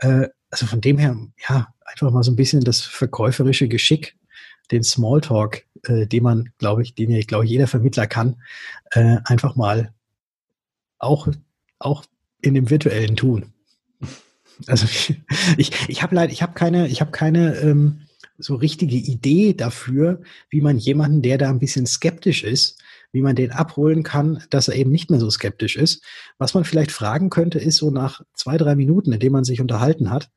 Äh, 0.01 0.31
also 0.51 0.67
von 0.67 0.81
dem 0.81 0.99
her, 0.99 1.17
ja, 1.49 1.69
einfach 1.85 2.11
mal 2.11 2.25
so 2.25 2.33
ein 2.33 2.37
bisschen 2.37 2.65
das 2.65 2.81
verkäuferische 2.81 3.69
Geschick, 3.69 4.17
den 4.73 4.83
Smalltalk, 4.83 5.65
äh, 5.85 6.09
den 6.09 6.25
man, 6.25 6.51
glaube 6.59 6.83
ich, 6.83 6.97
den 6.97 7.09
ja, 7.09 7.19
ich 7.19 7.29
glaube, 7.29 7.47
jeder 7.47 7.69
Vermittler 7.69 8.09
kann, 8.09 8.43
äh, 8.91 9.19
einfach 9.23 9.55
mal 9.55 9.95
auch, 10.99 11.29
auch 11.79 12.05
in 12.45 12.55
dem 12.55 12.71
virtuellen 12.71 13.17
tun. 13.17 13.53
Also 14.67 14.87
ich, 15.57 15.73
ich 15.89 16.03
habe 16.03 16.15
leider, 16.15 16.33
ich 16.33 16.43
habe 16.43 16.55
keine, 16.55 16.89
ich 16.89 17.01
habe 17.01 17.11
keine 17.11 17.57
ähm, 17.57 18.03
so 18.39 18.55
richtige 18.57 18.97
Idee 18.97 19.55
dafür, 19.55 20.23
wie 20.51 20.61
man 20.61 20.79
jemanden, 20.79 21.23
der 21.23 21.39
da 21.39 21.49
ein 21.49 21.61
bisschen 21.61 21.87
skeptisch 21.87 22.43
ist, 22.43 22.81
wie 23.13 23.23
man 23.23 23.37
den 23.37 23.53
abholen 23.53 24.03
kann, 24.03 24.43
dass 24.51 24.69
er 24.69 24.75
eben 24.75 24.91
nicht 24.91 25.09
mehr 25.09 25.21
so 25.21 25.31
skeptisch 25.31 25.77
ist. 25.77 26.03
Was 26.39 26.55
man 26.55 26.65
vielleicht 26.65 26.91
fragen 26.91 27.31
könnte, 27.31 27.61
ist 27.61 27.77
so 27.77 27.91
nach 27.91 28.23
zwei, 28.35 28.57
drei 28.57 28.75
Minuten, 28.75 29.13
in 29.13 29.21
denen 29.21 29.33
man 29.33 29.45
sich 29.45 29.61
unterhalten 29.61 30.11
hat, 30.11 30.31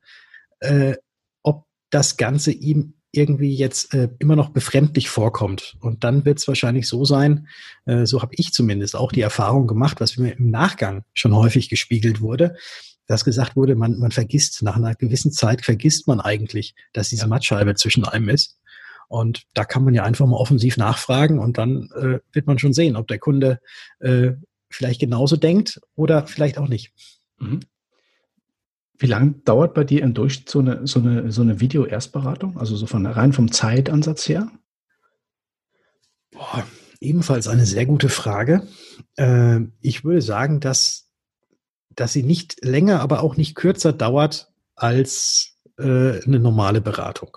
äh, 0.60 0.94
ob 1.42 1.66
das 1.90 2.16
Ganze 2.16 2.52
ihm 2.52 2.94
irgendwie 3.12 3.54
jetzt 3.54 3.94
äh, 3.94 4.08
immer 4.18 4.36
noch 4.36 4.50
befremdlich 4.50 5.08
vorkommt. 5.08 5.76
Und 5.80 6.04
dann 6.04 6.24
wird 6.24 6.38
es 6.38 6.48
wahrscheinlich 6.48 6.86
so 6.86 7.04
sein, 7.04 7.48
äh, 7.86 8.04
so 8.04 8.20
habe 8.20 8.34
ich 8.36 8.52
zumindest 8.52 8.96
auch 8.96 9.12
die 9.12 9.22
Erfahrung 9.22 9.66
gemacht, 9.66 10.00
was 10.00 10.16
mir 10.18 10.36
im 10.36 10.50
Nachgang 10.50 11.04
schon 11.14 11.34
häufig 11.34 11.68
gespiegelt 11.68 12.20
wurde, 12.20 12.56
dass 13.06 13.24
gesagt 13.24 13.56
wurde, 13.56 13.74
man, 13.74 13.98
man 13.98 14.10
vergisst, 14.10 14.62
nach 14.62 14.76
einer 14.76 14.94
gewissen 14.94 15.32
Zeit 15.32 15.64
vergisst 15.64 16.06
man 16.06 16.20
eigentlich, 16.20 16.74
dass 16.92 17.08
diese 17.08 17.26
Mattscheibe 17.26 17.74
zwischen 17.74 18.04
einem 18.04 18.28
ist. 18.28 18.58
Und 19.08 19.44
da 19.54 19.64
kann 19.64 19.84
man 19.84 19.94
ja 19.94 20.04
einfach 20.04 20.26
mal 20.26 20.36
offensiv 20.36 20.76
nachfragen 20.76 21.38
und 21.38 21.56
dann 21.56 21.88
äh, 21.94 22.20
wird 22.32 22.46
man 22.46 22.58
schon 22.58 22.74
sehen, 22.74 22.94
ob 22.94 23.08
der 23.08 23.18
Kunde 23.18 23.58
äh, 24.00 24.32
vielleicht 24.68 25.00
genauso 25.00 25.36
denkt 25.36 25.80
oder 25.94 26.26
vielleicht 26.26 26.58
auch 26.58 26.68
nicht. 26.68 26.92
Mhm. 27.38 27.60
Wie 28.98 29.06
lange 29.06 29.34
dauert 29.44 29.74
bei 29.74 29.84
dir 29.84 30.02
im 30.02 30.14
Durchschnitt 30.14 30.48
so 30.48 30.58
eine, 30.58 30.86
so 30.86 30.98
eine, 30.98 31.30
so 31.30 31.42
eine 31.42 31.60
Video-Erstberatung? 31.60 32.58
Also 32.58 32.76
so 32.76 32.86
von 32.86 33.06
rein 33.06 33.32
vom 33.32 33.52
Zeitansatz 33.52 34.28
her? 34.28 34.50
Boah, 36.32 36.66
ebenfalls 37.00 37.46
eine 37.46 37.64
sehr 37.64 37.86
gute 37.86 38.08
Frage. 38.08 38.66
Äh, 39.16 39.60
ich 39.80 40.04
würde 40.04 40.20
sagen, 40.20 40.58
dass, 40.60 41.08
dass 41.94 42.12
sie 42.12 42.24
nicht 42.24 42.64
länger, 42.64 43.00
aber 43.00 43.22
auch 43.22 43.36
nicht 43.36 43.54
kürzer 43.54 43.92
dauert 43.92 44.52
als 44.74 45.58
äh, 45.78 46.20
eine 46.24 46.40
normale 46.40 46.80
Beratung. 46.80 47.36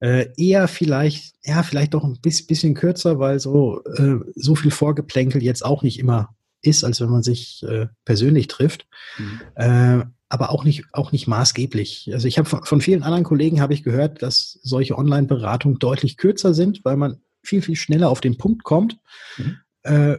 Äh, 0.00 0.28
eher 0.36 0.68
vielleicht, 0.68 1.36
ja, 1.42 1.62
vielleicht 1.62 1.94
doch 1.94 2.04
ein 2.04 2.20
bisschen 2.20 2.74
kürzer, 2.74 3.18
weil 3.18 3.40
so, 3.40 3.82
äh, 3.84 4.16
so 4.34 4.54
viel 4.54 4.70
Vorgeplänkel 4.70 5.42
jetzt 5.42 5.64
auch 5.64 5.82
nicht 5.82 5.98
immer 5.98 6.34
ist, 6.62 6.84
als 6.84 7.00
wenn 7.00 7.10
man 7.10 7.22
sich 7.22 7.62
äh, 7.68 7.88
persönlich 8.04 8.48
trifft. 8.48 8.86
Mhm. 9.18 10.13
Aber 10.34 10.50
auch 10.50 10.64
nicht, 10.64 10.82
auch 10.90 11.12
nicht 11.12 11.28
maßgeblich. 11.28 12.10
Also 12.12 12.26
ich 12.26 12.38
habe 12.38 12.48
von, 12.48 12.64
von 12.64 12.80
vielen 12.80 13.04
anderen 13.04 13.22
Kollegen 13.22 13.60
habe 13.60 13.72
ich 13.72 13.84
gehört, 13.84 14.20
dass 14.20 14.58
solche 14.64 14.98
Online-Beratungen 14.98 15.78
deutlich 15.78 16.16
kürzer 16.16 16.54
sind, 16.54 16.84
weil 16.84 16.96
man 16.96 17.20
viel, 17.44 17.62
viel 17.62 17.76
schneller 17.76 18.10
auf 18.10 18.20
den 18.20 18.36
Punkt 18.36 18.64
kommt. 18.64 18.98
Mhm. 19.36 19.58
Äh, 19.84 20.18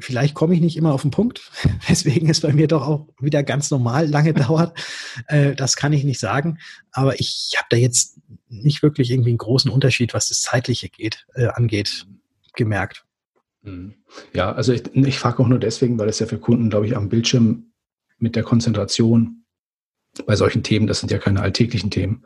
vielleicht 0.00 0.34
komme 0.34 0.52
ich 0.56 0.60
nicht 0.60 0.76
immer 0.76 0.92
auf 0.92 1.02
den 1.02 1.12
Punkt, 1.12 1.48
weswegen 1.86 2.28
es 2.28 2.40
bei 2.40 2.52
mir 2.52 2.66
doch 2.66 2.88
auch 2.88 3.06
wieder 3.20 3.44
ganz 3.44 3.70
normal 3.70 4.08
lange 4.08 4.34
dauert. 4.34 4.76
Äh, 5.28 5.54
das 5.54 5.76
kann 5.76 5.92
ich 5.92 6.02
nicht 6.02 6.18
sagen. 6.18 6.58
Aber 6.90 7.20
ich 7.20 7.52
habe 7.56 7.68
da 7.70 7.76
jetzt 7.76 8.18
nicht 8.48 8.82
wirklich 8.82 9.12
irgendwie 9.12 9.30
einen 9.30 9.38
großen 9.38 9.70
Unterschied, 9.70 10.12
was 10.12 10.26
das 10.26 10.42
Zeitliche 10.42 10.88
geht, 10.88 11.24
äh, 11.34 11.46
angeht, 11.46 12.08
gemerkt. 12.56 13.04
Mhm. 13.62 13.94
Ja, 14.32 14.50
also 14.50 14.72
ich, 14.72 14.92
ich 14.92 15.20
frage 15.20 15.40
auch 15.40 15.46
nur 15.46 15.60
deswegen, 15.60 16.00
weil 16.00 16.08
es 16.08 16.18
ja 16.18 16.26
für 16.26 16.38
Kunden, 16.38 16.68
glaube 16.68 16.88
ich, 16.88 16.96
am 16.96 17.08
Bildschirm 17.08 17.70
mit 18.24 18.34
der 18.34 18.42
Konzentration 18.42 19.44
bei 20.26 20.34
solchen 20.34 20.62
Themen, 20.62 20.86
das 20.86 21.00
sind 21.00 21.12
ja 21.12 21.18
keine 21.18 21.42
alltäglichen 21.42 21.90
Themen, 21.90 22.24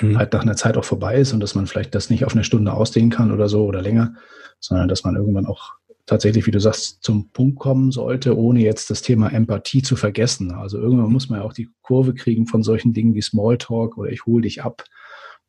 mhm. 0.00 0.18
halt 0.18 0.32
nach 0.32 0.42
einer 0.42 0.56
Zeit 0.56 0.76
auch 0.76 0.84
vorbei 0.84 1.16
ist 1.16 1.32
und 1.32 1.40
dass 1.40 1.54
man 1.54 1.66
vielleicht 1.66 1.94
das 1.94 2.10
nicht 2.10 2.24
auf 2.24 2.34
eine 2.34 2.44
Stunde 2.44 2.72
ausdehnen 2.72 3.10
kann 3.10 3.32
oder 3.32 3.48
so 3.48 3.64
oder 3.64 3.80
länger, 3.80 4.14
sondern 4.60 4.88
dass 4.88 5.04
man 5.04 5.16
irgendwann 5.16 5.46
auch 5.46 5.72
tatsächlich, 6.04 6.46
wie 6.46 6.50
du 6.50 6.60
sagst, 6.60 7.02
zum 7.02 7.30
Punkt 7.30 7.58
kommen 7.58 7.90
sollte, 7.90 8.36
ohne 8.36 8.60
jetzt 8.60 8.90
das 8.90 9.02
Thema 9.02 9.32
Empathie 9.32 9.82
zu 9.82 9.96
vergessen. 9.96 10.52
Also 10.52 10.78
irgendwann 10.78 11.12
muss 11.12 11.28
man 11.28 11.40
ja 11.40 11.44
auch 11.44 11.52
die 11.52 11.70
Kurve 11.82 12.14
kriegen 12.14 12.46
von 12.46 12.62
solchen 12.62 12.92
Dingen 12.92 13.14
wie 13.14 13.22
Smalltalk 13.22 13.96
oder 13.96 14.10
ich 14.10 14.26
hole 14.26 14.42
dich 14.42 14.62
ab 14.62 14.84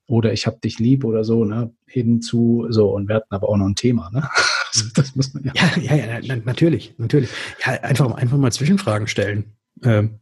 oder 0.08 0.34
ich 0.34 0.48
hab 0.48 0.62
dich 0.62 0.80
lieb 0.80 1.04
oder 1.04 1.24
so, 1.24 1.46
ne, 1.46 1.74
hinzu, 1.86 2.68
so, 2.70 2.94
und 2.94 3.08
wir 3.08 3.16
hatten 3.16 3.34
aber 3.34 3.50
auch 3.50 3.58
noch 3.58 3.68
ein 3.68 3.76
Thema, 3.76 4.10
ne? 4.12 4.28
Also 4.72 4.86
das 4.94 5.16
muss 5.16 5.34
man 5.34 5.44
ja. 5.44 5.54
Ja, 5.56 5.96
ja, 5.96 6.20
ja, 6.20 6.36
natürlich, 6.46 6.94
natürlich. 7.00 7.32
Ja, 7.66 7.72
einfach, 7.82 8.12
einfach 8.12 8.38
mal 8.38 8.52
Zwischenfragen 8.52 9.08
stellen. 9.08 9.56
Ähm, 9.84 10.20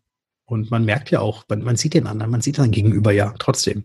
und 0.50 0.72
man 0.72 0.86
merkt 0.86 1.12
ja 1.12 1.20
auch, 1.20 1.44
man, 1.50 1.62
man, 1.62 1.76
sieht 1.76 1.94
den 1.94 2.08
anderen, 2.08 2.32
man 2.32 2.40
sieht 2.40 2.58
dann 2.58 2.72
gegenüber 2.72 3.12
ja 3.12 3.34
trotzdem. 3.38 3.84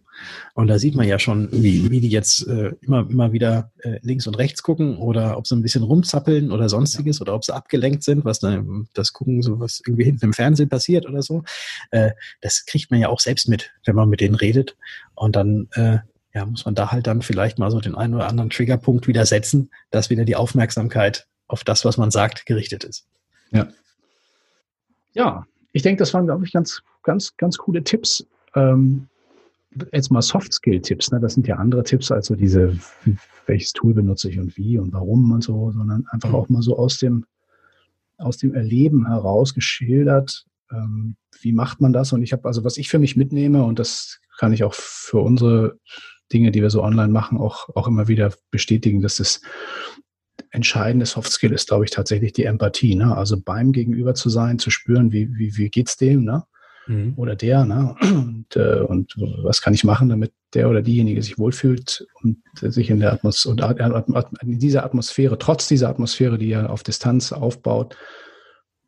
Und 0.54 0.68
da 0.68 0.78
sieht 0.78 0.94
man 0.94 1.08
ja 1.08 1.18
schon, 1.18 1.48
wie, 1.50 1.90
wie 1.90 2.00
die 2.00 2.08
jetzt 2.08 2.46
äh, 2.46 2.72
immer, 2.82 3.00
immer 3.00 3.32
wieder 3.32 3.72
äh, 3.78 3.98
links 4.02 4.28
und 4.28 4.38
rechts 4.38 4.62
gucken 4.62 4.96
oder 4.96 5.36
ob 5.36 5.48
sie 5.48 5.56
ein 5.56 5.62
bisschen 5.62 5.82
rumzappeln 5.82 6.52
oder 6.52 6.68
sonstiges 6.68 7.20
oder 7.20 7.34
ob 7.34 7.44
sie 7.44 7.52
abgelenkt 7.52 8.04
sind, 8.04 8.24
was 8.24 8.38
dann 8.38 8.86
das 8.94 9.12
Gucken, 9.12 9.42
so 9.42 9.58
was 9.58 9.82
irgendwie 9.84 10.04
hinten 10.04 10.26
im 10.26 10.32
Fernsehen 10.32 10.68
passiert 10.68 11.04
oder 11.04 11.22
so. 11.22 11.42
Äh, 11.90 12.12
das 12.42 12.64
kriegt 12.64 12.92
man 12.92 13.00
ja 13.00 13.08
auch 13.08 13.18
selbst 13.18 13.48
mit, 13.48 13.72
wenn 13.84 13.96
man 13.96 14.08
mit 14.08 14.20
denen 14.20 14.36
redet. 14.36 14.76
Und 15.16 15.34
dann 15.34 15.66
äh, 15.72 15.98
ja, 16.32 16.46
muss 16.46 16.64
man 16.64 16.76
da 16.76 16.92
halt 16.92 17.08
dann 17.08 17.22
vielleicht 17.22 17.58
mal 17.58 17.72
so 17.72 17.80
den 17.80 17.96
einen 17.96 18.14
oder 18.14 18.28
anderen 18.28 18.50
Triggerpunkt 18.50 19.08
wieder 19.08 19.26
setzen, 19.26 19.70
dass 19.90 20.10
wieder 20.10 20.24
die 20.24 20.36
Aufmerksamkeit 20.36 21.26
auf 21.48 21.64
das, 21.64 21.84
was 21.84 21.96
man 21.96 22.12
sagt, 22.12 22.46
gerichtet 22.46 22.84
ist. 22.84 23.08
Ja. 23.50 23.66
Ja, 25.14 25.44
ich 25.72 25.82
denke, 25.82 26.00
das 26.00 26.12
waren, 26.14 26.26
glaube 26.26 26.44
ich, 26.44 26.52
ganz, 26.52 26.82
ganz, 27.02 27.36
ganz 27.36 27.58
coole 27.58 27.82
Tipps. 27.82 28.26
Ähm, 28.54 29.08
jetzt 29.92 30.10
mal 30.10 30.22
Soft-Skill-Tipps, 30.22 31.12
ne? 31.12 31.20
das 31.20 31.34
sind 31.34 31.46
ja 31.46 31.56
andere 31.56 31.82
Tipps 31.82 32.10
als 32.10 32.26
so 32.26 32.34
diese, 32.34 32.76
welches 33.46 33.72
Tool 33.72 33.94
benutze 33.94 34.28
ich 34.28 34.38
und 34.38 34.56
wie 34.56 34.78
und 34.78 34.92
warum 34.92 35.32
und 35.32 35.42
so, 35.42 35.70
sondern 35.70 36.06
einfach 36.10 36.30
mhm. 36.30 36.34
auch 36.34 36.48
mal 36.48 36.62
so 36.62 36.76
aus 36.76 36.98
dem, 36.98 37.24
aus 38.18 38.36
dem 38.36 38.54
Erleben 38.54 39.06
heraus 39.06 39.54
geschildert, 39.54 40.44
ähm, 40.70 41.16
wie 41.40 41.52
macht 41.52 41.80
man 41.80 41.92
das? 41.92 42.12
Und 42.12 42.22
ich 42.22 42.32
habe, 42.32 42.46
also 42.46 42.64
was 42.64 42.76
ich 42.76 42.88
für 42.88 42.98
mich 42.98 43.16
mitnehme, 43.16 43.64
und 43.64 43.78
das 43.78 44.20
kann 44.38 44.52
ich 44.52 44.64
auch 44.64 44.74
für 44.74 45.18
unsere 45.18 45.78
Dinge, 46.32 46.50
die 46.50 46.62
wir 46.62 46.70
so 46.70 46.82
online 46.82 47.12
machen, 47.12 47.38
auch, 47.38 47.68
auch 47.74 47.88
immer 47.88 48.08
wieder 48.08 48.32
bestätigen, 48.50 49.00
dass 49.00 49.20
es 49.20 49.42
entscheidende 50.52 51.06
Softskill 51.06 51.52
ist, 51.52 51.68
glaube 51.68 51.84
ich, 51.84 51.90
tatsächlich 51.90 52.32
die 52.32 52.44
Empathie. 52.44 52.94
Ne? 52.94 53.16
Also 53.16 53.40
beim 53.40 53.72
Gegenüber 53.72 54.14
zu 54.14 54.28
sein, 54.28 54.58
zu 54.58 54.70
spüren, 54.70 55.10
wie, 55.10 55.34
wie, 55.34 55.56
wie 55.56 55.70
geht's 55.70 55.96
dem, 55.96 56.24
ne? 56.24 56.44
Mhm. 56.86 57.14
Oder 57.16 57.36
der, 57.36 57.64
ne? 57.64 57.96
Und, 58.00 58.56
äh, 58.56 58.80
und 58.80 59.14
was 59.42 59.62
kann 59.62 59.72
ich 59.72 59.84
machen, 59.84 60.08
damit 60.08 60.32
der 60.54 60.68
oder 60.68 60.82
diejenige 60.82 61.22
sich 61.22 61.38
wohlfühlt 61.38 62.06
und 62.22 62.42
sich 62.54 62.90
in 62.90 63.00
der 63.00 63.12
Atmosphäre, 63.12 64.04
in 64.42 64.58
dieser 64.58 64.84
Atmosphäre, 64.84 65.38
trotz 65.38 65.68
dieser 65.68 65.88
Atmosphäre, 65.88 66.38
die 66.38 66.50
er 66.50 66.70
auf 66.70 66.82
Distanz 66.82 67.32
aufbaut, 67.32 67.96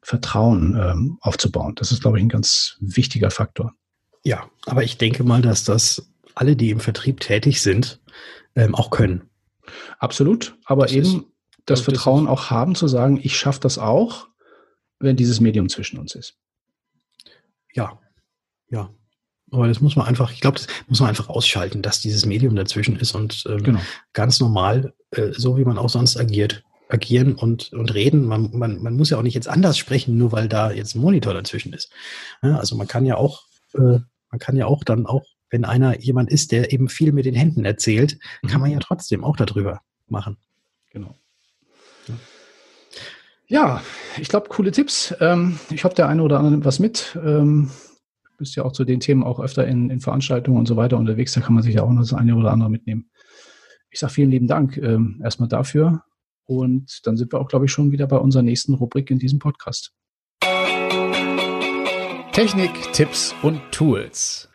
Vertrauen 0.03 0.79
ähm, 0.79 1.19
aufzubauen. 1.23 1.75
Das 1.77 1.91
ist, 1.91 2.03
glaube 2.03 2.19
ich, 2.19 2.25
ein 2.25 2.29
ganz 2.29 2.77
wichtiger 2.81 3.31
Faktor. 3.31 3.73
Ja, 4.23 4.51
aber 4.67 4.83
ich 4.83 4.99
denke 4.99 5.25
mal, 5.25 5.41
dass 5.41 5.65
das 5.65 6.11
alle, 6.35 6.57
die 6.57 6.71
im 6.71 6.81
Vertrieb 6.81 7.21
tätig 7.21 7.63
sind, 7.63 8.01
ähm, 8.55 8.75
auch 8.75 8.91
können. 8.91 9.31
Absolut, 9.99 10.59
aber 10.67 10.83
das 10.83 10.93
eben 10.93 11.25
das 11.67 11.81
Vertrauen 11.81 12.27
auch 12.27 12.51
haben 12.51 12.75
zu 12.75 12.89
sagen, 12.89 13.19
ich 13.23 13.37
schaffe 13.37 13.61
das 13.61 13.79
auch, 13.79 14.29
wenn 14.99 15.17
dieses 15.17 15.41
Medium 15.41 15.69
zwischen 15.69 15.99
uns 15.99 16.15
ist. 16.15 16.37
Ja, 17.73 17.99
ja. 18.69 18.91
Aber 19.51 19.69
das 19.69 19.81
muss 19.81 19.95
man 19.95 20.07
einfach, 20.07 20.33
ich 20.33 20.41
glaube, 20.41 20.59
das 20.59 20.67
muss 20.89 21.01
man 21.01 21.09
einfach 21.09 21.29
ausschalten, 21.29 21.81
dass 21.81 22.01
dieses 22.01 22.27
Medium 22.27 22.57
dazwischen 22.57 22.97
ist 22.97 23.15
und 23.15 23.45
ähm, 23.49 23.63
genau. 23.63 23.81
ganz 24.13 24.41
normal, 24.41 24.95
äh, 25.13 25.31
so 25.33 25.57
wie 25.57 25.65
man 25.65 25.79
auch 25.79 25.89
sonst 25.89 26.17
agiert, 26.17 26.65
agieren 26.89 27.35
und, 27.35 27.73
und 27.73 27.95
reden. 27.95 28.25
Man, 28.25 28.51
man, 28.53 28.83
man 28.83 28.97
muss 28.97 29.11
ja 29.11 29.19
auch 29.19 29.23
nicht 29.23 29.35
jetzt 29.35 29.49
anders 29.49 29.79
sprechen, 29.79 30.19
nur 30.19 30.33
weil 30.33 30.49
da 30.49 30.73
jetzt 30.73 30.95
ein 30.95 31.01
Monitor 31.01 31.35
dazwischen 31.35 31.73
ist. 31.73 31.93
Ja, 32.43 32.59
also 32.59 32.75
man 32.75 32.89
kann 32.89 33.07
ja 33.07 33.17
auch, 33.17 33.45
äh, 33.75 33.99
man 34.31 34.39
kann 34.41 34.57
ja 34.57 34.67
auch 34.67 34.83
dann 34.83 35.07
auch, 35.07 35.25
wenn 35.51 35.65
einer 35.65 36.01
jemand 36.01 36.31
ist, 36.31 36.51
der 36.51 36.73
eben 36.73 36.89
viel 36.89 37.13
mit 37.13 37.27
den 37.27 37.35
Händen 37.35 37.65
erzählt, 37.65 38.19
mhm. 38.43 38.49
kann 38.49 38.61
man 38.61 38.73
ja 38.73 38.81
trotzdem 38.81 39.23
auch 39.23 39.37
darüber 39.37 39.83
machen. 40.09 40.37
Genau. 40.91 41.15
Ja, 43.55 43.81
ich 44.21 44.29
glaube, 44.29 44.49
coole 44.49 44.73
Tipps. 44.73 45.15
Ähm, 45.21 45.61
ich 45.71 45.85
hoffe, 45.85 45.95
der 45.95 46.09
eine 46.09 46.25
oder 46.25 46.39
andere 46.39 46.51
nimmt 46.51 46.65
was 46.65 46.81
mit. 46.81 47.17
Ähm, 47.25 47.71
du 48.25 48.31
bist 48.37 48.57
ja 48.57 48.65
auch 48.65 48.73
zu 48.73 48.83
den 48.85 48.99
Themen 48.99 49.23
auch 49.23 49.39
öfter 49.39 49.65
in, 49.65 49.91
in, 49.91 50.01
Veranstaltungen 50.01 50.59
und 50.59 50.67
so 50.67 50.77
weiter 50.77 50.99
unterwegs. 50.99 51.35
Da 51.35 51.41
kann 51.41 51.55
man 51.55 51.63
sich 51.63 51.77
ja 51.77 51.85
auch 51.85 51.91
noch 51.93 52.01
das 52.01 52.13
eine 52.15 52.35
oder 52.35 52.51
andere 52.51 52.69
mitnehmen. 52.69 53.11
Ich 53.91 54.01
sage 54.01 54.13
vielen 54.13 54.33
lieben 54.33 54.49
Dank 54.49 54.77
ähm, 54.79 55.21
erstmal 55.23 55.49
dafür. 55.49 56.03
Und 56.47 57.03
dann 57.05 57.17
sind 57.17 57.33
wir 57.33 57.41
auch, 57.41 57.47
glaube 57.47 57.67
ich, 57.67 57.71
schon 57.71 57.93
wieder 57.93 58.09
bei 58.09 58.17
unserer 58.17 58.43
nächsten 58.43 58.75
Rubrik 58.75 59.13
in 59.13 59.21
diesem 59.21 59.39
Podcast. 59.39 59.93
Technik, 62.33 62.73
Tipps 62.93 63.37
und 63.43 63.61
Tools. 63.71 64.49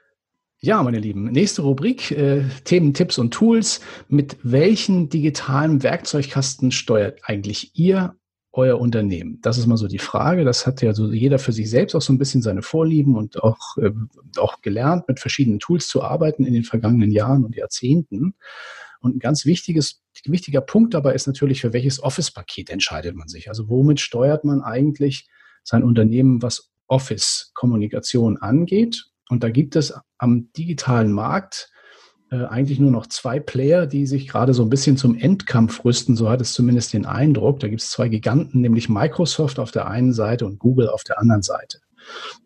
Ja, 0.59 0.83
meine 0.83 0.99
Lieben, 0.99 1.31
nächste 1.31 1.61
Rubrik, 1.61 2.11
äh, 2.11 2.43
Themen, 2.65 2.93
Tipps 2.93 3.17
und 3.17 3.33
Tools. 3.33 3.79
Mit 4.09 4.35
welchen 4.43 5.07
digitalen 5.07 5.83
Werkzeugkasten 5.83 6.73
steuert 6.73 7.21
eigentlich 7.23 7.71
ihr 7.75 8.18
euer 8.59 8.79
Unternehmen? 8.79 9.39
Das 9.41 9.57
ist 9.57 9.65
mal 9.65 9.77
so 9.77 9.87
die 9.87 9.99
Frage. 9.99 10.45
Das 10.45 10.67
hat 10.67 10.81
ja 10.81 10.93
so 10.93 11.11
jeder 11.11 11.39
für 11.39 11.51
sich 11.51 11.69
selbst 11.69 11.95
auch 11.95 12.01
so 12.01 12.13
ein 12.13 12.17
bisschen 12.17 12.41
seine 12.41 12.61
Vorlieben 12.61 13.15
und 13.15 13.41
auch, 13.41 13.77
äh, 13.77 13.91
auch 14.37 14.61
gelernt, 14.61 15.07
mit 15.07 15.19
verschiedenen 15.19 15.59
Tools 15.59 15.87
zu 15.87 16.03
arbeiten 16.03 16.45
in 16.45 16.53
den 16.53 16.63
vergangenen 16.63 17.11
Jahren 17.11 17.45
und 17.45 17.55
Jahrzehnten. 17.55 18.35
Und 19.01 19.15
ein 19.15 19.19
ganz 19.19 19.45
wichtiges, 19.45 20.01
wichtiger 20.25 20.61
Punkt 20.61 20.93
dabei 20.93 21.13
ist 21.13 21.27
natürlich, 21.27 21.61
für 21.61 21.73
welches 21.73 22.03
Office-Paket 22.03 22.69
entscheidet 22.69 23.15
man 23.15 23.27
sich? 23.27 23.49
Also 23.49 23.69
womit 23.69 23.99
steuert 23.99 24.43
man 24.43 24.61
eigentlich 24.61 25.29
sein 25.63 25.83
Unternehmen, 25.83 26.41
was 26.41 26.69
Office-Kommunikation 26.87 28.37
angeht? 28.37 29.05
Und 29.29 29.43
da 29.43 29.49
gibt 29.49 29.75
es 29.75 29.93
am 30.17 30.51
digitalen 30.53 31.11
Markt 31.11 31.71
äh, 32.31 32.45
eigentlich 32.45 32.79
nur 32.79 32.91
noch 32.91 33.07
zwei 33.07 33.39
Player, 33.39 33.87
die 33.87 34.05
sich 34.05 34.27
gerade 34.27 34.53
so 34.53 34.63
ein 34.63 34.69
bisschen 34.69 34.97
zum 34.97 35.15
Endkampf 35.15 35.83
rüsten. 35.83 36.15
So 36.15 36.29
hat 36.29 36.41
es 36.41 36.53
zumindest 36.53 36.93
den 36.93 37.05
Eindruck. 37.05 37.59
Da 37.59 37.67
gibt 37.67 37.81
es 37.81 37.89
zwei 37.89 38.07
Giganten, 38.07 38.61
nämlich 38.61 38.89
Microsoft 38.89 39.59
auf 39.59 39.71
der 39.71 39.87
einen 39.87 40.13
Seite 40.13 40.45
und 40.45 40.59
Google 40.59 40.89
auf 40.89 41.03
der 41.03 41.19
anderen 41.19 41.41
Seite. 41.41 41.79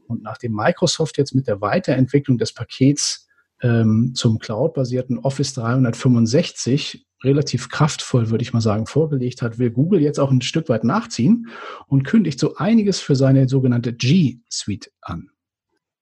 Und 0.08 0.24
nachdem 0.24 0.54
Microsoft 0.54 1.18
jetzt 1.18 1.36
mit 1.36 1.48
der 1.48 1.62
Weiterentwicklung 1.62 2.38
des 2.38 2.54
Pakets 2.54 3.28
ähm, 3.62 4.12
zum 4.16 4.40
cloud-basierten 4.40 5.20
Office 5.20 5.54
365 5.54 7.06
relativ 7.24 7.70
kraftvoll, 7.70 8.30
würde 8.30 8.44
ich 8.44 8.54
mal 8.54 8.62
sagen, 8.62 8.86
vorgelegt 8.86 9.42
hat, 9.42 9.58
will 9.60 9.72
Google 9.72 10.02
jetzt 10.02 10.20
auch 10.20 10.32
ein 10.32 10.42
Stück 10.42 10.70
weit 10.70 10.84
nachziehen 10.84 11.48
und 11.88 12.04
kündigt 12.04 12.40
so 12.40 12.56
einiges 12.56 13.00
für 13.00 13.16
seine 13.16 13.48
sogenannte 13.48 13.94
G-Suite 13.94 14.92
an. 15.02 15.30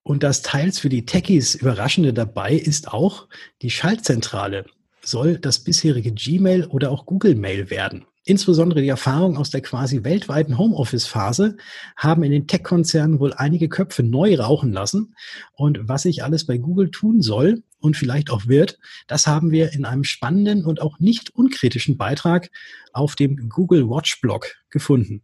Und 0.03 0.23
das 0.23 0.41
teils 0.41 0.79
für 0.79 0.89
die 0.89 1.05
Techies 1.05 1.55
Überraschende 1.55 2.13
dabei 2.13 2.53
ist 2.53 2.87
auch, 2.87 3.27
die 3.61 3.69
Schaltzentrale 3.69 4.65
soll 5.03 5.37
das 5.37 5.59
bisherige 5.59 6.11
Gmail 6.11 6.65
oder 6.65 6.91
auch 6.91 7.05
Google 7.05 7.35
Mail 7.35 7.69
werden. 7.69 8.05
Insbesondere 8.23 8.81
die 8.81 8.87
Erfahrungen 8.87 9.35
aus 9.35 9.49
der 9.49 9.61
quasi 9.61 10.03
weltweiten 10.03 10.59
Homeoffice-Phase 10.59 11.57
haben 11.97 12.21
in 12.21 12.31
den 12.31 12.45
Tech-Konzernen 12.45 13.19
wohl 13.19 13.33
einige 13.33 13.67
Köpfe 13.67 14.03
neu 14.03 14.35
rauchen 14.35 14.71
lassen. 14.71 15.15
Und 15.53 15.87
was 15.87 16.03
sich 16.03 16.23
alles 16.23 16.45
bei 16.45 16.57
Google 16.57 16.91
tun 16.91 17.23
soll 17.23 17.63
und 17.79 17.97
vielleicht 17.97 18.29
auch 18.29 18.45
wird, 18.47 18.77
das 19.07 19.25
haben 19.25 19.49
wir 19.49 19.73
in 19.73 19.85
einem 19.85 20.03
spannenden 20.03 20.65
und 20.65 20.81
auch 20.81 20.99
nicht 20.99 21.33
unkritischen 21.33 21.97
Beitrag 21.97 22.51
auf 22.93 23.15
dem 23.15 23.49
Google 23.49 23.89
Watch 23.89 24.21
Blog 24.21 24.55
gefunden. 24.69 25.23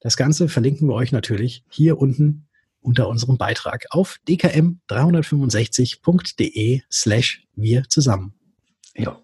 Das 0.00 0.16
Ganze 0.16 0.48
verlinken 0.48 0.86
wir 0.86 0.94
euch 0.94 1.10
natürlich 1.10 1.64
hier 1.68 1.98
unten 1.98 2.45
unter 2.86 3.08
unserem 3.08 3.36
Beitrag 3.36 3.84
auf 3.90 4.16
dkm365.de 4.28 6.82
slash 6.90 7.44
wir 7.56 7.82
zusammen. 7.88 8.32
Ja, 8.96 9.20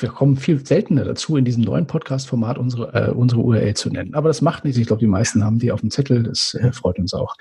wir 0.00 0.08
kommen 0.08 0.36
viel 0.36 0.66
seltener 0.66 1.04
dazu, 1.04 1.36
in 1.36 1.44
diesem 1.44 1.62
neuen 1.62 1.86
Podcast-Format 1.86 2.58
unsere, 2.58 2.92
äh, 2.92 3.12
unsere 3.12 3.40
URL 3.40 3.74
zu 3.74 3.88
nennen. 3.88 4.14
Aber 4.14 4.28
das 4.28 4.40
macht 4.40 4.64
nichts. 4.64 4.80
Ich 4.80 4.88
glaube, 4.88 4.98
die 4.98 5.06
meisten 5.06 5.44
haben 5.44 5.60
die 5.60 5.70
auf 5.70 5.80
dem 5.80 5.92
Zettel. 5.92 6.24
Das 6.24 6.54
äh, 6.54 6.72
freut 6.72 6.98
uns 6.98 7.14
auch. 7.14 7.36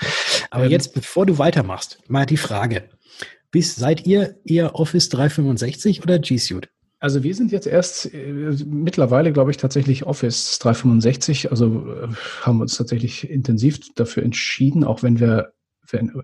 Aber 0.51 0.65
ähm, 0.65 0.71
jetzt, 0.71 0.93
bevor 0.93 1.25
du 1.25 1.39
weitermachst, 1.39 1.97
mal 2.07 2.27
die 2.27 2.37
Frage. 2.37 2.83
Bis, 3.49 3.75
seid 3.75 4.05
ihr 4.05 4.35
eher 4.45 4.75
Office 4.75 5.09
365 5.09 6.03
oder 6.03 6.19
G 6.19 6.37
Suite? 6.37 6.69
Also 7.01 7.23
wir 7.23 7.33
sind 7.33 7.51
jetzt 7.51 7.65
erst 7.65 8.13
äh, 8.13 8.55
mittlerweile, 8.63 9.33
glaube 9.33 9.49
ich, 9.49 9.57
tatsächlich 9.57 10.05
Office 10.05 10.59
365. 10.59 11.49
Also 11.49 11.83
äh, 11.89 12.07
haben 12.43 12.61
uns 12.61 12.77
tatsächlich 12.77 13.27
intensiv 13.27 13.79
dafür 13.95 14.23
entschieden, 14.23 14.83
auch 14.83 15.01
wenn 15.03 15.19
wir 15.19 15.51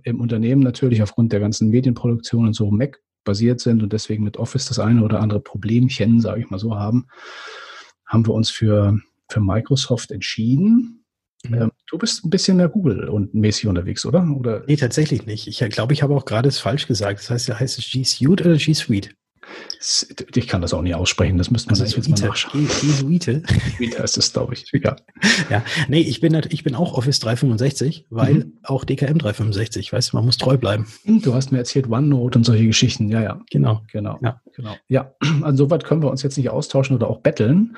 im 0.04 0.22
Unternehmen 0.22 0.62
natürlich 0.62 1.02
aufgrund 1.02 1.34
der 1.34 1.42
ganzen 1.42 1.70
Medienproduktion 1.70 2.48
und 2.48 2.54
so 2.54 2.72
Mac 2.72 3.02
basiert 3.26 3.60
sind 3.60 3.84
und 3.84 3.92
deswegen 3.92 4.24
mit 4.24 4.38
Office 4.38 4.68
das 4.68 4.80
eine 4.80 5.04
oder 5.04 5.20
andere 5.20 5.42
Problemchen, 5.42 6.22
sage 6.22 6.42
ich 6.42 6.50
mal 6.50 6.60
so, 6.60 6.76
haben, 6.76 7.08
haben 8.06 8.26
wir 8.26 8.34
uns 8.34 8.50
für, 8.50 8.98
für 9.30 9.42
Microsoft 9.42 10.12
entschieden. 10.12 11.04
Mhm. 11.44 11.54
Ähm, 11.54 11.72
du 11.88 11.98
bist 11.98 12.24
ein 12.24 12.30
bisschen 12.30 12.56
mehr 12.56 12.70
Google 12.70 13.10
und 13.10 13.34
mäßig 13.34 13.68
unterwegs, 13.68 14.06
oder? 14.06 14.26
oder? 14.30 14.64
Nee, 14.68 14.78
tatsächlich 14.78 15.26
nicht. 15.26 15.48
Ich 15.48 15.58
glaube, 15.72 15.94
ich 15.94 16.04
habe 16.04 16.16
auch 16.16 16.24
gerade 16.24 16.48
es 16.48 16.60
falsch 16.60 16.88
gesagt. 16.88 17.20
Das 17.20 17.30
heißt, 17.32 17.60
heißt 17.60 17.80
es 17.80 17.90
G 17.90 18.04
Suite 18.04 18.42
oder 18.46 18.56
G 18.56 18.74
Suite? 18.74 19.16
Ich 20.36 20.48
kann 20.48 20.62
das 20.62 20.74
auch 20.74 20.82
nicht 20.82 20.96
aussprechen, 20.96 21.38
das 21.38 21.52
müsste 21.52 21.72
man 21.72 21.82
also 21.82 21.96
jetzt 21.96 22.10
mal 22.10 22.28
nachschauen. 22.28 22.68
Jesuite. 22.82 23.44
Jesuite 23.80 24.00
heißt 24.04 24.18
es, 24.18 24.34
glaube 24.34 24.54
ich. 24.54 24.72
Ja. 24.74 24.96
ja. 25.50 25.64
Nee, 25.88 26.02
ich 26.02 26.20
bin, 26.20 26.40
ich 26.50 26.64
bin 26.64 26.76
auch 26.76 26.94
Office 26.94 27.20
365, 27.20 28.08
weil 28.10 28.34
mhm. 28.34 28.54
auch 28.64 28.86
DKM 28.86 29.18
365, 29.18 29.94
weißt 29.94 30.12
du, 30.12 30.18
man 30.18 30.26
muss 30.26 30.38
treu 30.38 30.58
bleiben. 30.58 30.88
Hm, 31.04 31.22
du 31.22 31.34
hast 31.34 31.52
mir 31.52 31.60
erzählt 31.60 31.90
OneNote 31.90 32.40
und 32.40 32.44
solche 32.44 32.66
Geschichten. 32.66 33.10
Ja, 33.10 33.22
ja. 33.22 33.42
Genau. 33.52 33.82
Genau. 33.92 34.18
Ja, 34.22 34.42
genau. 34.56 34.76
ja. 34.88 35.14
also 35.42 35.66
soweit 35.66 35.84
können 35.84 36.02
wir 36.02 36.12
uns 36.12 36.24
jetzt 36.24 36.38
nicht 36.38 36.50
austauschen 36.50 36.96
oder 36.96 37.10
auch 37.10 37.22
betteln. 37.22 37.76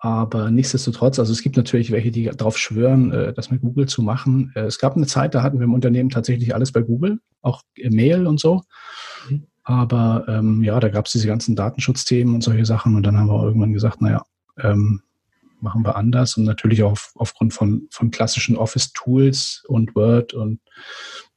Aber 0.00 0.52
nichtsdestotrotz, 0.52 1.18
also 1.18 1.32
es 1.32 1.42
gibt 1.42 1.56
natürlich 1.56 1.90
welche, 1.90 2.12
die 2.12 2.26
darauf 2.26 2.56
schwören, 2.56 3.10
äh, 3.10 3.32
das 3.32 3.50
mit 3.50 3.62
Google 3.62 3.86
zu 3.86 4.02
machen. 4.02 4.52
Äh, 4.54 4.60
es 4.60 4.78
gab 4.78 4.96
eine 4.96 5.06
Zeit, 5.06 5.34
da 5.34 5.42
hatten 5.42 5.58
wir 5.58 5.64
im 5.64 5.74
Unternehmen 5.74 6.08
tatsächlich 6.08 6.54
alles 6.54 6.70
bei 6.70 6.82
Google, 6.82 7.18
auch 7.42 7.62
Mail 7.76 8.26
und 8.26 8.38
so. 8.38 8.62
Aber 9.68 10.24
ähm, 10.28 10.62
ja, 10.62 10.80
da 10.80 10.88
gab 10.88 11.04
es 11.04 11.12
diese 11.12 11.26
ganzen 11.26 11.54
Datenschutzthemen 11.54 12.34
und 12.34 12.40
solche 12.42 12.64
Sachen. 12.64 12.94
Und 12.94 13.02
dann 13.02 13.18
haben 13.18 13.28
wir 13.28 13.44
irgendwann 13.44 13.74
gesagt, 13.74 14.00
naja, 14.00 14.24
ähm, 14.56 15.02
machen 15.60 15.84
wir 15.84 15.94
anders. 15.94 16.38
Und 16.38 16.44
natürlich 16.44 16.82
auch 16.82 16.92
auf, 16.92 17.12
aufgrund 17.16 17.52
von, 17.52 17.86
von 17.90 18.10
klassischen 18.10 18.56
Office-Tools 18.56 19.64
und 19.68 19.94
Word 19.94 20.32
und 20.32 20.60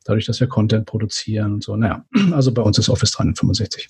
dadurch, 0.05 0.27
dass 0.27 0.39
wir 0.39 0.47
Content 0.47 0.85
produzieren 0.85 1.55
und 1.55 1.63
so. 1.63 1.75
Naja, 1.75 2.05
also 2.31 2.53
bei 2.53 2.61
uns 2.61 2.77
ist 2.77 2.87
Office 2.87 3.11
365. 3.11 3.89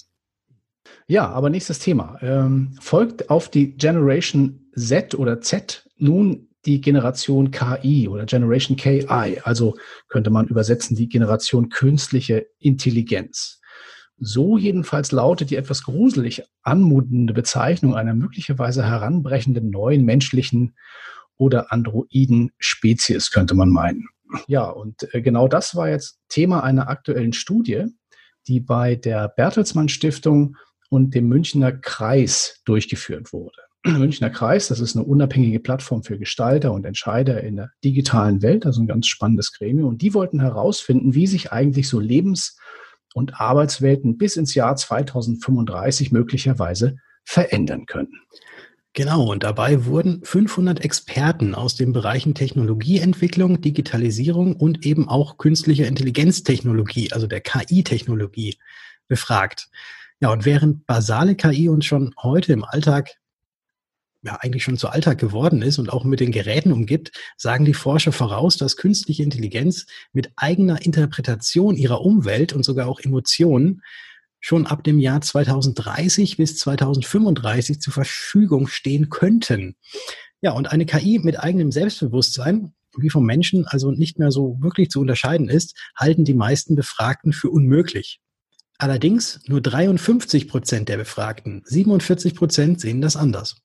Ja, 1.06 1.30
aber 1.30 1.52
nächstes 1.52 1.78
Thema. 1.78 2.18
Ähm, 2.24 2.76
folgt 2.82 3.30
auf 3.30 3.48
die 3.48 3.78
Generation 3.78 4.72
Z 4.76 5.14
oder 5.14 5.40
Z 5.42 5.88
nun 5.98 6.48
die 6.66 6.82
Generation 6.82 7.52
KI 7.52 8.08
oder 8.08 8.26
Generation 8.26 8.76
KI, 8.76 9.40
also 9.44 9.76
könnte 10.08 10.32
man 10.32 10.48
übersetzen 10.48 10.96
die 10.96 11.10
Generation 11.10 11.70
künstliche 11.70 12.48
Intelligenz. 12.58 13.61
So 14.24 14.56
jedenfalls 14.56 15.12
lautet 15.12 15.50
die 15.50 15.56
etwas 15.56 15.82
gruselig 15.82 16.44
anmutende 16.62 17.34
Bezeichnung 17.34 17.96
einer 17.96 18.14
möglicherweise 18.14 18.86
heranbrechenden 18.86 19.72
neuen 19.72 20.06
menschlichen 20.06 20.76
oder 21.38 21.74
androiden 21.74 22.52
Spezies, 22.60 23.32
könnte 23.32 23.56
man 23.56 23.70
meinen. 23.70 24.08
Ja, 24.48 24.70
und 24.70 25.12
äh, 25.16 25.24
genau 25.24 25.48
das 25.48 25.76
war 25.76 25.90
jetzt 25.90 26.20
Thema 26.30 26.64
einer 26.64 26.88
aktuellen 26.88 27.34
Studie, 27.34 27.88
die 28.48 28.60
bei 28.60 28.96
der 28.96 29.28
Bertelsmann 29.28 29.90
Stiftung 29.90 30.56
und 30.92 31.16
dem 31.16 31.28
Münchner 31.28 31.72
Kreis 31.72 32.62
durchgeführt 32.66 33.34
wurde. 33.34 33.58
Münchner 33.86 34.30
Kreis. 34.30 34.68
Das 34.68 34.80
ist 34.80 34.96
eine 34.96 35.04
unabhängige 35.04 35.60
Plattform 35.60 36.04
für 36.04 36.20
Gestalter 36.20 36.74
und 36.74 36.86
Entscheider 36.86 37.44
in 37.44 37.56
der 37.56 37.72
digitalen 37.84 38.44
Welt, 38.44 38.68
also 38.68 38.82
ein 38.84 38.88
ganz 38.88 39.08
spannendes 39.08 39.52
Gremium. 39.52 39.90
Und 39.90 40.04
die 40.04 40.14
wollten 40.14 40.42
herausfinden, 40.42 41.16
wie 41.16 41.26
sich 41.26 41.52
eigentlich 41.52 41.90
so 41.90 42.00
Lebens- 42.00 42.60
und 43.14 43.40
Arbeitswelten 43.40 44.18
bis 44.18 44.38
ins 44.38 44.56
Jahr 44.56 44.76
2035 44.76 46.12
möglicherweise 46.12 46.98
verändern 47.24 47.86
können. 47.86 48.22
Genau, 48.94 49.32
und 49.32 49.44
dabei 49.44 49.86
wurden 49.86 50.22
500 50.26 50.84
Experten 50.84 51.56
aus 51.56 51.76
den 51.76 51.94
Bereichen 51.94 52.36
Technologieentwicklung, 52.36 53.62
Digitalisierung 53.62 54.58
und 54.58 54.86
eben 54.86 55.08
auch 55.08 55.38
künstliche 55.38 55.86
Intelligenztechnologie, 55.86 57.14
also 57.14 57.26
der 57.26 57.40
KI-Technologie, 57.40 58.58
befragt. 59.08 59.70
Ja, 60.20 60.30
und 60.30 60.44
während 60.44 60.86
basale 60.88 61.36
KI 61.36 61.70
uns 61.70 61.86
schon 61.86 62.14
heute 62.22 62.52
im 62.52 62.66
Alltag 62.66 63.21
ja 64.24 64.38
eigentlich 64.42 64.64
schon 64.64 64.78
zu 64.78 64.90
Alltag 64.90 65.18
geworden 65.18 65.62
ist 65.62 65.80
und 65.80 65.92
auch 65.92 66.04
mit 66.04 66.20
den 66.20 66.32
Geräten 66.32 66.72
umgibt, 66.72 67.12
sagen 67.38 67.66
die 67.66 67.74
Forscher 67.74 68.12
voraus, 68.12 68.58
dass 68.58 68.78
künstliche 68.78 69.24
Intelligenz 69.24 69.88
mit 70.14 70.32
eigener 70.36 70.86
Interpretation 70.86 71.76
ihrer 71.76 72.02
Umwelt 72.02 72.54
und 72.54 72.64
sogar 72.64 72.88
auch 72.88 73.00
Emotionen 73.00 73.82
schon 74.40 74.66
ab 74.66 74.84
dem 74.84 75.00
Jahr 75.00 75.22
2030 75.22 76.38
bis 76.38 76.58
2035 76.58 77.80
zur 77.80 77.94
Verfügung 77.94 78.68
stehen 78.68 79.10
könnten. 79.10 79.76
Ja, 80.42 80.52
und 80.52 80.72
eine 80.72 80.86
KI 80.86 81.20
mit 81.20 81.40
eigenem 81.40 81.72
Selbstbewusstsein, 81.72 82.74
wie 82.98 83.10
vom 83.10 83.26
Menschen 83.26 83.66
also 83.66 83.92
nicht 83.92 84.20
mehr 84.20 84.32
so 84.32 84.58
wirklich 84.60 84.90
zu 84.90 85.00
unterscheiden 85.00 85.48
ist, 85.48 85.78
halten 85.96 86.26
die 86.26 86.34
meisten 86.34 86.76
Befragten 86.76 87.34
für 87.34 87.50
unmöglich. 87.50 88.20
Allerdings 88.78 89.40
nur 89.46 89.62
53 89.62 90.48
Prozent 90.48 90.90
der 90.90 90.98
Befragten, 90.98 91.62
47 91.66 92.34
Prozent 92.34 92.82
sehen 92.82 93.00
das 93.00 93.16
anders. 93.16 93.62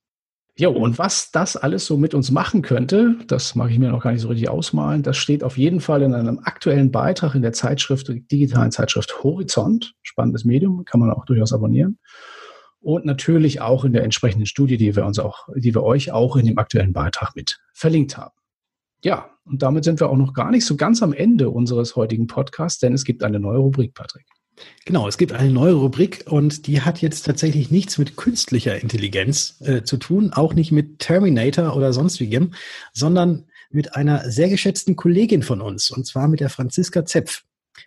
Jo, 0.59 0.71
und 0.71 0.99
was 0.99 1.31
das 1.33 1.59
alles 1.59 1.85
so 1.85 1.99
mit 1.99 2.15
uns 2.15 2.31
machen 2.31 2.63
könnte, 2.63 3.17
das 3.27 3.55
mag 3.55 3.71
ich 3.71 3.79
mir 3.79 3.91
noch 3.91 4.03
gar 4.03 4.13
nicht 4.13 4.23
so 4.23 4.29
richtig 4.29 4.49
ausmalen. 4.49 5.03
Das 5.03 5.19
steht 5.19 5.45
auf 5.45 5.59
jeden 5.59 5.81
Fall 5.81 6.01
in 6.01 6.15
einem 6.15 6.41
aktuellen 6.43 6.91
Beitrag 6.91 7.35
in 7.35 7.43
der 7.43 7.53
Zeitschrift, 7.53 8.09
digitalen 8.09 8.73
Zeitschrift 8.73 9.23
Horizont. 9.23 9.95
Spannendes 10.03 10.47
Medium, 10.47 10.87
kann 10.87 10.99
man 10.99 11.11
auch 11.11 11.27
durchaus 11.27 11.53
abonnieren. 11.53 11.99
Und 12.81 13.05
natürlich 13.05 13.61
auch 13.61 13.85
in 13.85 13.93
der 13.93 14.03
entsprechenden 14.05 14.47
Studie, 14.47 14.79
die 14.79 14.97
wir 14.97 15.05
uns 15.05 15.19
auch, 15.19 15.47
die 15.55 15.75
wir 15.75 15.83
euch 15.83 16.11
auch 16.13 16.37
in 16.37 16.47
dem 16.47 16.57
aktuellen 16.57 16.95
Beitrag 16.95 17.37
mit 17.37 17.61
verlinkt 17.75 18.17
haben. 18.17 18.35
Ja, 19.05 19.29
und 19.45 19.63
damit 19.63 19.85
sind 19.85 20.01
wir 20.01 20.09
auch 20.09 20.17
noch 20.17 20.33
gar 20.33 20.51
nicht 20.51 20.65
so 20.65 20.77
ganz 20.77 21.03
am 21.03 21.13
Ende 21.13 21.51
unseres 21.51 21.97
heutigen 21.97 22.29
Podcasts, 22.29 22.79
denn 22.79 22.95
es 22.95 23.05
gibt 23.05 23.23
eine 23.23 23.41
neue 23.41 23.59
Rubrik, 23.59 23.93
Patrick. 23.93 24.25
Genau, 24.85 25.07
es 25.09 25.19
gibt 25.19 25.33
eine 25.33 25.51
neue 25.51 25.75
Rubrik 25.75 26.25
und 26.29 26.67
die 26.67 26.81
hat 26.81 27.03
jetzt 27.03 27.23
tatsächlich 27.23 27.71
nichts 27.71 27.99
mit 27.99 28.17
künstlicher 28.17 28.81
Intelligenz 28.81 29.61
äh, 29.61 29.83
zu 29.83 29.97
tun, 29.97 30.33
auch 30.33 30.55
nicht 30.55 30.73
mit 30.73 30.99
Terminator 30.99 31.77
oder 31.77 31.93
sonstigem, 31.93 32.55
sondern 32.93 33.47
mit 33.71 33.95
einer 33.97 34.31
sehr 34.31 34.49
geschätzten 34.49 34.97
Kollegin 34.97 35.43
von 35.43 35.61
uns, 35.61 35.91
und 35.91 36.07
zwar 36.07 36.29
mit 36.29 36.41
der 36.41 36.51
Franziska 36.51 37.05
Zepf. 37.05 37.45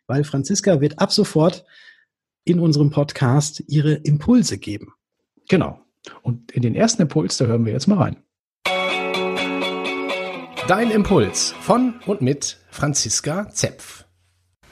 Weil 0.07 0.23
Franziska 0.23 0.81
wird 0.81 0.99
ab 0.99 1.11
sofort 1.11 1.65
in 2.43 2.59
unserem 2.59 2.91
Podcast 2.91 3.63
ihre 3.67 3.93
Impulse 3.93 4.57
geben. 4.57 4.93
Genau. 5.47 5.79
Und 6.21 6.51
in 6.51 6.61
den 6.61 6.75
ersten 6.75 7.01
Impuls, 7.01 7.37
da 7.37 7.45
hören 7.45 7.65
wir 7.65 7.73
jetzt 7.73 7.87
mal 7.87 7.97
rein. 7.97 8.17
Dein 10.67 10.91
Impuls 10.91 11.55
von 11.61 11.99
und 12.05 12.21
mit 12.21 12.57
Franziska 12.69 13.49
Zepf. 13.49 14.05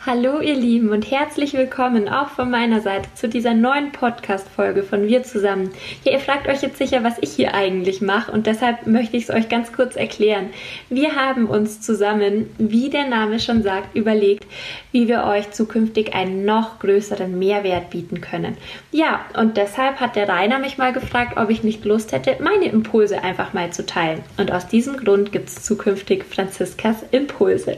Hallo 0.07 0.39
ihr 0.39 0.55
Lieben 0.55 0.91
und 0.91 1.11
herzlich 1.11 1.51
willkommen 1.51 2.07
auch 2.07 2.29
von 2.29 2.49
meiner 2.49 2.79
Seite 2.79 3.09
zu 3.13 3.27
dieser 3.27 3.53
neuen 3.53 3.91
Podcast-Folge 3.91 4.83
von 4.83 5.05
Wir 5.05 5.23
zusammen. 5.23 5.71
Ja, 6.05 6.13
ihr 6.13 6.21
fragt 6.21 6.47
euch 6.47 6.61
jetzt 6.61 6.77
sicher, 6.77 7.03
was 7.03 7.17
ich 7.19 7.31
hier 7.31 7.53
eigentlich 7.53 7.99
mache 7.99 8.31
und 8.31 8.47
deshalb 8.47 8.87
möchte 8.87 9.17
ich 9.17 9.23
es 9.23 9.29
euch 9.29 9.49
ganz 9.49 9.73
kurz 9.73 9.97
erklären. 9.97 10.51
Wir 10.87 11.17
haben 11.17 11.47
uns 11.47 11.81
zusammen, 11.81 12.49
wie 12.57 12.89
der 12.89 13.05
Name 13.05 13.41
schon 13.41 13.63
sagt, 13.63 13.97
überlegt, 13.97 14.47
wie 14.93 15.09
wir 15.09 15.25
euch 15.25 15.51
zukünftig 15.51 16.15
einen 16.15 16.45
noch 16.45 16.79
größeren 16.79 17.37
Mehrwert 17.37 17.89
bieten 17.89 18.21
können. 18.21 18.55
Ja, 18.93 19.25
und 19.37 19.57
deshalb 19.57 19.99
hat 19.99 20.15
der 20.15 20.29
Rainer 20.29 20.59
mich 20.59 20.77
mal 20.77 20.93
gefragt, 20.93 21.37
ob 21.37 21.49
ich 21.49 21.63
nicht 21.63 21.83
Lust 21.83 22.13
hätte, 22.13 22.37
meine 22.41 22.69
Impulse 22.69 23.25
einfach 23.25 23.51
mal 23.51 23.73
zu 23.73 23.85
teilen. 23.85 24.23
Und 24.37 24.53
aus 24.53 24.69
diesem 24.69 24.95
Grund 24.95 25.33
gibt 25.33 25.49
es 25.49 25.65
zukünftig 25.65 26.23
Franziskas 26.23 27.03
Impulse. 27.11 27.75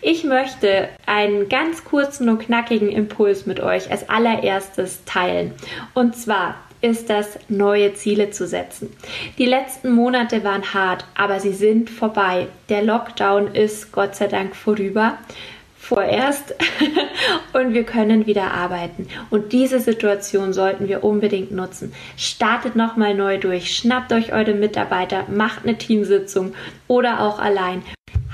Ich 0.00 0.24
möchte 0.24 0.88
einen 1.04 1.50
ganz 1.50 1.57
kurzen 1.84 2.28
und 2.28 2.38
knackigen 2.38 2.90
Impuls 2.90 3.46
mit 3.46 3.60
euch 3.60 3.90
als 3.90 4.08
allererstes 4.08 5.04
teilen. 5.04 5.52
Und 5.94 6.16
zwar 6.16 6.56
ist 6.80 7.10
das, 7.10 7.38
neue 7.48 7.94
Ziele 7.94 8.30
zu 8.30 8.46
setzen. 8.46 8.94
Die 9.36 9.46
letzten 9.46 9.90
Monate 9.90 10.44
waren 10.44 10.72
hart, 10.74 11.04
aber 11.16 11.40
sie 11.40 11.52
sind 11.52 11.90
vorbei. 11.90 12.46
Der 12.68 12.82
Lockdown 12.82 13.54
ist 13.54 13.92
Gott 13.92 14.14
sei 14.14 14.28
Dank 14.28 14.54
vorüber 14.54 15.18
vorerst 15.76 16.54
und 17.54 17.72
wir 17.72 17.84
können 17.84 18.26
wieder 18.26 18.52
arbeiten. 18.52 19.08
Und 19.30 19.52
diese 19.52 19.80
Situation 19.80 20.52
sollten 20.52 20.86
wir 20.86 21.02
unbedingt 21.02 21.50
nutzen. 21.50 21.94
Startet 22.16 22.76
nochmal 22.76 23.14
neu 23.14 23.38
durch, 23.38 23.74
schnappt 23.74 24.12
euch 24.12 24.32
eure 24.32 24.54
Mitarbeiter, 24.54 25.24
macht 25.28 25.64
eine 25.64 25.78
Teamsitzung 25.78 26.54
oder 26.88 27.22
auch 27.22 27.38
allein 27.38 27.82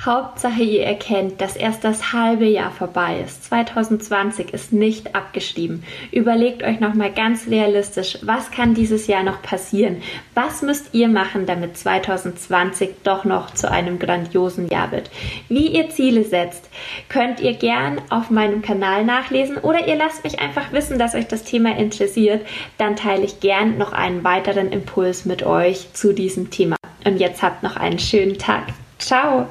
Hauptsache, 0.05 0.63
ihr 0.63 0.85
erkennt, 0.85 1.41
dass 1.41 1.57
erst 1.57 1.83
das 1.83 2.13
halbe 2.13 2.45
Jahr 2.45 2.71
vorbei 2.71 3.23
ist. 3.25 3.45
2020 3.45 4.53
ist 4.53 4.73
nicht 4.73 5.15
abgeschrieben. 5.15 5.83
Überlegt 6.13 6.63
euch 6.63 6.79
nochmal 6.79 7.11
ganz 7.11 7.47
realistisch, 7.49 8.19
was 8.23 8.51
kann 8.51 8.75
dieses 8.75 9.07
Jahr 9.07 9.23
noch 9.23 9.41
passieren? 9.41 10.03
Was 10.35 10.61
müsst 10.61 10.93
ihr 10.93 11.09
machen, 11.09 11.47
damit 11.47 11.79
2020 11.79 12.91
doch 13.03 13.25
noch 13.25 13.55
zu 13.55 13.71
einem 13.71 13.99
grandiosen 13.99 14.69
Jahr 14.69 14.93
wird? 14.93 15.11
Wie 15.49 15.69
ihr 15.69 15.89
Ziele 15.89 16.25
setzt, 16.25 16.69
könnt 17.09 17.41
ihr 17.41 17.55
gern 17.55 18.01
auf 18.11 18.29
meinem 18.29 18.61
Kanal 18.61 19.05
nachlesen 19.05 19.57
oder 19.57 19.89
ihr 19.89 19.97
lasst 19.97 20.23
mich 20.23 20.39
einfach 20.39 20.73
wissen, 20.73 20.99
dass 20.99 21.15
euch 21.15 21.29
das 21.29 21.45
Thema 21.45 21.79
interessiert. 21.79 22.45
Dann 22.77 22.97
teile 22.97 23.25
ich 23.25 23.41
gern 23.41 23.79
noch 23.79 23.93
einen 23.93 24.23
weiteren 24.23 24.71
Impuls 24.71 25.25
mit 25.25 25.45
euch 25.45 25.95
zu 25.95 26.13
diesem 26.13 26.51
Thema. 26.51 26.77
Und 27.07 27.19
jetzt 27.19 27.43
habt 27.43 27.63
noch 27.63 27.77
einen 27.77 27.99
schönen 27.99 28.39
Tag. 28.39 28.65
Ciao! 28.99 29.47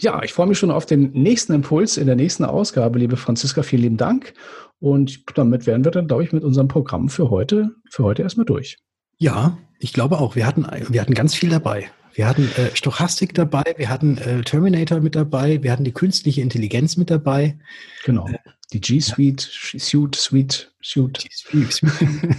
Ja, 0.00 0.22
ich 0.22 0.32
freue 0.32 0.46
mich 0.46 0.58
schon 0.58 0.70
auf 0.70 0.86
den 0.86 1.10
nächsten 1.12 1.52
Impuls 1.52 1.96
in 1.96 2.06
der 2.06 2.16
nächsten 2.16 2.44
Ausgabe, 2.44 2.98
liebe 2.98 3.16
Franziska. 3.16 3.62
Vielen 3.62 3.82
lieben 3.82 3.96
Dank. 3.96 4.32
Und 4.78 5.24
damit 5.36 5.66
wären 5.66 5.84
wir 5.84 5.90
dann, 5.90 6.06
glaube 6.06 6.22
ich, 6.22 6.32
mit 6.32 6.44
unserem 6.44 6.68
Programm 6.68 7.08
für 7.08 7.30
heute, 7.30 7.70
für 7.90 8.04
heute 8.04 8.22
erstmal 8.22 8.46
durch. 8.46 8.78
Ja, 9.18 9.58
ich 9.80 9.92
glaube 9.92 10.18
auch. 10.18 10.36
Wir 10.36 10.46
hatten, 10.46 10.66
wir 10.88 11.00
hatten 11.00 11.14
ganz 11.14 11.34
viel 11.34 11.50
dabei. 11.50 11.90
Wir 12.14 12.28
hatten 12.28 12.50
äh, 12.56 12.74
Stochastik 12.74 13.34
dabei, 13.34 13.62
wir 13.76 13.88
hatten 13.88 14.18
äh, 14.18 14.42
Terminator 14.42 15.00
mit 15.00 15.14
dabei, 15.14 15.62
wir 15.62 15.70
hatten 15.70 15.84
die 15.84 15.92
künstliche 15.92 16.40
Intelligenz 16.40 16.96
mit 16.96 17.10
dabei. 17.10 17.58
Genau. 18.04 18.26
Äh, 18.28 18.38
die 18.72 18.80
G 18.80 19.00
Suite, 19.00 19.48
ja. 19.72 19.78
Suite, 19.78 20.16
Suite, 20.16 20.72
Suite. 20.82 21.26
Suite. 21.40 21.80
genau. 22.00 22.36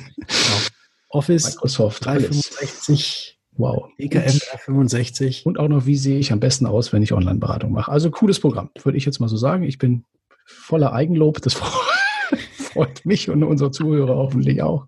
Office 1.09 1.55
Microsoft 1.55 2.05
365. 2.05 3.38
Wow. 3.59 3.89
EKM 3.97 4.39
65. 4.57 5.45
Und 5.45 5.59
auch 5.59 5.67
noch, 5.67 5.85
wie 5.85 5.97
sehe 5.97 6.17
ich 6.17 6.31
am 6.31 6.39
besten 6.39 6.65
aus, 6.65 6.93
wenn 6.93 7.03
ich 7.03 7.11
Online-Beratung 7.11 7.73
mache. 7.73 7.91
Also 7.91 8.09
cooles 8.09 8.39
Programm, 8.39 8.69
würde 8.83 8.97
ich 8.97 9.03
jetzt 9.03 9.19
mal 9.19 9.27
so 9.27 9.35
sagen. 9.35 9.63
Ich 9.63 9.77
bin 9.77 10.05
voller 10.45 10.93
Eigenlob. 10.93 11.41
Das 11.41 11.53
freut 12.53 13.05
mich 13.05 13.29
und 13.29 13.43
unsere 13.43 13.71
Zuhörer 13.71 14.15
hoffentlich 14.15 14.61
auch. 14.61 14.87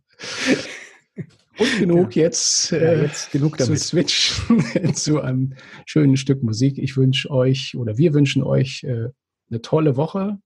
Und 1.58 1.80
genug 1.80 2.16
ja. 2.16 2.24
jetzt, 2.24 2.72
äh, 2.72 3.04
jetzt 3.04 3.32
genug 3.32 3.58
damit. 3.58 3.78
zu 3.78 3.86
switchen 3.88 4.94
zu 4.96 5.20
einem 5.20 5.54
schönen 5.86 6.16
Stück 6.16 6.42
Musik. 6.42 6.78
Ich 6.78 6.96
wünsche 6.96 7.30
euch 7.30 7.76
oder 7.78 7.98
wir 7.98 8.14
wünschen 8.14 8.42
euch 8.42 8.84
äh, 8.84 9.10
eine 9.50 9.62
tolle 9.62 9.98
Woche 9.98 10.38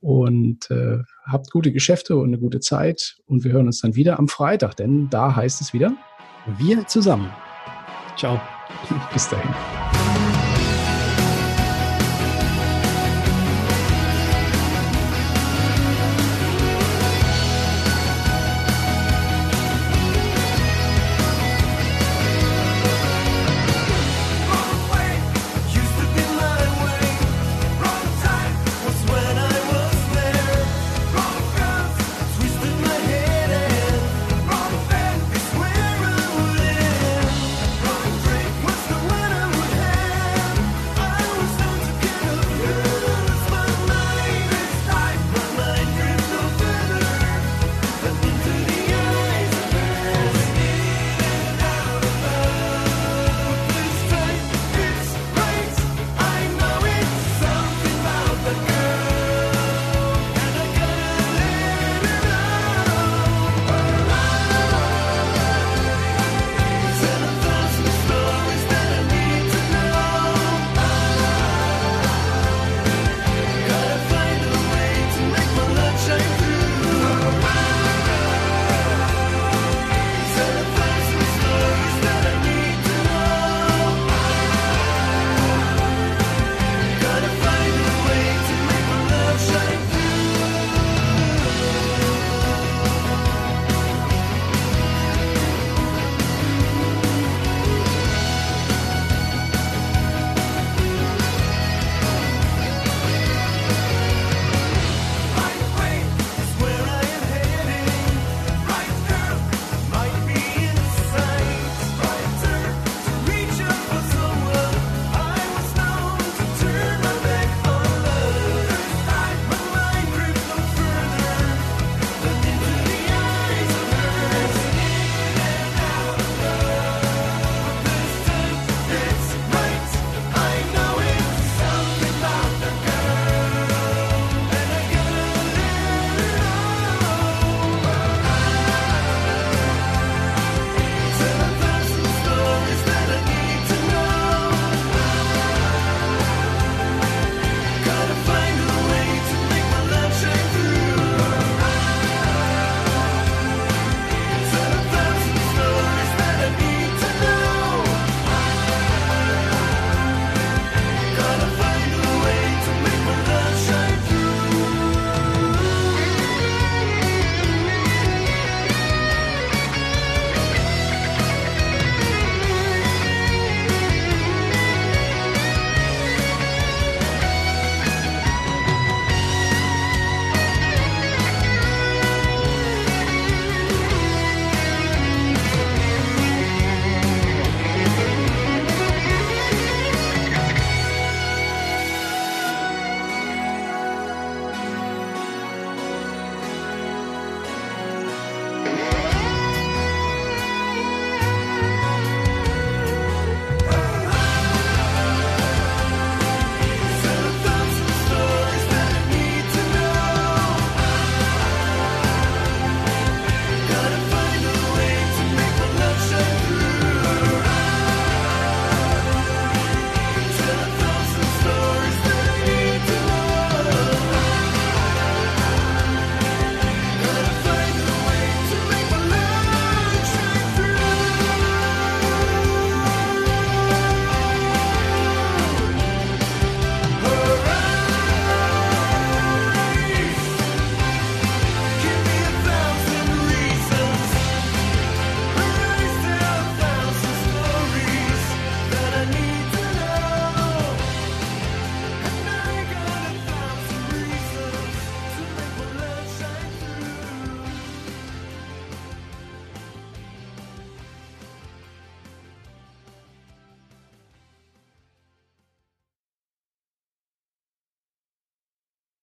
und 0.00 0.70
äh, 0.70 1.00
habt 1.26 1.50
gute 1.50 1.70
Geschäfte 1.70 2.16
und 2.16 2.28
eine 2.28 2.38
gute 2.38 2.60
Zeit. 2.60 3.18
Und 3.26 3.44
wir 3.44 3.52
hören 3.52 3.66
uns 3.66 3.82
dann 3.82 3.94
wieder 3.94 4.18
am 4.18 4.26
Freitag, 4.26 4.74
denn 4.76 5.10
da 5.10 5.36
heißt 5.36 5.60
es 5.60 5.74
wieder 5.74 5.94
wir 6.56 6.86
zusammen. 6.86 7.30
Ciao. 8.18 8.40
Bis 9.12 9.28
dahin. 9.28 10.27